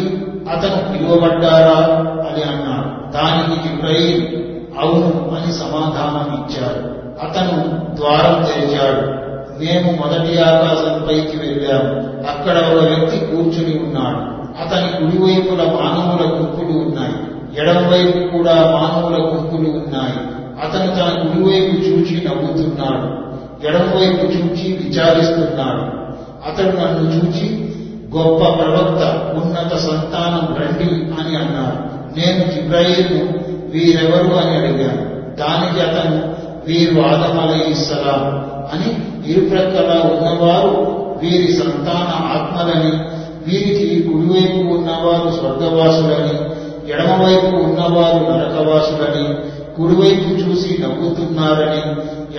[0.49, 1.95] అతను పిలువబడ్డారా?
[2.29, 3.11] అని అన్నాడు.
[3.11, 4.27] దానికి జిబ్రహీల్
[4.79, 9.23] అవును అని సమాధానం ఇచ్చారు అతను ద్వారం తెరిచాడు.
[9.63, 14.33] మేము మొదటి ఆకాశంపైకి వెళ్ళాము అక్కడ ఒక వ్యక్తి కూర్చుని ఉన్నాడు.
[14.63, 17.13] అతని కుడివైపుల మానవుల గుంపులు ఉన్నాయి.
[17.57, 20.19] ఎడమవైపు కూడా మానవుల గుంపులు ఉన్నాయి.
[20.63, 23.23] అతను తన కుడివైపు చూచి నవ్వుతున్నాడు.
[23.67, 26.03] ఎడమవైపు చూచి విచారిస్తున్నాడు.
[26.49, 27.73] అతడు నన్ను చూచి
[28.17, 32.03] గొప్ప ప్రవక్త ఉన్నత సంతానం రండి అని అన్నాడు.
[32.19, 33.33] నేను జిబ్రాయిల్ను
[33.69, 35.13] వీరెవరు అని అడిగాను.
[35.35, 36.32] దానికి అతను
[36.67, 38.23] వీరు ఆదమలయిస్సలాం
[38.73, 38.89] అని
[39.31, 42.93] ఇరుప్రక్కల ఉన్నవారు వీరి సంతాన ఆత్మలని
[43.47, 49.25] వీరికి కుడివైపు ఉన్నవారు స్వర్గవాసులని ఎడమవైపు ఉన్నవారు నరకవాసులని
[49.77, 51.83] కుడివైపు చూసి నవ్వుతున్నారని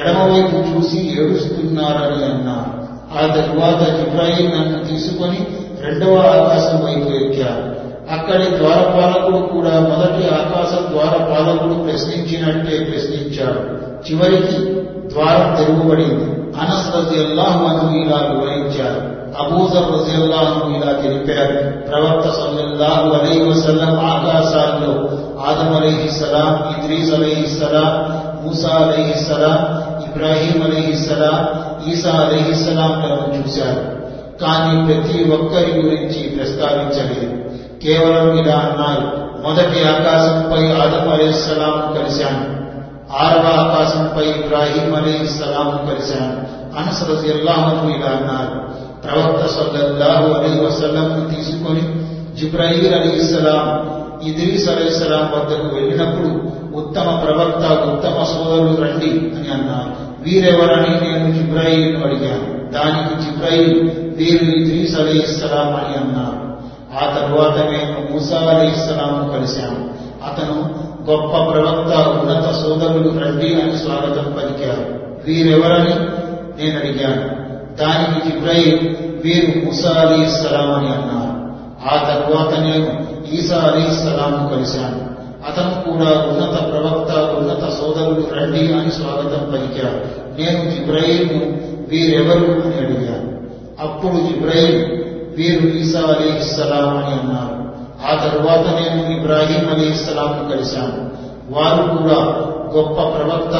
[0.00, 2.84] ఎడమవైపు చూసి ఏడుస్తున్నారని అన్నారు.
[3.18, 5.46] ఆ తరువాత ఇబ్రాహీం నన్ను తీసుకొని
[5.80, 7.83] రెండవ ఆకాశం వైపు ఎక్కారు.
[8.12, 13.84] అక్కడి ద్వారపాలకుడు కూడా మొదటి ఆకాశ ద్వారపాలకుడు ప్రశ్నించినట్టే ప్రశ్నించాడు.
[14.10, 14.80] చివరికి
[15.14, 16.24] ద్వారం తెరువబడింది.
[16.60, 19.14] అనస్ రజియల్లాహు ఇలా వివరించారు.
[19.42, 21.52] అబూజర్ రజియల్లాహు ఇలా తెలిపారు.
[21.88, 25.08] ప్రవక్త సల్లల్లాహు అలై వసల్లం ఆకాశాల్లో
[25.46, 29.24] ఆదం అలైహి సలాం ఇద్రీస్ అలైహి సలాం మూసా అలైహి
[30.04, 30.92] ఇబ్రాహీం అలైహి
[31.90, 33.94] ఈసా అలైహి సలాంలను చూశారు.
[34.40, 37.43] కానీ ప్రతి ఒక్కరి గురించి ప్రస్తావించలేదు.
[37.84, 39.24] కేవలం ఇలా అన్నారు.
[39.48, 42.64] మొదటి ఆకాశంపై ఆదం అలైహిస్సలాం కలిశాను.
[43.12, 46.54] ఆరవ ఆకాశంపై ఇబ్రాహీం అలైహిస్సలాం కలిశాను.
[46.78, 48.84] అనస్ రజియల్లాహు ఇలా అన్నారు.
[49.06, 51.80] ప్రవక్త సొల్లహు అలీ వసల్లంను తీసుకొని
[52.40, 53.94] జిబ్రాయిల్ అలీ సలాం
[54.28, 56.28] ఇద్రీస్ అలీ ఇస్లాం వద్దకు వెళ్ళినప్పుడు
[56.76, 60.22] ఉత్తమ ప్రవక్త ఉత్తమ సోదరులు రండి అని అన్నారు.
[60.22, 62.72] వీరెవరని నేను జిబ్రాయిల్ అడిగాను.
[62.72, 66.43] దానికి జిబ్రాయిల్ వీరు ఇద్రీస్ అలీ ఇస్లాం అని అన్నారు.
[66.94, 69.94] ఆ తరువాత మేము మూసా అలీ ఇస్లాంను కలిశాము.
[70.24, 74.94] అతను గొప్ప ప్రవక్త ఉన్నత సోదరుడు రండి అని స్వాగతం పలికారు.
[75.24, 75.94] వీరెవరని
[76.62, 77.44] నేను అడిగాను.
[77.76, 81.34] దానికి జిబ్రాయిల్ వీరు మూసా అలీ ఇస్లాం అని అన్నారు.
[81.88, 85.14] ఆ తరువాత నేను ఈసా అలీ ఇస్లాంను కలిశాను.
[85.50, 90.24] అతను కూడా ఉన్నత ప్రవక్త ఉన్నత సోదరుడు రండి అని స్వాగతం పలికారు.
[90.40, 93.34] నేను జిబ్రాయిల్ను వీరెవరు అని అడిగాను.
[93.80, 95.03] అప్పుడు జిబ్రాయిల్
[95.36, 97.56] వీరు ఈసా అలీ ఇస్లాం అని అన్నారు
[98.02, 101.00] ఆ తరువాత నేను ఇబ్రాహీం అలీ ఇస్లాంను కలిశాను
[101.54, 102.18] వారు కూడా
[102.74, 103.54] గొప్ప ప్రవక్త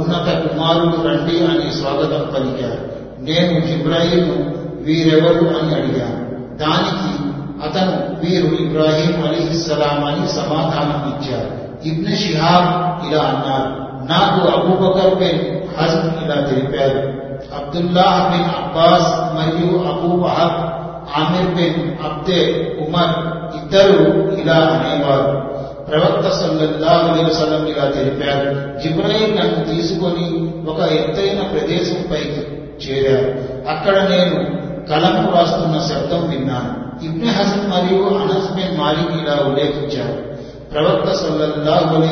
[0.00, 2.82] ఉన్నత కుమారులు రండి అని స్వాగతం పలికారు
[3.28, 4.36] నేను జిబ్రాయిల్ను
[4.86, 6.20] వీరెవరు అని అడిగాను
[6.62, 7.10] దానికి
[7.66, 11.50] అతను వీరు ఇబ్రాహీం అలీహిస్సలాం అని సమాధానం ఇచ్చారు
[11.90, 12.70] ఇబ్న షిహాబ్
[13.06, 13.70] ఇలా అన్నారు
[14.10, 15.42] నాకు అబూబకర్ బిన్
[15.76, 17.02] హజ్మ్ ఇలా తెలిపారు
[17.58, 20.60] అబ్దుల్లాహ్ బిన్ అబ్బాస్ మరియు Abu Wahab
[21.16, 25.52] Amir bin Abde Umar ఇద్దరు ఇలా అనేవారు.
[25.90, 27.20] ప్రవక్త సల్లల్లాహు
[27.70, 33.44] ఇలా తెలిపారు జిబ్రాయిల్ నన్ను తీసుకొని ఒక ఎత్తైన ప్రదేశంపైకి చేరారు.
[33.68, 37.04] అక్కడ నేను కలం రాస్తున్న శబ్దం విన్నాను.
[37.04, 40.22] ఇబ్న హసన్ మరియు అనస్ బిన్ మాలిక్ ఇలా ఉల్లేఖించారు.
[40.72, 42.02] ప్రవక్త సల్లల్లాహు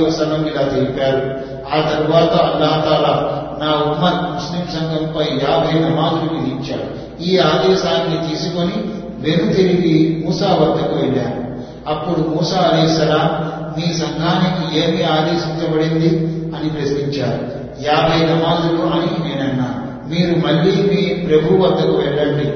[0.49, 7.10] ఇలా తెలిపారు ఆ తరువాత అల్లాహతాల నా ఉమ్మత్ ముస్లిం సంఘంపై యాభై నమాజులు విధించాడు.
[7.21, 11.41] ఈ ఆదేశాన్ని తీసుకొని వెనుతిరిగి మూసా వద్దకు వెళ్ళాను.
[11.87, 16.09] అప్పుడు మూసా అలీసరా మీ సంఘానికి ఏమి ఆదేశించబడింది?
[16.57, 17.61] అని ప్రశ్నించారు.
[17.83, 22.47] యాభై నమాజులు అని నేనన్నాను మీరు మళ్ళీ మీ ప్రభు వద్దకు వెళ్ళండి.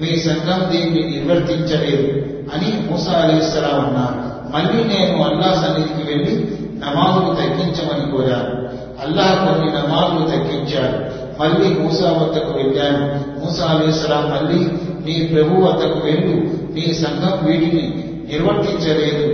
[0.00, 2.26] మీ సంఘం దీన్ని నిర్వర్తించలేదు.
[2.54, 4.32] అని మూసా అలీసరా అన్నారు.
[4.56, 8.62] మళ్ళీ నేను అల్లా సన్నిధికి వెళ్ళి నమాజులు తగ్గించమని కోరాను.
[9.06, 11.11] అల్లాహ్ కొన్ని నమాజులు తగ్గించాడు.
[11.42, 13.14] మళ్ళీ మూసా వద్దకు వెళ్ళాను.
[13.40, 14.70] మూసా అలీసలాం మళ్ళీ
[15.04, 16.36] నీ ప్రభు వద్దకు వెళ్ళు.
[16.74, 19.26] నీ సంఘం వీటిని నిర్వర్తించలేదు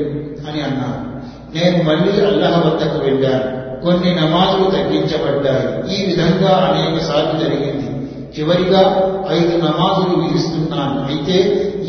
[0.51, 1.09] అని అన్నాను
[1.55, 3.59] నేను మళ్ళీ అల్లహ వద్దకు వెళ్ళాను.
[3.85, 5.97] కొన్ని నమాజులు తగ్గించబడ్డాయి.
[5.97, 7.89] ఈ విధంగా అనేక సార్లు జరిగింది.
[8.39, 8.81] చివరిగా
[9.31, 11.07] ఐదు నమాజులు విధిస్తున్నాను.
[11.07, 11.35] అయితే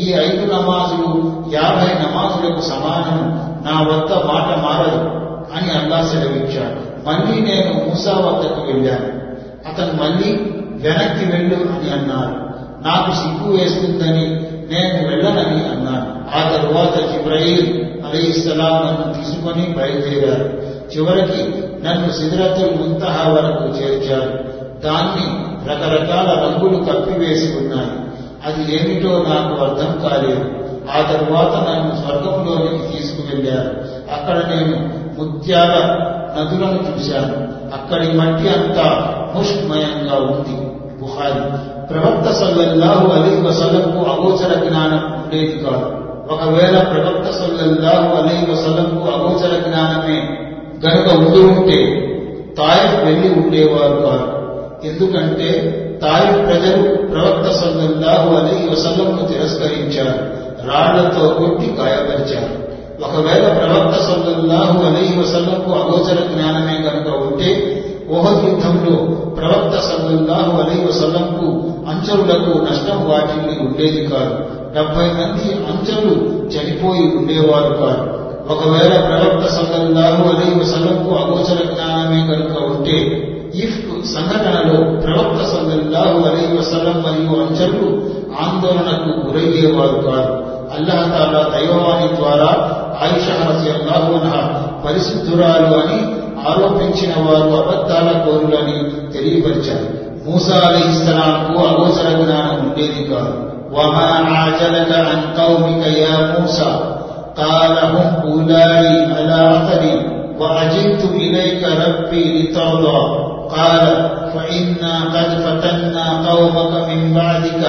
[0.00, 3.20] ఈ ఐదు నమాజులు యాభై నమాజులకు సమానం
[3.66, 5.20] నా వద్ద మాట మారదు
[5.56, 7.08] అని అల్లా సెలవిచ్చాడు.
[7.08, 9.19] మళ్ళీ నేను మూసా వద్దకు వెళ్ళాను.
[9.66, 10.32] అతను మళ్ళీ
[10.72, 12.50] వెనక్కి వెళ్ళు అని అన్నారు
[12.88, 14.40] నాకు సిగ్గు వేస్తుందని
[14.70, 20.70] నేను వెళ్ళనని అన్నాను ఆ తరువాత జిబ్రహీల్ అలీస్లాం నన్ను తీసుకొని బయలుదేరారు.
[20.96, 21.54] చివరికి
[21.84, 24.60] నన్ను సిద్రతుల్ ముంతహా వరకు చేర్చారు.
[24.84, 27.90] దాన్ని రకరకాల రంగులు కప్పివేసి ఉన్నాయి.
[28.46, 30.44] అది ఏమిటో నాకు అర్థం కాలేదు.
[30.96, 35.96] ఆ తరువాత నన్ను స్వర్గంలోనికి తీసుకువెళ్ళారు అక్కడ నేను ముత్యాల
[36.38, 37.59] నదులను చూశాను.
[37.72, 38.86] అక్కడి మట్టి అంతా
[39.34, 40.56] ముష్మయంగా ఉంది
[41.00, 41.42] బుహారి
[41.90, 45.86] ప్రవక్త సల్లల్లాహు అలీ వసలంకు అగోచర జ్ఞానం ఉండేది కాదు
[46.30, 50.18] ఒకవేళ ప్రవక్త సల్లల్లాహు అలీ వసలంకు అగోచర జ్ఞానమే
[50.84, 51.78] గనుక ఉండి ఉంటే
[52.56, 54.28] తాయిఫ్ వెళ్ళి ఉండేవారు కాదు
[54.84, 55.48] ఎందుకంటే
[56.02, 60.16] తాయిఫ్ ప్రజలు ప్రవక్త సల్లల్లాహు అలీ వసలంను తిరస్కరించారు
[60.66, 62.54] రాళ్ళతో కొట్టి గాయపరిచారు
[63.04, 67.50] ఒకవేళ ప్రవక్త సల్లల్లాహు అలీ వసల్లంకు అగోచర జ్ఞానమే కనుక ఉంటే
[68.10, 68.96] ఓహద్ యుద్ధంలో
[69.32, 71.46] ప్రవక్త సల్లల్లాహు అలీ వసల్లంకు
[71.90, 74.34] అంచరులకు నష్టం వాటిల్లి ఉండేది కాదు.
[74.74, 76.14] డెబ్బై మంది అంచరులు
[76.48, 78.04] చనిపోయి ఉండేవారు కాదు.
[78.52, 82.96] ఒకవేళ ప్రవక్త సల్లల్లాహు అలీ వసల్లంకు అగోచర జ్ఞానమే కనుక ఉంటే
[83.54, 87.90] ఇఫ్ సంఘటనలో ప్రవక్త సల్లల్లాహు అలీ వసల్లం మరియు అంచరులు
[88.42, 90.59] ఆందోళనకు గురయ్యేవారు కాదు.
[90.75, 92.49] అల్లాహతాలా దైవవాణి ద్వారా
[93.05, 94.41] ఆయిషా రజియల్లాహు అన్హా
[94.85, 95.99] పరిశుద్ధురాలు అని
[96.49, 98.77] ఆరోపించిన వారు అబద్ధాల కోరులని
[99.13, 99.87] తెలియపరిచారు
[100.27, 103.33] మూసా అలీ ఇస్లాంకు అగోచర జ్ఞానం ఉండేది కాదు
[103.75, 106.71] وما عاجلك عن قومك يا موسى
[107.37, 109.95] قال هم أولئي على أثري
[110.39, 112.99] وعجلت إليك ربي لترضى
[113.49, 113.85] قال
[114.33, 117.63] فإنا قد فتنا قومك من بعدك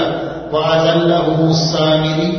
[0.53, 2.33] وأذلهم السامري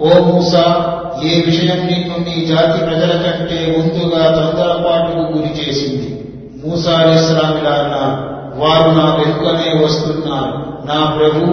[0.00, 0.92] ఓ మూసా
[1.24, 6.30] ఏ విషయం నిన్ను నీ జాతి ప్రజల కంటే ముందుగా తొందరపాటుకు గురి చేసింది.
[6.64, 10.52] మూసా అలీస్లాం అన్నారు వారు నా వెనుకనే వస్తున్నారు.
[10.86, 11.46] నా ప్రభు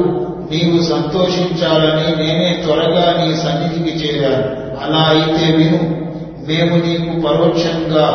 [0.51, 4.63] నీవు సంతోషించాలని నేనే త్వరగా నీ సన్నిధికి చేరాను.
[4.83, 6.03] అలా అయితే విను
[6.47, 8.05] మేము నీకు పరోక్షంగా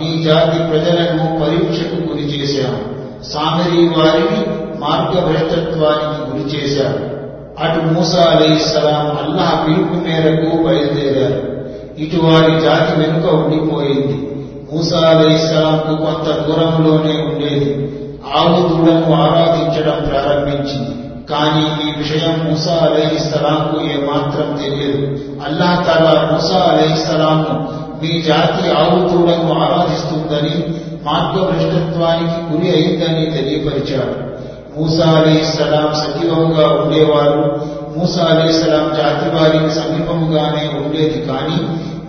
[0.00, 2.96] నీ జాతి ప్రజలను పరీక్షకు గురి చేశాము.
[3.24, 4.40] సామరీ వారిని
[4.80, 7.15] మార్గభ్రష్టత్వానికి గురి చేశాము.
[7.62, 11.56] అటు మూసా అలీస్లాం అల్లాహ్ పిలుపు మేరకు బయలుదేరారు.
[12.00, 14.30] ఇటు వారి జాతి వెనుక ఉండిపోయింది.
[14.72, 17.92] మూసా అలీస్లాంకు కొంత దూరంలోనే ఉండేది.
[18.36, 20.96] ఆవు దూడను ఆరాధించడం ప్రారంభించింది.
[21.30, 25.18] కానీ ఈ విషయం మూసా అలైహిస్సలాంకు ఏమాత్రం తెలియదు.
[25.48, 27.68] అల్లాహ్ తాలా మూసా అలైహిస్సలాంను
[28.02, 30.64] మీ జాతి ఆవు దూడను ఆరాధిస్తుందని
[31.04, 34.35] మార్గభ్రష్టత్వానికి గురి అయిందని తెలియపరిచాడు.
[34.76, 37.60] మూసా అలీస్లాం సజీవముగా ఉండేవారు.
[37.96, 41.58] మూసా అలీస్లాం జాతి వారికి సమీపముగానే ఉండేది కానీ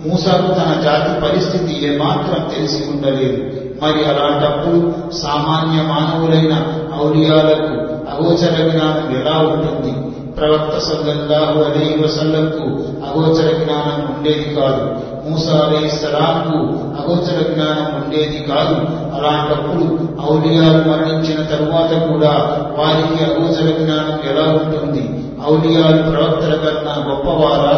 [0.08, 3.42] మూసాకు తన జాతి పరిస్థితి ఏమాత్రం తెలిసి ఉండలేదు.
[3.82, 6.54] మరి అలాంటప్పుడు సామాన్య మానవులైన
[7.02, 7.74] ఔలియాలకు
[8.12, 10.17] అగోచర జ్ఞానం ఎలా ఉంటుంది?
[10.37, 12.65] ప్రవక్త సల్లల్లాహు అలైహి వసల్లంకు
[13.07, 14.85] అగోచర జ్ఞానం ఉండేది కాదు
[15.25, 16.59] మూసా అలైహి సలాంకు
[16.99, 18.77] అగోచర జ్ఞానం ఉండేది కాదు
[19.17, 19.85] అలాంటప్పుడు
[20.29, 22.33] ఔలియాలు మరణించిన తరువాత కూడా
[22.79, 25.03] వారికి అగోచర జ్ఞానం ఎలా ఉంటుంది
[25.51, 27.75] ఔలియాలు ప్రవక్తల కన్నా గొప్పవారా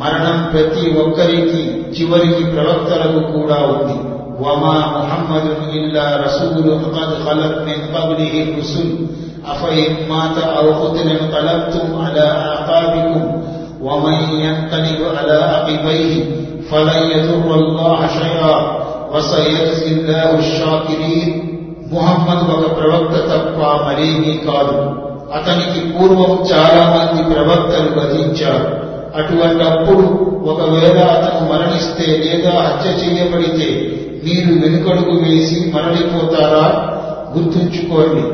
[0.00, 1.62] మరణం ప్రతి ఒక్కరికి
[1.96, 3.98] చివరికి ప్రవక్తలకు కూడా ఉంది
[4.38, 8.88] وما محمد إلا رسول قد خلت من قبله الرسل
[9.44, 13.22] أفإن مات أو قتل انقلبتم على أعقابكم
[13.82, 16.12] ومن ينقلب على عقبيه
[16.70, 18.56] فلن يضر الله شيئا
[19.12, 21.30] وسيجزي الله الشاكرين
[21.92, 24.76] ముహమ్మద్ ఒక ప్రవక్త తప్ప మరేమీ కాదు
[25.36, 28.68] అతనికి పూర్వం చాలా మంది ప్రవక్తలు గతించారు
[29.18, 30.04] అటువంటప్పుడు
[30.52, 33.68] ఒకవేళ అతను మరణిస్తే లేదా హత్య చేయబడితే
[34.24, 36.66] మీరు వెనుకడుగు వేసి మరలిపోతారా
[37.34, 38.24] గుర్తుంచుకోండి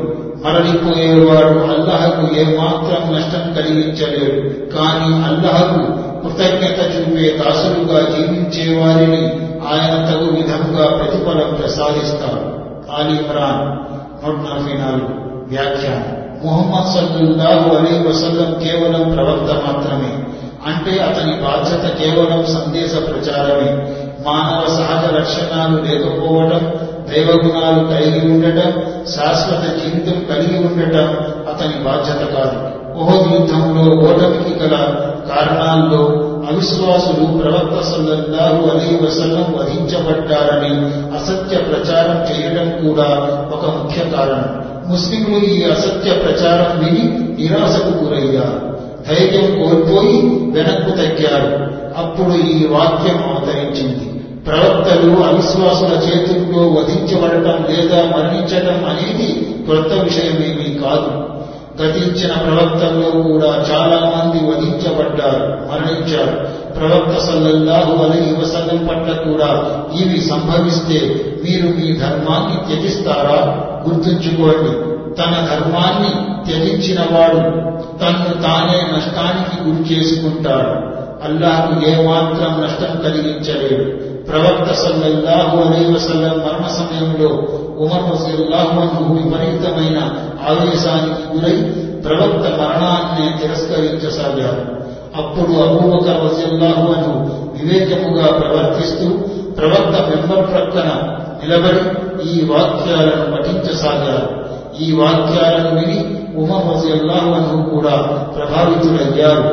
[0.44, 9.26] మరణిపోయేవాడు అల్లహకు ఏమాత్రం నష్టం కలిగించలేడు కానీ అల్లహకు కృతజ్ఞత చూపే దాసులుగా జీవించే వారిని
[9.66, 12.56] ఆయన తగు విధంగా ప్రతిఫలం ప్రసాదిస్తాడు
[12.96, 13.20] ఆలి
[14.26, 15.08] నూట నలభై నాలుగు
[15.48, 16.26] వ్యాఖ్యానం.
[16.82, 20.24] సల్లుల్లాహు అలీ వసల్లం కేవలం ప్రవక్త మాత్రమే.
[20.66, 23.92] అంటే అతని బాధ్యత కేవలం సందేశ ప్రచారమే.
[24.26, 28.72] మానవ సహజ లక్షణాలు లేకపోవడం దైవగుణాలు కలిగి ఉండటం
[29.06, 31.06] శాశ్వత జీవితం కలిగి ఉండటం
[31.48, 32.76] అతని బాధ్యత కాదు.
[32.98, 34.76] ఓహద్ యుద్ధంలో ఓటమికి గల
[35.28, 40.74] కారణాల్లో అవిశ్వాసులు ప్రవక్త సల్లల్లాహు అలీ వసల్లం వధించబడ్డారని
[41.16, 43.04] అసత్య ప్రచారం చేయడం కూడా
[43.52, 44.66] ఒక ముఖ్య కారణం.
[44.90, 47.04] ముస్లింలు ఈ అసత్య ప్రచారం విని
[47.42, 48.76] నిరాశకు గురయ్యారు.
[49.08, 50.16] ధైర్యం కోల్పోయి
[50.54, 51.70] వెనక్కు తగ్గారు.
[51.96, 54.05] అప్పుడు ఈ వాక్యం అవతరించింది.
[54.46, 61.36] ప్రవక్తలు అవిశ్వాసుల చేతుల్లో వధించబడటం లేదా మరణించటం అనేది కొత్త విషయమేమీ కాదు.
[61.82, 66.66] గతించిన ప్రవక్తల్లో కూడా చాలా మంది వధించబడ్డారు మరణించారు.
[66.72, 73.70] ప్రవక్త సల్లల్లాహు అలైహి వసల్లం పట్ల కూడా ఇవి సంభవిస్తే మీరు మీ ధర్మాన్ని త్యజిస్తారా?
[73.88, 74.70] గుర్తుంచుకోండి
[75.14, 76.10] తన ధర్మాన్ని
[76.44, 77.40] త్యజించిన వాడు
[77.98, 80.96] తన్ను తానే నష్టానికి గురి చేసుకుంటాడు.
[81.28, 84.15] అల్లాహకు ఏమాత్రం నష్టం కలిగించలేడు.
[84.28, 87.28] ప్రవక్త సల్లల్లాహు అలైహి వసల్లం మరణ సమయంలో
[87.78, 89.98] ఉమర్ రజల్లాహు విపరీతమైన
[90.48, 91.56] ఆవేశానికి గురై
[92.06, 94.62] ప్రవక్త మరణాన్ని తిరస్కరించసాగారు
[95.16, 97.14] అప్పుడు అబూబకర్ రజల్లాహు అన్హు
[97.56, 99.06] వివేకముగా ప్రవర్తిస్తూ
[99.58, 100.88] ప్రవక్త మెంబర్ ప్రక్కన
[101.40, 101.82] నిలబడి
[102.28, 104.28] ఈ వాక్యాలను పఠించసాగారు
[104.80, 106.00] ఈ వాక్యాలను విని
[106.36, 107.94] ఉమర్ రజల్లాహు కూడా
[108.36, 109.44] ప్రభావితులయ్యారు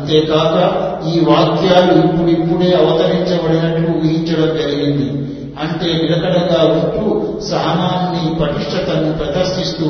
[0.00, 5.26] అంతేకాక ఈ వాక్యాలు ఇప్పుడిప్పుడే అవతరించబడినట్లు ఊహించడం జరిగింది.
[5.60, 9.84] అంటే నిలకడగా ఉంటూ సహనాన్ని పటిష్టతను ప్రదర్శిస్తూ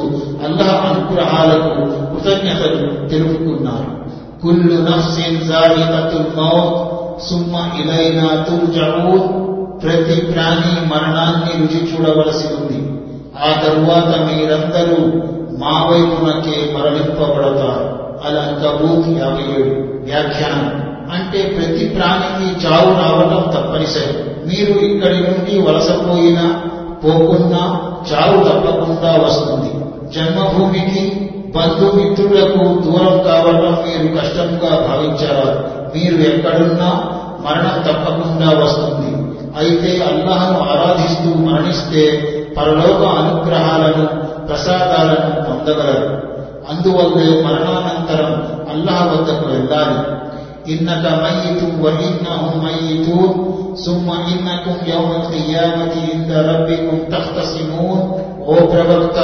[0.45, 1.75] అల్లాహ్ అనుగ్రహాలకు
[2.15, 4.01] కృతజ్ఞతలు తెలుపుకున్నారు.
[4.43, 6.91] కుల్లు నఫ్సిన్ జాయికతుల్ మౌత్
[7.29, 9.41] సుమ్మ ఇలైనా తుర్జఊన్
[9.83, 13.01] ప్రతి ప్రాణి మరణాన్ని రుచి చూడవలసి ఉంది.
[13.39, 15.23] ఆ తరువాత మీరందరూ
[15.59, 18.01] మా వైపునకే మరలింపబడతారు.
[18.25, 19.89] అలంకబూత్ యాభై ఏడు.
[20.11, 20.91] వ్యాఖ్యానం.
[21.13, 24.31] అంటే ప్రతి ప్రాణికి చావు రావటం తప్పనిసరి.
[24.47, 26.63] మీరు ఇక్కడి నుండి వలసపోయినా
[27.05, 27.83] పోకున్నా
[28.13, 29.85] చావు తప్పకుండా వస్తుంది.
[30.15, 35.65] జన్మభూమికి బంధుమిత్రులకు దూరం కావటం మీరు కష్టంగా భావించారా?
[35.97, 37.05] మీరు ఎక్కడున్నా
[37.41, 39.17] మరణం తప్పకుండా వస్తుంది.
[39.59, 42.23] అయితే అల్లహను ఆరాధిస్తూ మరణిస్తే
[42.57, 44.07] పరలోక అనుగ్రహాలను
[44.47, 46.30] ప్రసాదాలను పొందగలరు.
[46.71, 50.31] అందువల్లే మరణానంతరం అల్లాహ్ వద్దకు వెళ్ళాలి.
[50.73, 58.31] ఇన్నక మయ్యితు వఇన్నహుం మయ్యితూన్ సుమ్మ ఇన్నకుం యౌమల్ ఖియామతి ఇంద రబ్బికుం తఖ్తసిమూన్.
[58.49, 59.18] ఓ ప్రవక్త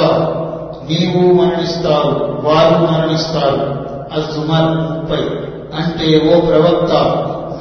[0.89, 3.87] నీవు మరణిస్తారు వారు మరణిస్తారు.
[4.13, 5.17] అజుమర్ ముప్పై.
[5.75, 6.93] అంటే ఓ ప్రవక్త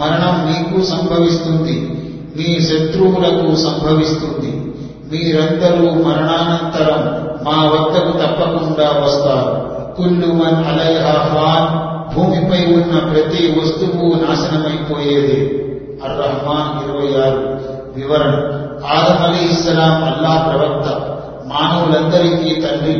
[0.02, 2.02] మరణం నీకు సంభవిస్తుంది
[2.36, 4.74] మీ శత్రువులకు సంభవిస్తుంది.
[5.12, 9.65] మీరందరూ మరణానంతరం మా వద్దకు తప్పకుండా వస్తారు.
[9.96, 15.62] కుల్లు మన్ అలైహా ఫాన్ భూమిపై ఉన్న ప్రతి వస్తువు నాశనమైపోయేది.
[16.04, 17.60] అర్ రహమాన్ ఇరవై ఆరు
[17.96, 18.30] వివరణ.
[18.86, 20.88] ఆదం అలీ ఇస్లాం అల్లా ప్రవక్త.
[21.46, 22.94] మానవులందరికీ తండ్రి.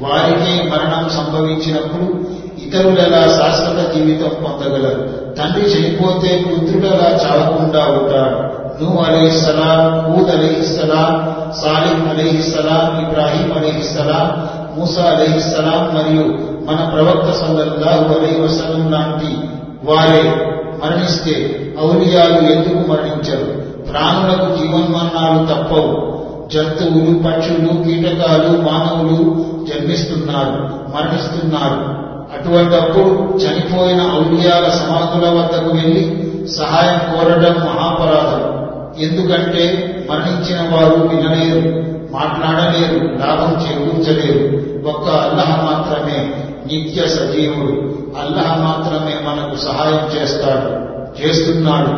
[0.00, 2.20] వారికే మరణం సంభవించినప్పుడు
[2.66, 5.08] ఇతరులలా శాశ్వత జీవితం పొందగలరు.
[5.34, 8.60] తండ్రి చనిపోతే పుత్రుడలా చావకుండా ఉంటాడు.
[8.82, 18.44] నూ అలీహిస్సలాం హూద్ అలీహిస్సలాం సాలిం అలీహిస్సలాం ఇబ్రాహీం అలీహిస్సలాం మూసా అలీహిస్సలాం మరియు మన ప్రవక్త సల్లల్లాహు అలై
[18.44, 19.36] వసలం లాంటి
[19.84, 20.46] వారే
[20.84, 23.60] మరణిస్తే ఔలియాలు ఎందుకు మరణించరు?
[23.90, 26.20] ప్రాణులకు జీవన్మరణాలు తప్పవు.
[26.52, 30.52] జంతువులు పక్షులు కీటకాలు మానవులు జన్మిస్తున్నారు
[30.96, 32.00] మరణిస్తున్నారు.
[32.36, 38.60] అటువంటప్పుడు చనిపోయిన ఔలియాల సమాధుల వద్దకు వెళ్ళి సహాయం కోరడం మహాపరాధం.
[39.00, 46.30] ఎందుకంటే మరణించిన వారు వినలేరు మాట్లాడలేరు లాభం చేకూర్చలేరు ఒక్క అల్లహ మాత్రమే
[46.66, 47.94] నిత్య సజీవుడు.
[48.20, 50.90] అల్లహ మాత్రమే మనకు సహాయం చేస్తాడు
[51.22, 51.90] చేస్తున్నాడు.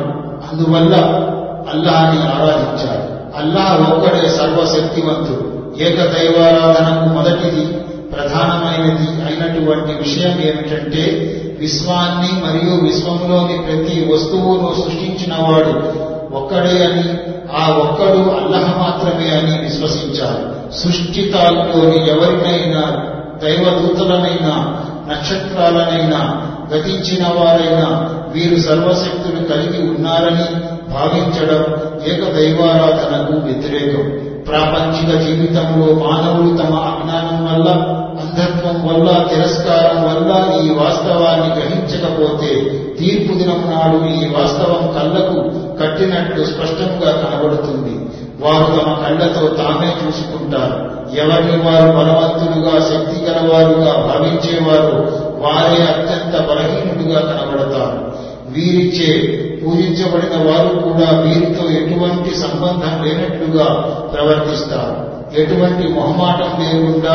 [0.52, 0.94] అందువల్ల
[1.72, 3.12] అల్లాహని ఆరాధించాలి.
[3.36, 5.52] అల్లాహ్ ఒక్కడే సర్వశక్తివంతుడు.
[5.82, 7.64] ఏకదైవారాధనకు మొదటిది
[8.12, 11.28] ప్రధానమైనది అయినటువంటి విషయం ఏమిటంటే
[11.60, 20.72] విశ్వాన్ని మరియు విశ్వంలోని ప్రతి వస్తువును సృష్టించినవాడు ఒక్కడే అని ఆ ఒక్కడు అల్లహ మాత్రమే అని విశ్వసించాలి.
[20.78, 23.08] సృష్టితాల్లోని ఎవరినైనా
[23.42, 30.46] దైవదూతలనైనా నక్షత్రాలనైనా గతించిన వారైనా వీరు సర్వశక్తులు కలిగి ఉన్నారని
[30.92, 31.62] భావించడం
[32.04, 34.31] ఏక దైవారాధనకు వ్యతిరేకం.
[34.48, 37.68] ప్రాపంచిక జీవితంలో మానవులు తమ అజ్ఞానం వల్ల
[38.22, 42.54] అంధత్వం వల్ల తిరస్కారం వల్ల ఈ వాస్తవాన్ని గ్రహించకపోతే
[43.00, 48.10] తీర్పు దినం నాడు ఈ వాస్తవం కళ్ళకు కట్టినట్లు స్పష్టంగా కనబడుతుంది.
[48.40, 50.92] వారు తమ కళ్ళతో తామే చూసుకుంటారు.
[51.16, 58.11] ఎవరిని వారు బలవంతులుగా శక్తి గలవారుగా భావించేవారు వారే అత్యంత బలహీనుడుగా కనబడతారు.
[58.52, 63.64] వీరిచే పూజించబడిన వారు కూడా వీరితో ఎటువంటి సంబంధం లేనట్లుగా
[64.14, 65.12] ప్రవర్తిస్తారు.
[65.40, 67.14] ఎటువంటి మొహమాటం లేకుండా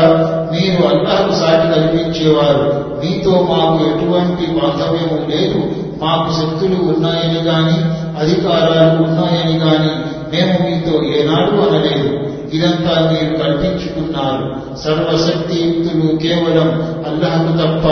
[0.52, 2.84] మీరు అల్లాహకు సాటి కల్పించేవారు.
[3.04, 5.72] మీతో మాకు ఎటువంటి బాంధవ్యము లేదు.
[6.02, 12.18] మాకు శక్తులు ఉన్నాయని గాని అధికారాలు ఉన్నాయని గాని మేము మీతో ఏనాడు అనలేదు.
[12.54, 14.76] ఇదంతా మీరు కల్పించుకున్నారు.
[14.76, 16.68] సర్వశక్తియుక్తులు కేవలం
[17.06, 17.86] అల్లహకు తప్ప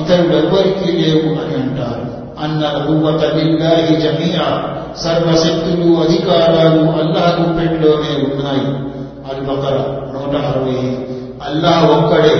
[0.00, 2.19] ఇతరులెవ్వరికీ లేవు అని అంటారు.
[2.44, 4.46] అన్న రూపత లిల్లాహి జమీయా
[5.02, 8.64] సర్వశక్తులు అధికారాలు అల్లాహ్ గుప్పెట్లోనే ఉన్నాయి
[9.30, 9.76] అల్బకర
[10.12, 10.78] నూట అరవై
[11.46, 12.34] అల్లాహ్ ఒక్కడే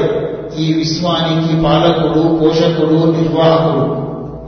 [0.59, 3.85] ఈ విశ్వానికి పాలకుడు పోషకుడు నిర్వాహకుడు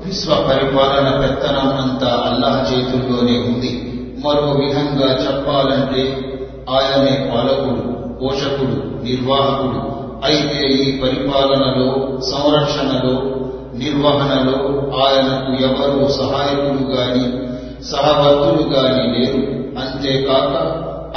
[0.04, 3.72] విశ్వ పరిపాలన పెత్తనం అంతా అల్లాహ్ చేతుల్లోనే ఉంది
[4.24, 6.02] మరో విధంగా చెప్పాలంటే
[6.70, 7.84] ఆయనే పాలకుడు
[8.20, 9.80] పోషకుడు నిర్వాహకుడు
[10.24, 11.88] అయితే ఈ పరిపాలనలో
[12.32, 13.14] సంరక్షణలో
[13.81, 14.57] నిర్వహణలో
[15.01, 17.25] ఆయనకు ఎవరు సహాయకులు గాని
[17.91, 19.41] సహవర్తులు గాని లేరు
[19.81, 20.53] అంతేకాక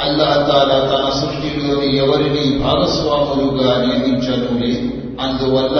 [0.05, 4.87] అల్లాహతాల తన సృష్టిలోని ఎవరిని భాగస్వాములుగా నియమించడం లేదు
[5.23, 5.79] అందువల్ల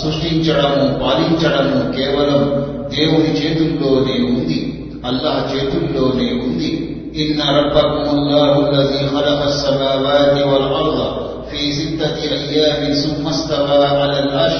[0.00, 2.42] సృష్టించడము పాలించడము కేవలం
[2.90, 4.58] దేవుని చేతుల్లోనే ఉంది
[5.04, 6.70] అల్లాహ్ చేతుల్లోనే ఉంది
[7.22, 10.98] ఇన్న రబ్బకుముల్లాహు الذي خلق السماوات والأرض
[11.48, 14.58] في ستة أيام ثم استوى على العرش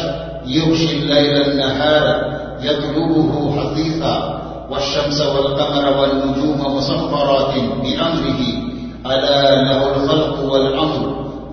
[0.48, 2.04] يغشي الليل النهار
[2.62, 4.16] يطلبه حثيثا
[4.70, 7.52] والشمس والقمر والنجوم مسخرات
[7.82, 8.42] بأمره
[9.06, 11.02] ألا له الخلق والأمر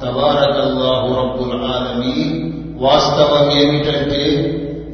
[0.01, 2.29] تبارك الله رب العالمين
[2.79, 4.23] వాస్తవం ఏమిటంటే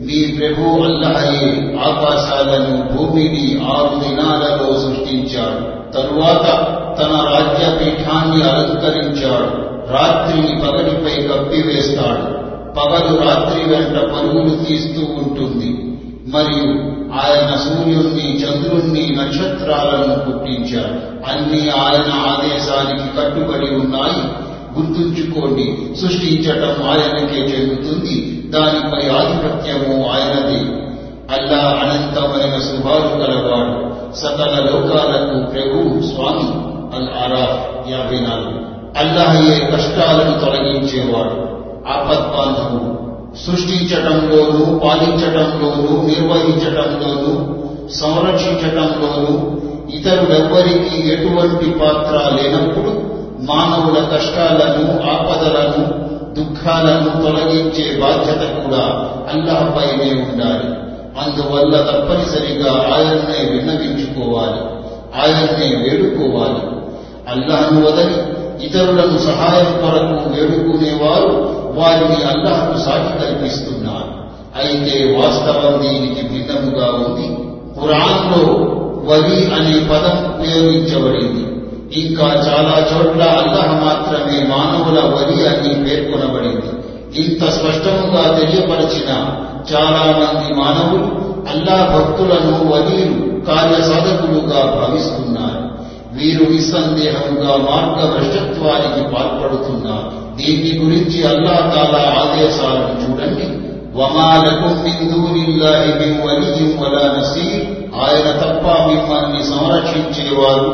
[0.07, 1.47] మీ ప్రభు అల్లహయే
[1.89, 3.45] ఆకాశాలను భూమిని
[3.75, 5.61] ఆరు దినాలలో సృష్టించాడు
[5.95, 6.45] తరువాత
[6.99, 9.49] తన రాజ్యపీఠాన్ని అలంకరించాడు
[9.93, 12.25] రాత్రిని పగటిపై కప్పివేస్తాడు
[12.76, 15.98] పగలు రాత్రి వెంట పరుగులు తీస్తూ ఉంటుంది.
[16.34, 24.44] మరియు ఆయన సూర్యుణ్ణి చంద్రుణ్ణి నక్షత్రాలను పుట్టించారు అన్ని ఆయన ఆదేశానికి కట్టుబడి ఉన్నాయి.
[24.78, 28.42] గుర్తుంచుకోండి సృష్టించటం ఆయనకే చెందుతుంది.
[28.50, 30.84] దానిపై ఆధిపత్యము ఆయనది.
[31.30, 33.94] అల్లా అనంతమైన శుభాలు కలవాడు.
[34.16, 36.74] సకల లోకాలకు ప్రభు స్వామి.
[36.96, 37.58] అల్ ఆరా
[37.96, 38.64] యాభై నాలుగు.
[38.98, 41.53] అల్లాహయే కష్టాలను తొలగించేవాడు.
[41.88, 43.04] ఆపద్బాంధవుడు
[43.36, 47.54] సృష్టించటంలోనూ పాలించటంలోనూ నిర్వహించటంలోనూ
[47.90, 56.04] సంరక్షించటంలోనూ ఇతరులెవ్వరికీ ఎటువంటి పాత్ర లేనప్పుడు మానవుల కష్టాలను ఆపదలను
[56.34, 58.84] దుఃఖాలను తొలగించే బాధ్యత కూడా
[59.32, 60.68] అల్లాహపైనే ఉండాలి.
[61.20, 64.60] అందువల్ల తప్పనిసరిగా ఆయన్నే విన్నవించుకోవాలి
[65.20, 66.62] ఆయన్నే వేడుకోవాలి.
[67.28, 68.34] అల్లాహను వదలి
[68.66, 74.24] ఇతరులను సహాయం కొరకు వేడుకునేవారు వారిని అల్లాహకు సాటి కల్పిస్తున్నారు
[74.60, 77.26] అయితే వాస్తవం దీనికి భిన్నముగా ఉంది.
[77.80, 78.74] ఖురాన్లో
[79.12, 81.54] వలి అనే పదం ఉపయోగించబడింది.
[82.00, 86.70] ఇంకా చాలా చోట్ల అల్లాహ్ మాత్రమే మానవుల వలి అని పేర్కొనబడింది.
[87.20, 89.10] ఇంత స్పష్టముగా తెలియపరిచిన
[89.74, 95.64] చాలా మంది మానవులు అల్లా భక్తులను వలీలు కార్యసాధకులుగా భావిస్తున్నారు.
[96.16, 100.23] వీరు నిస్సందేహంగా మార్గభ్రష్టత్వానికి పాల్పడుతున్నారు.
[100.37, 103.47] దీని గురించి అల్లా తాలా ఆదేశాలను చూడండి
[103.99, 107.65] వమాలకుం మిన్ దూనిల్లాహి మిన్ వలియ్యిన్ వలా నసీర్
[108.01, 110.71] ఆయన తప్ప మిమ్మల్ని సంరక్షించేవారు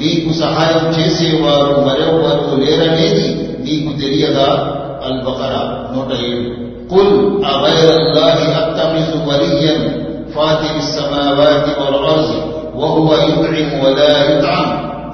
[0.00, 3.28] మీకు సహాయం చేసేవారు మరెవ్వరూ లేరనేది
[3.66, 4.48] నీకు తెలియదా
[5.06, 5.62] అల్ బకరా
[5.94, 6.50] నూట ఏడు
[6.90, 7.14] కుల్
[7.52, 9.86] అగైర అల్లాహి అత్తమిజు వలియన్
[10.34, 12.30] ఫాతిర్ السماوات والأرض
[12.74, 14.68] وهو يطعم ولا يطعم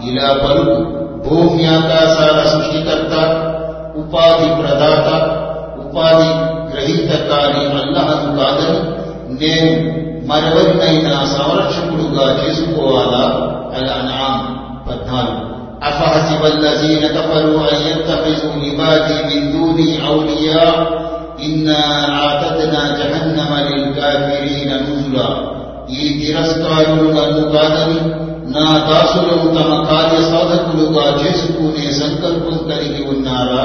[0.09, 0.77] ఇలా పలుకు
[1.25, 3.13] భూమి ఆకాశాల సృష్టికర్త
[4.07, 5.09] ఉపాధి ప్రదాత
[5.83, 6.29] ఉపాధి
[6.71, 8.81] గ్రహీత కాని అల్లహను కాదని
[9.41, 9.73] నేను
[10.31, 13.25] మరెవరినైనా సంరక్షకుడుగా చేసుకోవాలా
[13.77, 14.37] అల్ అనాం
[14.89, 15.41] పద్నాలుగు
[15.83, 20.75] أفحسب الذين كفروا أن يتخذوا عبادي من دوني أولياء
[21.39, 21.83] إنا
[22.17, 25.31] أعتدنا جهنم للكافرين نزلا
[25.95, 27.99] ఈ తిరస్కారులు నన్ను కాదని
[28.55, 33.65] నా దాసులను తమ కార్య సాధకులుగా చేసుకునే సంకల్పం కలిగి ఉన్నారా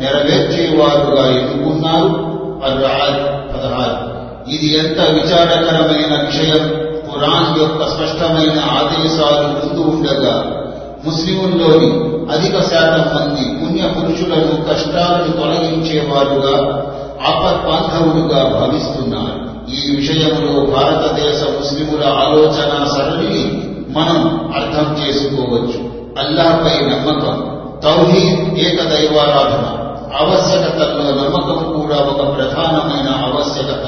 [0.00, 3.20] నెరవేర్చేవారుగా ఎదుగున్నారు అర్రాజ్
[3.54, 4.18] పదహారు
[4.50, 6.88] ఇది ఎంత విచారకరమైన విషయం?
[7.12, 10.64] ఖురాన్ యొక్క స్పష్టమైన ఆదేశాలు ముందు ఉండగా
[11.04, 16.84] ముస్లింల్లోని అధిక శాతం మంది పుణ్య పురుషులను కష్టాలను తొలగించేవారుగా
[17.26, 19.48] ఆపత్బాంధవులుగా భావిస్తున్నారు.
[19.70, 25.98] ఈ విషయంలో భారతదేశ ముస్లిముల ఆలోచన సరళిని మనం అర్థం చేసుకోవచ్చు.
[26.18, 29.87] అల్లాహ్పై నమ్మకం తౌహీద్ ఏకదైవారాధన.
[30.20, 33.86] ఆవశ్యకతల్లో నమ్మకం కూడా ఒక ప్రధానమైన ఆవశ్యకత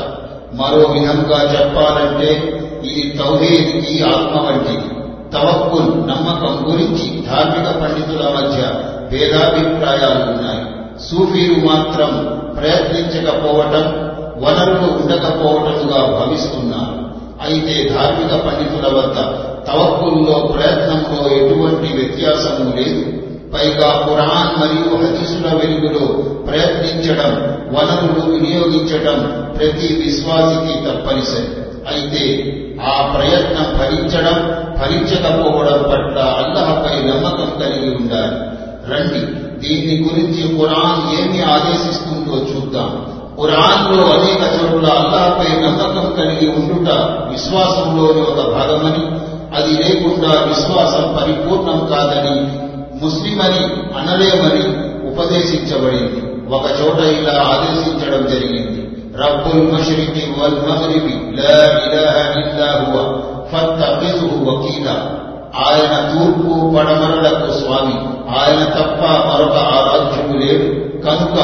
[0.54, 2.30] మరో విధంగా చెప్పాలంటే
[2.84, 4.88] ఇది తౌహీద్ ఈ ఆత్మ వంటిది
[5.32, 8.60] తవక్కుల్ నమ్మకం గురించి ధార్మిక పండితుల మధ్య
[9.10, 10.62] భేదాభిప్రాయాలు ఉన్నాయి.
[10.98, 12.10] సూఫీలు మాత్రం
[12.56, 13.84] ప్రయత్నించకపోవటం
[14.42, 16.94] వనరులు ఉండకపోవటముగా భావిస్తున్నారు.
[17.46, 19.16] అయితే ధార్మిక పండితుల వద్ద
[19.68, 23.29] తవక్కుల్లో ప్రయత్నంలో ఎటువంటి వ్యత్యాసము లేదు.
[23.54, 26.06] పైగా ఖురాన్ మరియు హదీసుల వెలుగులో
[26.46, 27.32] ప్రయత్నించడం
[27.72, 31.60] వనరులు వినియోగించడం ప్రతి విశ్వాసికి తప్పనిసరి.
[31.94, 32.22] అయితే
[32.82, 34.36] ఆ ప్రయత్నం ఫలించడం
[34.80, 38.36] ఫలించకపోవడం పట్ల అల్లహపై నమ్మకం కలిగి ఉండాలి.
[38.92, 43.06] రండి దీన్ని గురించి ఖురాన్ ఏమి ఆదేశిస్తుందో చూద్దాం.
[43.40, 46.88] ఖురాన్లో అనేక చోట్ల అల్లాహపై నమ్మకం కలిగి ఉండుట
[47.32, 52.69] విశ్వాసంలోని ఒక భాగమని అది లేకుండా విశ్వాసం పరిపూర్ణం కాదని
[53.01, 53.63] ముస్లిమని
[53.99, 54.63] అనలేమని
[55.09, 58.81] ఉపదేశించబడింది ఒక చోట ఇలా ఆదేశించడం జరిగింది
[59.21, 62.95] రబ్బుల్ మషరికి వల్ మగరిబి లా ఇలాహ ఇల్లా హువ
[63.51, 64.95] ఫత్తఖిజుహు వకీలా
[65.65, 67.95] ఆయన తూర్పు పడమరలకు స్వామి
[68.37, 70.67] ఆయన తప్ప మరొక ఆరాధ్యుడు లేడు
[71.05, 71.37] కనుక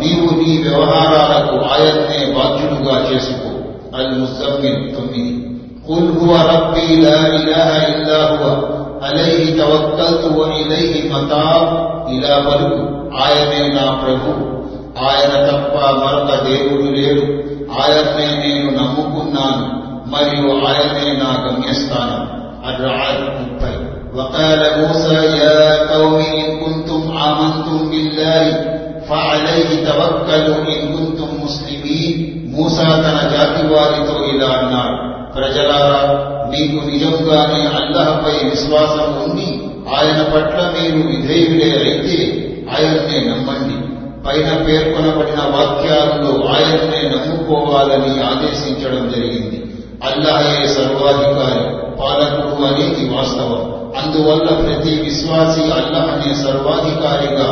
[0.00, 3.52] నీవు నీ వ్యవహారాలకు ఆయన్నే బాధ్యుడుగా చేసుకో
[3.98, 5.34] అల్ ముసమ్మిన్ తొమ్మిది
[5.88, 8.42] قل هو ربي لا إله إلا هو
[9.02, 11.64] عليه توكلت وإليه متاب
[12.14, 12.80] ఇలా పలుకు
[13.22, 14.32] ఆయనే నా ప్రభు
[15.08, 17.24] ఆయన తప్ప మరొక దేవుడు లేడు
[17.80, 19.64] ఆయన్నే నేను నమ్ముకున్నాను
[20.14, 22.22] మరియు ఆయనే నా గమ్యస్థానం
[22.70, 23.74] الرعد ముప్పై
[24.16, 25.60] وقال موسى يا
[25.92, 28.42] قوم إن كنتم آمنتم بالله
[29.08, 32.14] فعليه توكلوا إن كنتم مسلمين
[32.52, 34.98] మూసా తన జాతి వారితో ఇలా అన్నాడు
[35.35, 36.17] ప్రజలారా
[36.49, 39.61] మీకు నిజంగానే అల్లహపై విశ్వాసం ఉండి
[39.95, 42.37] ఆయన పట్ల మీరు విధేయుడే అయితే
[42.71, 43.91] ఆయన్నే నమ్మండి.
[44.27, 49.63] పైన పేర్కొనబడిన వాక్యాలలో ఆయన్నే నమ్ముకోవాలని ఆదేశించడం జరిగింది.
[50.03, 51.63] అల్లాహే సర్వాధికారి
[52.01, 53.71] పాలకుడు అనేది వాస్తవం.
[54.03, 57.47] అందువల్ల ప్రతి విశ్వాసి అల్లహనే సర్వాధికారిగా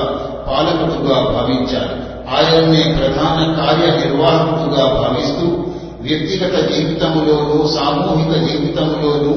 [0.47, 2.09] పాలకుడుగా భావించాలి.
[2.29, 5.65] ఆయన్నే ప్రధాన కార్యనిర్వాహకుడుగా భావిస్తూ
[6.04, 9.34] వ్యక్తిగత జీవితంలోనూ సామూహిక జీవితంలోనూ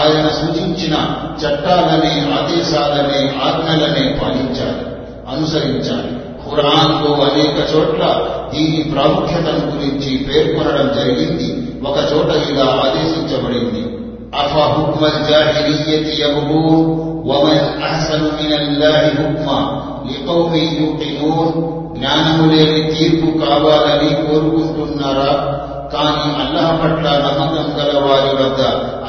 [0.00, 0.94] ఆయన సూచించిన
[1.40, 4.84] చట్టాలనే ఆదేశాలనే ఆజ్ఞలనే పాలించాలి
[5.32, 6.12] అనుసరించాలి
[6.44, 8.02] ఖురాన్లో అనేక చోట్ల
[8.52, 11.48] దీని ప్రాముఖ్యతను గురించి పేర్కొనడం జరిగింది
[11.84, 13.84] ఒక చోట ఇలా ఆదేశించబడింది
[14.34, 16.78] أفحكم الجاهلية يبغون
[17.22, 19.60] ومن أحسن من الله حكما
[20.06, 21.48] لقوم يوقنون
[21.94, 25.30] జ్ఞానము లేని తీర్పు కావాలని కోరుకుంటున్నారా
[25.92, 28.60] కానీ అల్లాహ్ పట్ల నమ్మకం గల వారి వద్ద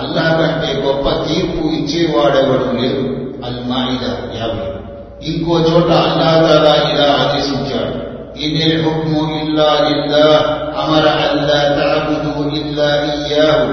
[0.02, 3.06] అల్లాహ్ కంటే గొప్ప తీర్పు ఇచ్చేవాడెవడు లేడు
[3.48, 4.06] అల్మాయిద
[4.40, 4.70] యాభై
[5.32, 7.98] ఇంకో చోట అల్లాహ్ తాలా ఇలా ఆదేశించాడు
[8.44, 10.28] ఇన్ హుక్ము ఇల్లా లిల్లా
[10.82, 13.70] అమర అల్లా తఅబుదు ఇల్లా ఇయ్యాహు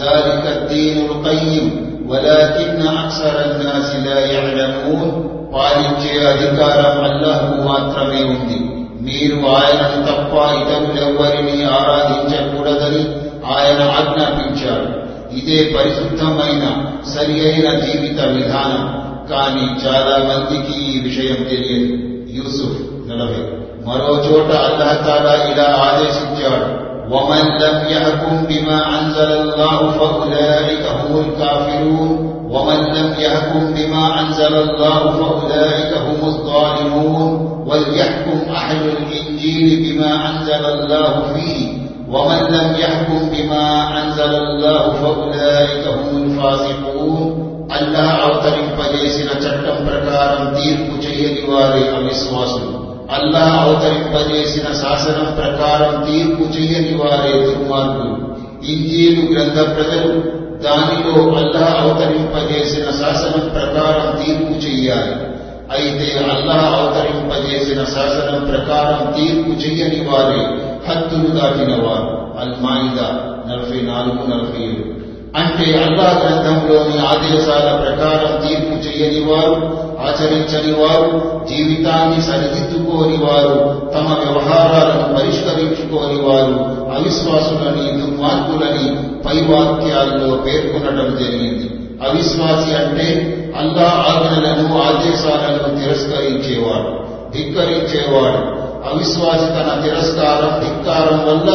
[0.00, 1.66] ذلك الدين القيم
[2.08, 5.08] ولكن أكثر الناس لا يعلمون
[5.52, 8.58] పాలించే అధికారం అల్లాహకు మాత్రమే ఉంది
[9.05, 15.05] మీరు ఆయనను తప్ప ఇతరులెవ్వరిని ఆరాధించకూడదని ఆయన ఆజ్ఞాపించాడు
[15.35, 19.05] ఇదే పరిశుద్ధమైన సరి అయిన జీవిత విధానం.
[19.29, 21.93] కానీ చాలా మందికి ఈ విషయం తెలియదు.
[22.31, 23.65] యూసుఫ్ నలభై.
[23.85, 26.84] మరో చోట అల్లాహతాలా ఇలా ఆదేశించాడు.
[27.10, 32.10] ومن لم يحكم بما أنزل الله فأولئك هم الكافرون
[32.50, 41.22] ومن لم يحكم بما أنزل الله فأولئك هم الظالمون وليحكم أهل الإنجيل بما أنزل الله
[41.34, 41.68] فيه
[42.10, 51.42] ومن لم يحكم بما أنزل الله فأولئك هم الفاسقون అల్లాహ్ అవతరింపజేసిన చట్టం ప్రకారం తీర్పు చేయని
[51.50, 52.73] వారే అవిశ్వాసులు
[53.09, 58.15] అల్లాహ్ అవతరింపజేసిన శాసనం ప్రకారం తీర్పు చేయని వారే దుర్మార్గులు
[58.65, 60.11] ఇంజీలు గ్రంథ ప్రజలు
[60.63, 65.13] దానిలో అల్లాహ్ అవతరింపజేసిన శాసనం ప్రకారం తీర్పు చెయ్యాలి
[65.69, 70.41] అయితే అల్లాహ్ అవతరింపజేసిన శాసనం ప్రకారం తీర్పు చెయ్యని వారే
[70.87, 73.07] హద్దులు దాటిన వారు అల్మాయిదా
[73.47, 74.83] నలభై నాలుగు నలభై ఏడు
[75.35, 85.17] అంటే అల్లా గ్రంథంలోని ఆదేశాల ప్రకారం తీర్పు చేయని వారు ఆచరించని వారు జీవితాన్ని సరిదిద్దుకోని వారు తమ వ్యవహారాలను
[85.17, 88.95] పరిష్కరించుకోని వారు అవిశ్వాసులని దుర్మార్గులని
[89.25, 91.69] పై వాక్యాల్లో పేర్కొనడం జరిగింది.
[92.09, 97.05] అవిశ్వాసి అంటే అల్లా ఆజ్ఞలను ఆదేశాలను తిరస్కరించేవాడు
[97.37, 98.65] ధిక్కరించేవాడు.
[98.89, 101.51] అవిశ్వాసి తన తిరస్కారం ధిక్కారం వల్ల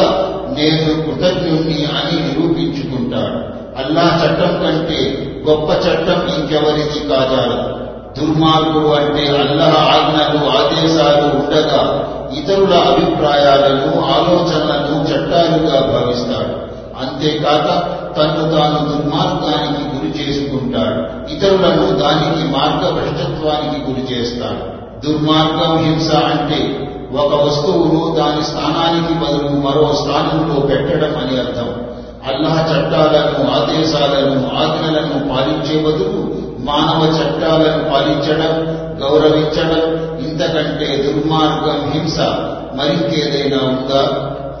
[0.57, 3.60] నేను కృతజ్ఞుణ్ణి అని నిరూపించుకుంటాడు.
[3.77, 7.81] అల్లా చట్టం కంటే గొప్ప చట్టం ఇంకెవరిది కాజాలదు
[8.19, 12.07] దుర్మార్గుడు అంటే అల్లాహ్ ఆజ్ఞలు ఆదేశాలు ఉండగా
[12.37, 16.71] ఇతరుల అభిప్రాయాలను ఆలోచనలను చట్టాలుగా భావిస్తాడు.
[17.03, 17.67] అంతేకాక
[18.17, 21.29] తను తాను దుర్మార్గానికి గురి చేసుకుంటాడు.
[21.31, 24.81] ఇతరులను దానికి మార్గభ్రష్టత్వానికి గురి చేస్తాడు.
[25.05, 31.69] దుర్మార్గం హింస అంటే ఒక వస్తువును దాని స్థానానికి బదులు మరో స్థానంలో పెట్టడం అని అర్థం.
[32.27, 36.21] అల్లాహ్ చట్టాలను ఆదేశాలను ఆజ్ఞలను పాలించే బదులు
[36.59, 38.53] మానవ చట్టాలను పాలించడం
[39.01, 39.83] గౌరవించడం
[40.19, 42.19] ఇంతకంటే దుర్మార్గం హింస
[42.73, 44.03] మరింకేదైనా ఉందా?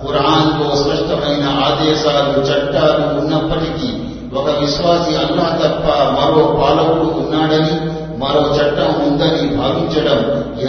[0.01, 3.89] ఖురాన్లో స్పష్టమైన ఆదేశాలు చట్టాలు ఉన్నప్పటికీ
[4.35, 7.75] ఒక విశ్వాసి అల్లాహ్ తప్ప మరో పాలకుడు ఉన్నాడని
[8.17, 10.19] మరో చట్టం ఉందని భావించడం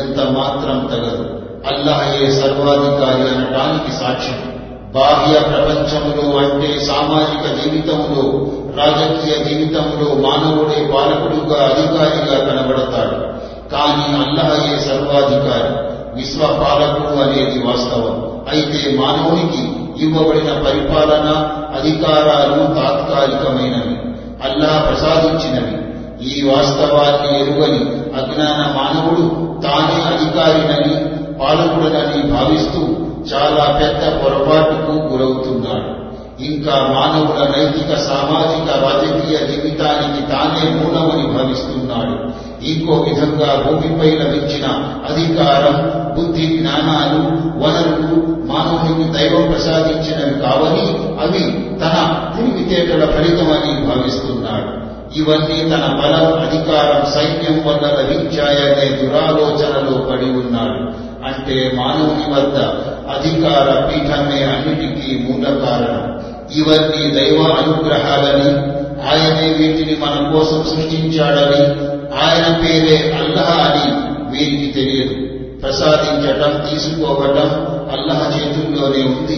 [0.01, 1.25] ఎంత మాత్రం తగదు.
[1.67, 4.62] అల్లాహయే సర్వాధికారి అనటానికి సాక్ష్యం.
[4.93, 8.47] బాహ్య ప్రపంచంలో అంటే సామాజిక జీవితంలో
[8.83, 13.33] రాజకీయ జీవితంలో మానవుడే పాలకుడుగా అధికారిగా కనబడతాడు.
[13.73, 18.33] కానీ అల్లహయే సర్వాధికారి విశ్వ పాలకుడు అనేది వాస్తవం.
[18.53, 21.49] అయితే మానవునికి ఇవ్వబడిన పరిపాలన
[21.81, 24.13] అధికారాలు తాత్కాలికమైనవి.
[24.43, 25.83] అల్లా ప్రసాదించినవి.
[26.29, 27.81] ఈ వాస్తవాన్ని ఎరుగని
[28.21, 29.23] అజ్ఞాన మానవుడు
[29.63, 30.95] తానే అధికారినని
[31.39, 36.03] పాలకుడనని భావిస్తూ చాలా పెద్ద పొరపాటుకు గురవుతున్నాడు.
[36.43, 42.43] ఇంకా మానవుల నైతిక సామాజిక రాజకీయ జీవితానికి తానే మూలమని భావిస్తున్నాడు.
[42.65, 44.67] ఇంకో విధంగా భూమిపై లభించిన
[45.11, 47.19] అధికారం బుద్ధి జ్ఞానాలు
[47.59, 50.87] వనరులు మానవునికి దైవం ప్రసాదించినవి కావని
[51.23, 51.43] అవి
[51.81, 54.83] తన తెలివితేటల ఫలితమని భావిస్తున్నాడు.
[55.19, 61.13] ఇవన్నీ తన బలం అధికారం సైన్యం వల్ల లభించాయనే దురాలోచనలో పడి ఉన్నాడు.
[61.27, 66.23] అంటే మానవుని వద్ద అధికార పీఠమే అన్నిటికీ మూల కారణం
[66.57, 68.73] ఇవన్నీ దైవ అనుగ్రహాలని
[69.09, 75.15] ఆయనే వీటిని మన కోసం సృష్టించాడని ఆయన పేరే అల్లహ అని వీరికి తెలియదు.
[75.61, 79.37] ప్రసాదించటం తీసుకోవటం అల్లహ చేతుల్లోనే ఉంది.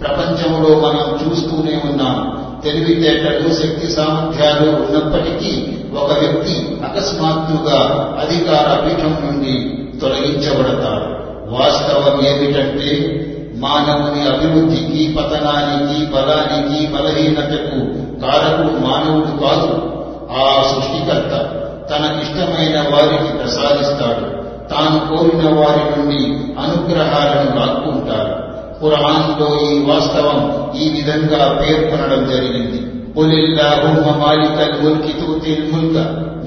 [0.00, 2.46] ప్రపంచంలో మనం చూస్తూనే ఉన్నాం.
[2.64, 5.66] తెలివితేటలు శక్తి సామర్థ్యాలు ఉన్నప్పటికీ
[5.96, 7.80] ఒక వ్యక్తి అకస్మాత్తుగా
[8.20, 9.54] అధికార పీఠం నుండి
[10.00, 11.05] తొలగించబడతాడు.
[11.48, 13.22] వాస్తవం ఏమిటంటే
[13.58, 17.80] మానవుని అభివృద్ధికి పతనానికి బలానికి బలహీనతకు
[18.20, 19.92] కారకుడు మానవుడు కాదు.
[20.32, 21.30] ఆ సృష్టికర్త
[21.90, 24.36] తనకిష్టమైన వారికి ప్రసాదిస్తాడు.
[24.68, 26.24] తాను కోరిన వారి నుండి
[26.60, 28.46] అనుగ్రహాలను లాక్కుంటాడు.
[28.80, 32.95] ఖురాన్లో ఈ వాస్తవం ఈ విధంగా పేర్కొనడం జరిగింది.
[33.15, 35.95] قل اللهم مالك الملك تؤتي الملك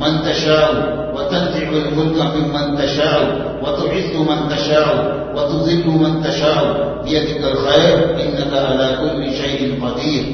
[0.03, 0.71] من تشاء
[1.17, 3.21] وتنزع الملك ممن تشاء
[3.63, 4.89] وتعز من تشاء
[5.37, 6.61] وتذل من تشاء
[7.05, 10.25] بيدك الخير انك على كل شيء قدير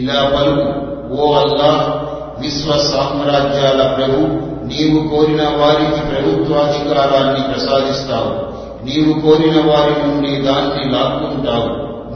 [0.00, 0.66] ఇలా పలుకు
[1.16, 1.84] ఓ అల్లాహ్
[2.42, 4.18] విశ్వ సామ్రాజ్యాల ప్రభు
[4.70, 8.32] నీవు కోరిన వారికి ప్రభుత్వాధికారాన్ని ప్రసాదిస్తావు
[8.88, 11.68] నీవు కోరిన వారి నుండి దాన్ని లాక్కుంటావు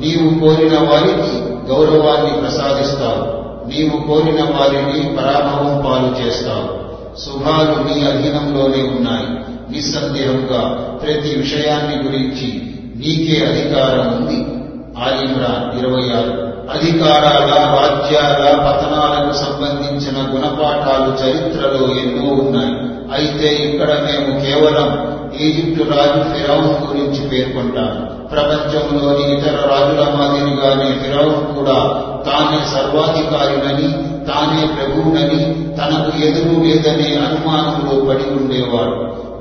[0.03, 1.33] నీవు కోరిన వారికి
[1.71, 3.23] గౌరవాన్ని ప్రసాదిస్తావు
[3.68, 6.88] నీవు కోరిన వారిని పరాభవం పాలు చేస్తావు.
[7.20, 9.48] శుభాలు నీ అధీనంలోనే ఉన్నాయి.
[9.72, 10.70] నిస్సందేహంగా
[11.04, 12.62] ప్రతి విషయాన్ని గురించి
[12.96, 14.58] నీకే అధికారం ఉంది.
[14.98, 16.48] ఆలిమ్రాన్ ఇరవై ఆరు.
[16.78, 22.98] అధికారాల రాజ్యాల పతనాలకు సంబంధించిన గుణపాఠాలు చరిత్రలో ఎన్నో ఉన్నాయి.
[23.12, 28.17] అయితే ఇక్కడ మేము కేవలం ఈజిప్టు రాజు ఫిరౌన్ గురించి పేర్కొంటాము.
[28.33, 31.79] ప్రపంచంలోని ఇతర రాజుల మాదిరిగానే ఫిరౌన్ కూడా
[32.27, 33.89] తానే సర్వాధికారినని
[34.29, 35.41] తానే ప్రభువునని
[35.79, 38.99] తనకు ఎదురు లేదనే అనుమానంలో పడి ఉండేవాడు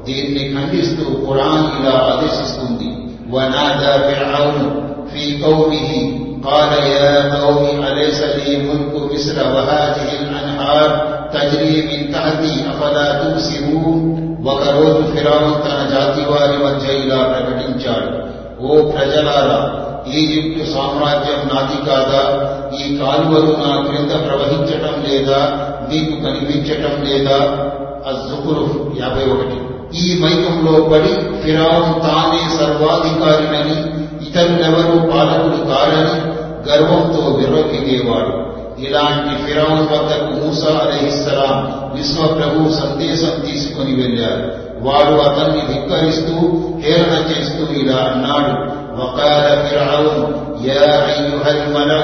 [0.08, 2.90] దీన్ని ఖండిస్తూ ఖురాన్ ఇలా ఆదేశిస్తుంది
[3.34, 4.66] వనాదా ఫిరౌను
[5.12, 5.90] في قومه
[6.44, 10.90] قال يا قوم أليس لي ملك مصر وهذه الأنهار
[11.30, 14.00] تجري من تحتي أفلا تبصرون
[14.52, 18.10] ఒకరోజు ఫిరావు తన జాతి వారి మధ్య ఇలా ప్రకటించాడు
[18.67, 22.23] ఓ ప్రజలారా ఈజిప్టు సామ్రాజ్యం నాది కాదా?
[22.81, 25.39] ఈ కాలువలు నా క్రింద ప్రవహించటం లేదా?
[25.93, 27.37] మీకు కనిపించటం లేదా?
[28.07, 29.59] అజుకురు యాభై ఒకటి.
[29.99, 36.37] ఈ మైకంలో పడి ఫిరావు తానే సర్వాధికారినని ఇతరులెవరూ పాలకుడు కారని
[36.69, 38.47] గర్వంతో విర్రొక్కిగేవాడు.
[38.81, 44.66] ఇలాంటి ఫిరౌన్ వద్దకు మూసా అలహిస్సలాం విశ్వ ప్రభు సందేశం తీసుకుని వెళ్ళారు.
[44.86, 46.36] వాడు అతన్ని ధిక్కరిస్తూ
[46.86, 48.54] హేళన చేస్తూ ఇలా అన్నాడు
[48.98, 50.18] وقال فرعون
[50.70, 52.04] يا أيها الملأ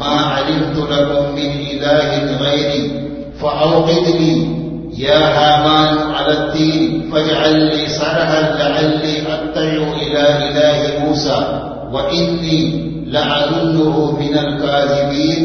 [0.00, 2.10] ما علمت لكم من إله
[2.42, 2.82] غيري
[3.40, 4.34] فأوقد لي
[4.98, 11.38] يا هامان على الدين فاجعل لي صرحا لعلي أطلع إلى إله موسى
[11.94, 12.58] وإني
[13.06, 15.42] لأظنه من الكاذبين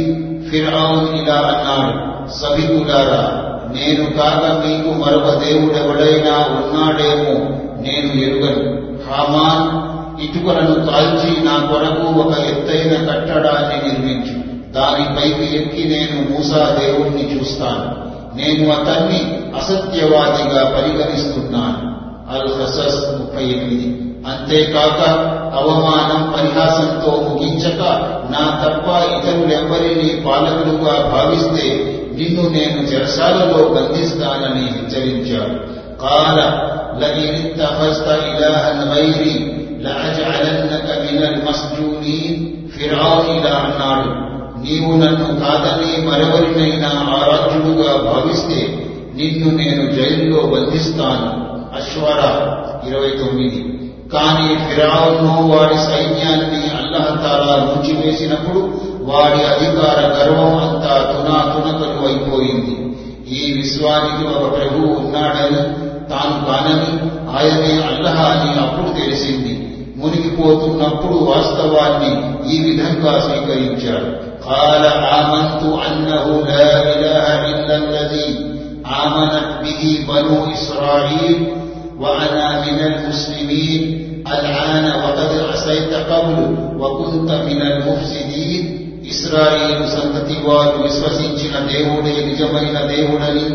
[0.49, 1.93] ఫిర్ఔన్ ఇలా అన్నాడు
[2.39, 3.21] సభికులారా
[3.72, 7.32] నేను కాక మీకు మరొక దేవుడెవడైనా ఉన్నాడేమో
[7.82, 8.86] నేను ఎరుగను.
[9.10, 14.46] హామాన్ ఇటుకలను కాల్చి నా కొరకు ఒక ఎత్తైన కట్టడాన్ని నిర్మించు.
[14.72, 18.06] దానిపైకి ఎక్కి నేను మూసా దేవుణ్ణి చూస్తాను.
[18.36, 21.96] నేను అతన్ని అసత్యవాదిగా పరిగణిస్తున్నాను.
[22.34, 24.02] అల్ హసస్ ముప్పై ఎనిమిది.
[24.26, 25.00] అంతేకాక
[25.56, 27.82] అవమానం పరిహాసంతో ముగించక
[28.30, 35.56] నా తప్ప ఇతరులెవ్వరినీ పాలకులుగా భావిస్తే నిన్ను నేను చెరసాలలో బంధిస్తానని హెచ్చరించాడు
[36.00, 36.38] కాల
[37.02, 39.32] లగిరిత్తహస్త ఇలాహన్ వైరి
[39.84, 42.40] లఅజఅలన్నక మినల్ మస్జూనీన్
[42.74, 44.10] ఫిరౌన్ ఇలా అన్నాడు
[44.60, 48.60] నీవు నన్ను కాదని మరెవరినైనా ఆరాధ్యుడుగా భావిస్తే
[49.14, 51.28] నిన్ను నేను జైల్లో బంధిస్తాను
[51.76, 52.20] అశ్వర
[52.88, 53.60] ఇరవై తొమ్మిది
[54.13, 58.61] కానీ ఫిరావును వాడి సైన్యాన్ని అల్లహతాలా ముంచివేసినప్పుడు
[59.09, 62.75] వాడి అధికార గర్వం అంతా తునా తునకలు అయిపోయింది
[63.37, 65.61] ఈ విశ్వానికి ఒక ప్రభువు ఉన్నాడని
[66.11, 66.91] తాను కానని
[67.35, 69.53] ఆయనే అల్లహ అని అప్పుడు తెలిసింది
[70.01, 72.11] మునిగిపోతున్నప్పుడు వాస్తవాన్ని
[72.53, 74.09] ఈ విధంగా స్వీకరించాడు
[74.45, 74.83] قال
[75.19, 78.27] آمنت أنه لا إله إلا الذي
[79.03, 81.35] آمنت به بنو إسرائيل
[81.99, 83.81] وأنا من المسلمين
[84.27, 86.37] الآن وقد عصيت قبل
[86.77, 88.63] وكنت من المفسدين
[89.11, 93.45] ఇస్రాయేలు సంతతి వారు విశ్వసించిన దేవుడే నిజమైన దేవుడని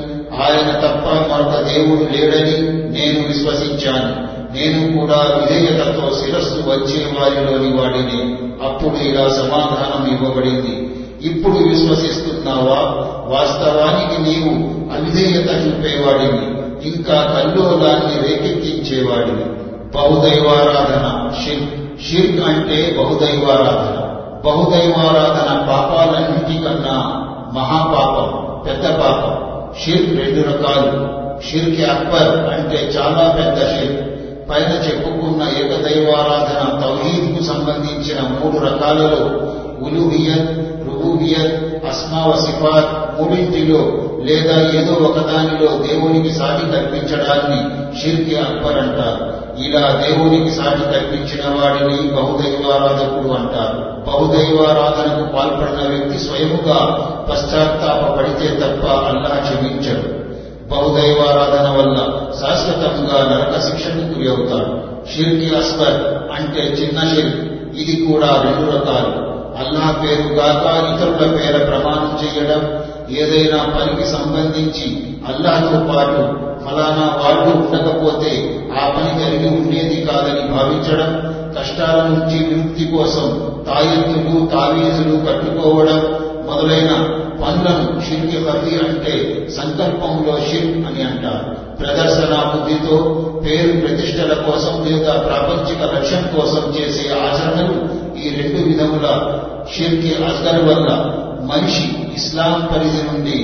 [0.44, 2.56] ఆయన తప్ప మరొక దేవుడు లేడని
[2.96, 4.10] నేను విశ్వసించాను
[4.56, 8.20] నేను కూడా విధేయతతో శిరస్సు వచ్చే వారిలోని వాడిని
[8.66, 10.74] అప్పుడు ఇలా సమాధానం ఇవ్వబడింది
[11.30, 12.80] ఇప్పుడు విశ్వసిస్తున్నావా
[13.34, 14.52] వాస్తవానికి నీవు
[14.96, 16.44] అవిధేయత చూపేవాడిని
[16.83, 19.61] ఇంకా కల్లోలాన్ని రేకెత్తించేవాడు
[19.97, 21.31] బహుదైవారాధన.
[21.43, 23.97] షిర్క్ షిర్క్ అంటే బహుదైవారాధన.
[24.45, 29.41] బహుదైవారాధన పాపాలన్నిటి కన్నా మహాపాపం పెద్ద పాపం.
[29.83, 31.21] షిర్క్ రెండు రకాలు.
[31.49, 34.11] షిర్క్ అక్బర్ అంటే చాలా పెద్ద షిర్క్
[34.49, 39.51] పైన చెప్పుకున్న ఏకదైవారాధన తౌహీద్కు సంబంధించిన మూడు రకాలలో
[39.85, 42.23] ఉలుహియత్ రుబూబియత్ అస్మా
[43.19, 47.59] మూడింటిలో లేదా ఏదో ఒకదానిలో దేవునికి సాటి కల్పించడాన్ని
[48.01, 49.41] షిర్కి అక్బర్ అంటారు.
[49.63, 53.91] ఇలా దేవునికి సాటి కల్పించిన వాడిని బహుదైవారాధకుడు అంటారు.
[54.07, 56.79] బహుదైవారాధనకు పాల్పడిన వ్యక్తి స్వయముగా
[57.31, 60.21] పశ్చాత్తాపడితే తప్ప అల్లా క్షమించడు.
[60.69, 61.97] బహుదైవారాధన వల్ల
[62.41, 66.03] శాశ్వతంగా నరక శిక్షకు గురి అవుతాడు షిర్కి అస్బర్
[66.33, 67.51] అంటే చిన్న షిర్క్.
[67.75, 69.30] ఇది కూడా రెండు రకాలు.
[69.59, 72.61] అల్లా పేరు గాక ఇతరుల పేర ప్రమాణం చేయడం
[73.11, 74.85] ఏదైనా పనికి సంబంధించి
[75.27, 76.21] అల్లాతో పాటు
[76.65, 78.31] ఫలానా వాళ్ళు ఉండకపోతే
[78.79, 81.11] ఆ పని జరిగి ఉండేది కాదని భావించడం
[81.57, 83.25] కష్టాల నుంచి విముక్తి కోసం
[83.65, 85.99] తాయెత్తులు తావీజులు కట్టుకోవడం
[86.45, 86.91] మొదలైన
[87.41, 89.13] పనులను షిర్కి హతి అంటే
[89.55, 91.43] సంకల్పంలో షిర్ అని అంటారు.
[91.79, 92.95] ప్రదర్శన బుద్ధితో
[93.43, 97.77] పేరు ప్రతిష్టల కోసం లేదా ప్రాపంచిక లక్ష్యం కోసం చేసే ఆచరణలు
[98.23, 99.07] ఈ రెండు విధముల
[99.73, 100.89] షిర్కి అస్గర్ వల్ల
[101.41, 101.85] మనిషి
[102.15, 103.37] ఇస్లాం పరిధి నుండి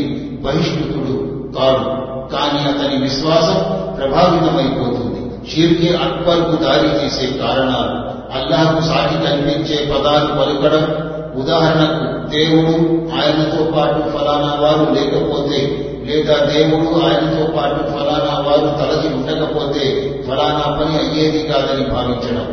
[0.44, 1.16] బహిష్కృతుడు
[1.60, 2.08] కాడు.
[2.32, 3.60] కానీ అతని విశ్వాసం
[3.98, 5.18] ప్రభావితమైపోతుంది.
[5.52, 11.08] షిర్కి అక్బర్కు దారి తీసే కారణాలు అల్లాహకు సాటి కనిపించే పదాలు పలుకడం
[11.42, 12.76] ఉదాహరణకు దేవుడు
[13.16, 19.84] ఆయనతో పాటు ఫలానా వారు లేకపోతే లేదా దేవుడు ఆయనతో పాటు ఫలానా వారు తలచి ఉండకపోతే
[20.28, 22.48] ఫలానా పని అయ్యేది కాదని భావించడం.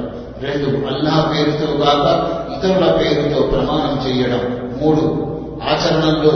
[0.45, 4.71] రెండు అల్లాహ్ పేరుతో కాక ఇతరుల పేరుతో ప్రమాణం చేయడం.
[4.83, 5.27] మూడు
[5.71, 6.33] ఆచరణలో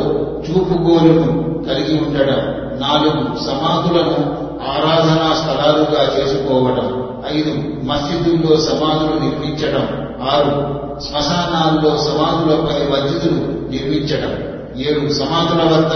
[0.50, 2.38] చూపుగోలును కలిగి ఉండడం.
[2.80, 7.08] నాలుగు సమాధులను ఆరాధనా స్థలాలుగా చేసుకోవడం.
[7.36, 7.50] ఐదు
[7.84, 10.08] మస్జిదుల్లో సమాధులు నిర్మించడం.
[10.30, 13.40] ఆరు శ్మశానాల్లో సమాధులపై మస్జిదులు
[13.70, 14.32] నిర్మించడం.
[14.78, 15.92] ఏడు సమాధుల వద్ద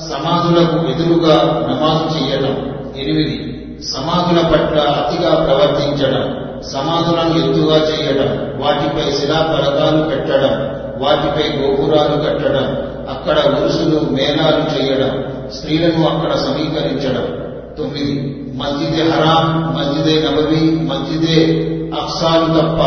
[0.00, 1.36] సమాధులకు ఎదురుగా
[1.70, 2.84] నమాజు చేయడం.
[2.96, 3.52] ఎనిమిది
[3.84, 6.45] సమాధుల పట్ల అతిగా ప్రవర్తించడం.
[6.72, 16.36] సమాధులను ఎత్తుగా చేయడం వాటిపై శిలాఫలకాలు పెట్టడం వాటిపై గోపురాలు కట్టడం అక్కడ ఉరుసులు మేళాలు చేయడం స్త్రీలను అక్కడ
[16.36, 17.46] సమీకరించడం.
[17.78, 21.66] తొమ్మిది మస్జిదే హరాం మస్జిదే నబవి మస్జిదే
[22.02, 22.80] అఫ్సాలు తప్ప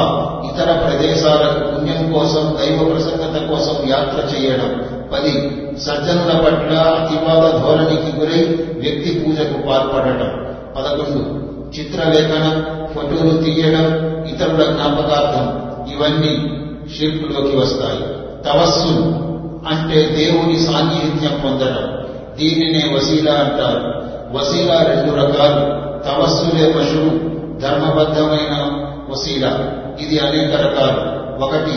[0.46, 4.86] ఇతర ప్రదేశాలకు పుణ్యం కోసం దైవ ప్రసన్నత కోసం యాత్ర చేయడం.
[5.14, 5.32] పది
[5.80, 8.44] సజ్జనుల పట్ల అతివాద ధోరణికి గురై
[8.80, 10.46] వ్యక్తి పూజకు పాల్పడటం.
[10.78, 13.86] పదకొండు చిత్రలేఖనం ఫోటోలు తీయడం
[14.26, 16.60] ఇతరుల జ్ఞాపకార్థం ఇవన్నీ
[16.98, 18.20] షిర్కులోకి వస్తాయి.
[18.44, 18.90] తవస్సు
[19.68, 22.00] అంటే దేవుని సాన్నిహిత్యం పొందడం.
[22.38, 24.00] దీనినే వసీలా అంటారు.
[24.38, 25.80] వసీలా రెండు రకాలు.
[26.06, 27.10] తవస్సులే పశువు
[27.60, 29.72] ధర్మబద్ధమైన వసీలా.
[30.02, 31.20] ఇది అనేక రకాలు.
[31.46, 31.72] ఒకటి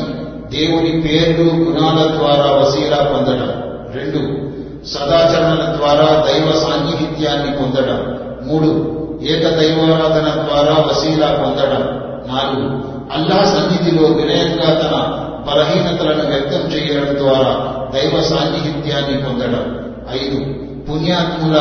[0.56, 3.62] దేవుని పేర్లు గుణాల ద్వారా వసీలా పొందడం.
[3.94, 4.52] రెండు
[4.86, 8.18] సదాచరణల ద్వారా దైవ సాన్నిహిత్యాన్ని పొందడం.
[8.46, 12.02] మూడు ఏకదైవారాధన ద్వారా వసీలా పొందడం
[12.34, 15.18] నాలుగు అల్లా సన్నిధిలో వినయంగా తన
[15.50, 19.92] బలహీనతలను వ్యక్తం చేయడం ద్వారా దైవ సాన్నిహిత్యాన్ని పొందడం.
[20.12, 20.36] ఐదు
[20.90, 21.58] పుణ్యాత్ముల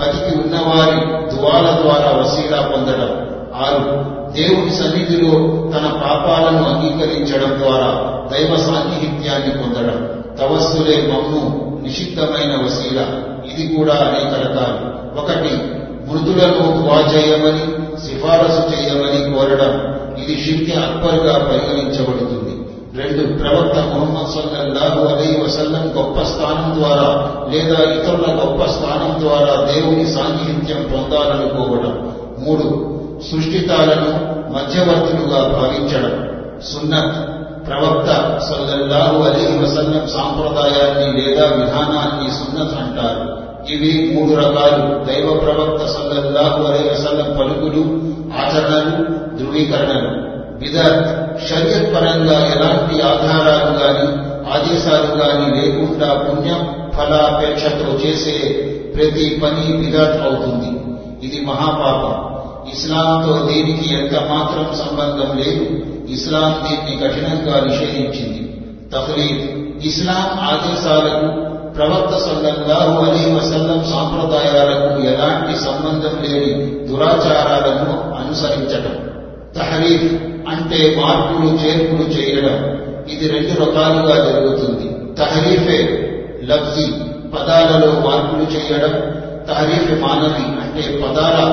[0.00, 3.24] బతికి ఉన్నవారి దువాల ద్వారా వసీలా పొందడం.
[3.54, 5.30] ఆరు దేవుని సన్నిధిలో
[5.72, 10.08] తన పాపాలను అంగీకరించడం ద్వారా దైవ సాన్నిహిత్యాన్ని పొందడం.
[10.40, 13.06] తవస్సులే మమ్ము నిషిద్ధమైన వసీల.
[13.54, 14.94] ఇది కూడా అనేక రకాలు.
[15.20, 17.64] ఒకటి మృదులను దువా చేయమని
[18.06, 22.54] సిఫారసు చేయమని కోరడం ఇది షిర్కి అక్బర్గా పరిగణించబడుతుంది.
[23.02, 27.08] రెండు ప్రవక్త ముహమ్మద్ సల్లల్లాహు అలీ వసల్లం గొప్ప స్థానం ద్వారా
[27.48, 32.16] లేదా ఇతరుల గొప్ప స్థానం ద్వారా దేవుని సాన్నిహిత్యం పొందాలనుకోవడం.
[32.38, 32.66] మూడు
[33.30, 36.28] సృష్టితాలను మధ్యవర్తులుగా భావించడం.
[36.62, 37.16] సున్నత్
[37.66, 38.08] ప్రవక్త
[38.48, 43.43] సల్లల్లాహు అలీ వసల్లం సాంప్రదాయాన్ని లేదా విధానాన్ని సున్నత్ అంటారు.
[43.70, 45.04] ఇవి మూడు రకాలు.
[45.04, 49.04] దైవ ప్రవక్త సల్లల్లాహు అలీ వసల్లం పలుకులు ఆచరణలు
[49.38, 50.34] ధృవీకరణలు.
[50.58, 51.06] బిదత్
[51.48, 56.50] షరియత్ పరంగా ఎలాంటి ఆధారాలు గాని ఆదేశాలు గాని లేకుండా పుణ్య
[56.96, 58.52] ఫలాపేక్షతో చేసే
[58.96, 60.80] ప్రతి పని బిదత్ అవుతుంది.
[61.26, 62.34] ఇది మహాపాపం.
[62.72, 65.66] ఇస్లాంతో దీనికి ఎంత మాత్రం సంబంధం లేదు
[66.12, 68.62] ఇస్లాం దీన్ని కఠినంగా నిషేధించింది.
[68.94, 79.04] తఫ్రీద్ ఇస్లాం ఆదేశాలకు ప్రవక్త సల్లల్లాహు అలీ వసల్లం సాంప్రదాయాలకు ఎలాంటి సంబంధం లేని దురాచారాలను అనుసరించడం
[79.56, 80.12] తహరీఫ్
[80.48, 82.80] అంటే మార్పులు చేర్పులు చేయడం.
[83.08, 85.14] ఇది రెండు రకాలుగా జరుగుతుంది.
[85.14, 86.10] తహరీఫే
[86.44, 86.92] లబ్జి
[87.36, 88.90] పదాలలో మార్పులు చేయడం.
[89.48, 91.44] తహరీఫ్ మానవి అంటే పదాల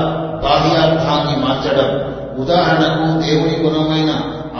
[0.43, 2.13] బాహ్యార్థాన్ని మార్చడం.
[2.37, 4.09] ఉదాహరణకు దేవుని గుణమైన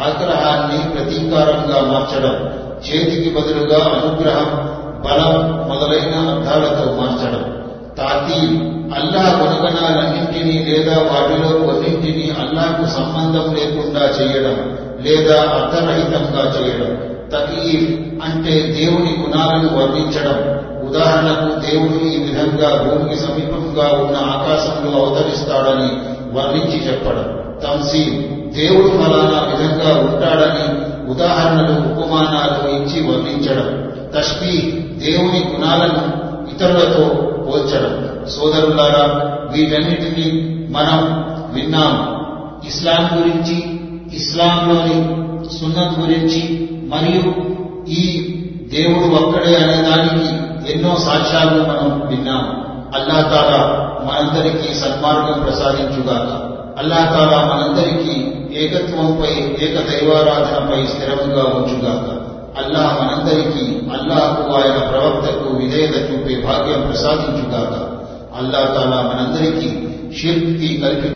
[0.03, 2.61] ఆగ్రహాన్ని ప్రతీకారంగా మార్చడం.
[2.89, 7.61] చేతికి బదులుగా అనుగ్రహం బలం మొదలైన అర్థాలతో మార్చడం.
[7.97, 8.47] తాతీ
[8.95, 17.11] అల్లా గుణగణాలన్నింటినీ లేదా వాటిలో కొన్నింటినీ అల్లాకు సంబంధం లేకుండా చేయడం లేదా అర్థరహితంగా చేయడం.
[17.33, 20.61] తకీఫ్ అంటే దేవుని గుణాలను వర్ణించడం.
[20.89, 27.41] ఉదాహరణకు దేవుడు ఈ విధంగా భూమికి సమీపంగా ఉన్న ఆకాశంలో అవతరిస్తాడని వర్ణించి చెప్పడం.
[27.63, 28.03] తంసీ
[28.55, 33.91] దేవుడు ఫలానా విధంగా ఉంటాడని ఉదాహరణలు ఉపమానాలు ఇచ్చి వర్ణించడం.
[34.15, 37.03] తష్బీ దేవుని గుణాలను ఇతరులతో
[37.47, 38.25] పోల్చడం.
[38.29, 41.21] సోదరులారా వీటన్నిటిని మనం
[41.53, 42.21] విన్నాం.
[42.67, 43.79] ఇస్లాం గురించి
[44.15, 47.33] ఇస్లాంలోని సున్నత్ గురించి మరియు
[47.89, 48.27] ఈ
[48.73, 50.27] దేవుడు ఒక్కడే అనే దానికి
[50.73, 52.61] ఎన్నో సాక్ష్యాలను మనం విన్నాం.
[52.95, 53.27] అల్లా
[54.03, 56.51] మనందరికీ సన్మార్గం ప్రసాదించుగాక.
[56.79, 56.97] అల్లా
[57.53, 59.29] మనందరికీ ఏకత్వంపై
[59.65, 62.20] ఏక దైవారాధనపై స్థిరముగా ఉంచుగాక.
[62.55, 67.73] అల్లాహ్ మనందరికీ అల్లాహకు ఆయన ప్రవక్తకు విధేయత చూపే భాగ్యం ప్రసాదించుగాక
[68.39, 69.69] అల్లా తాలా మనందరికీ
[70.17, 71.09] షిర్క్కి కల్పి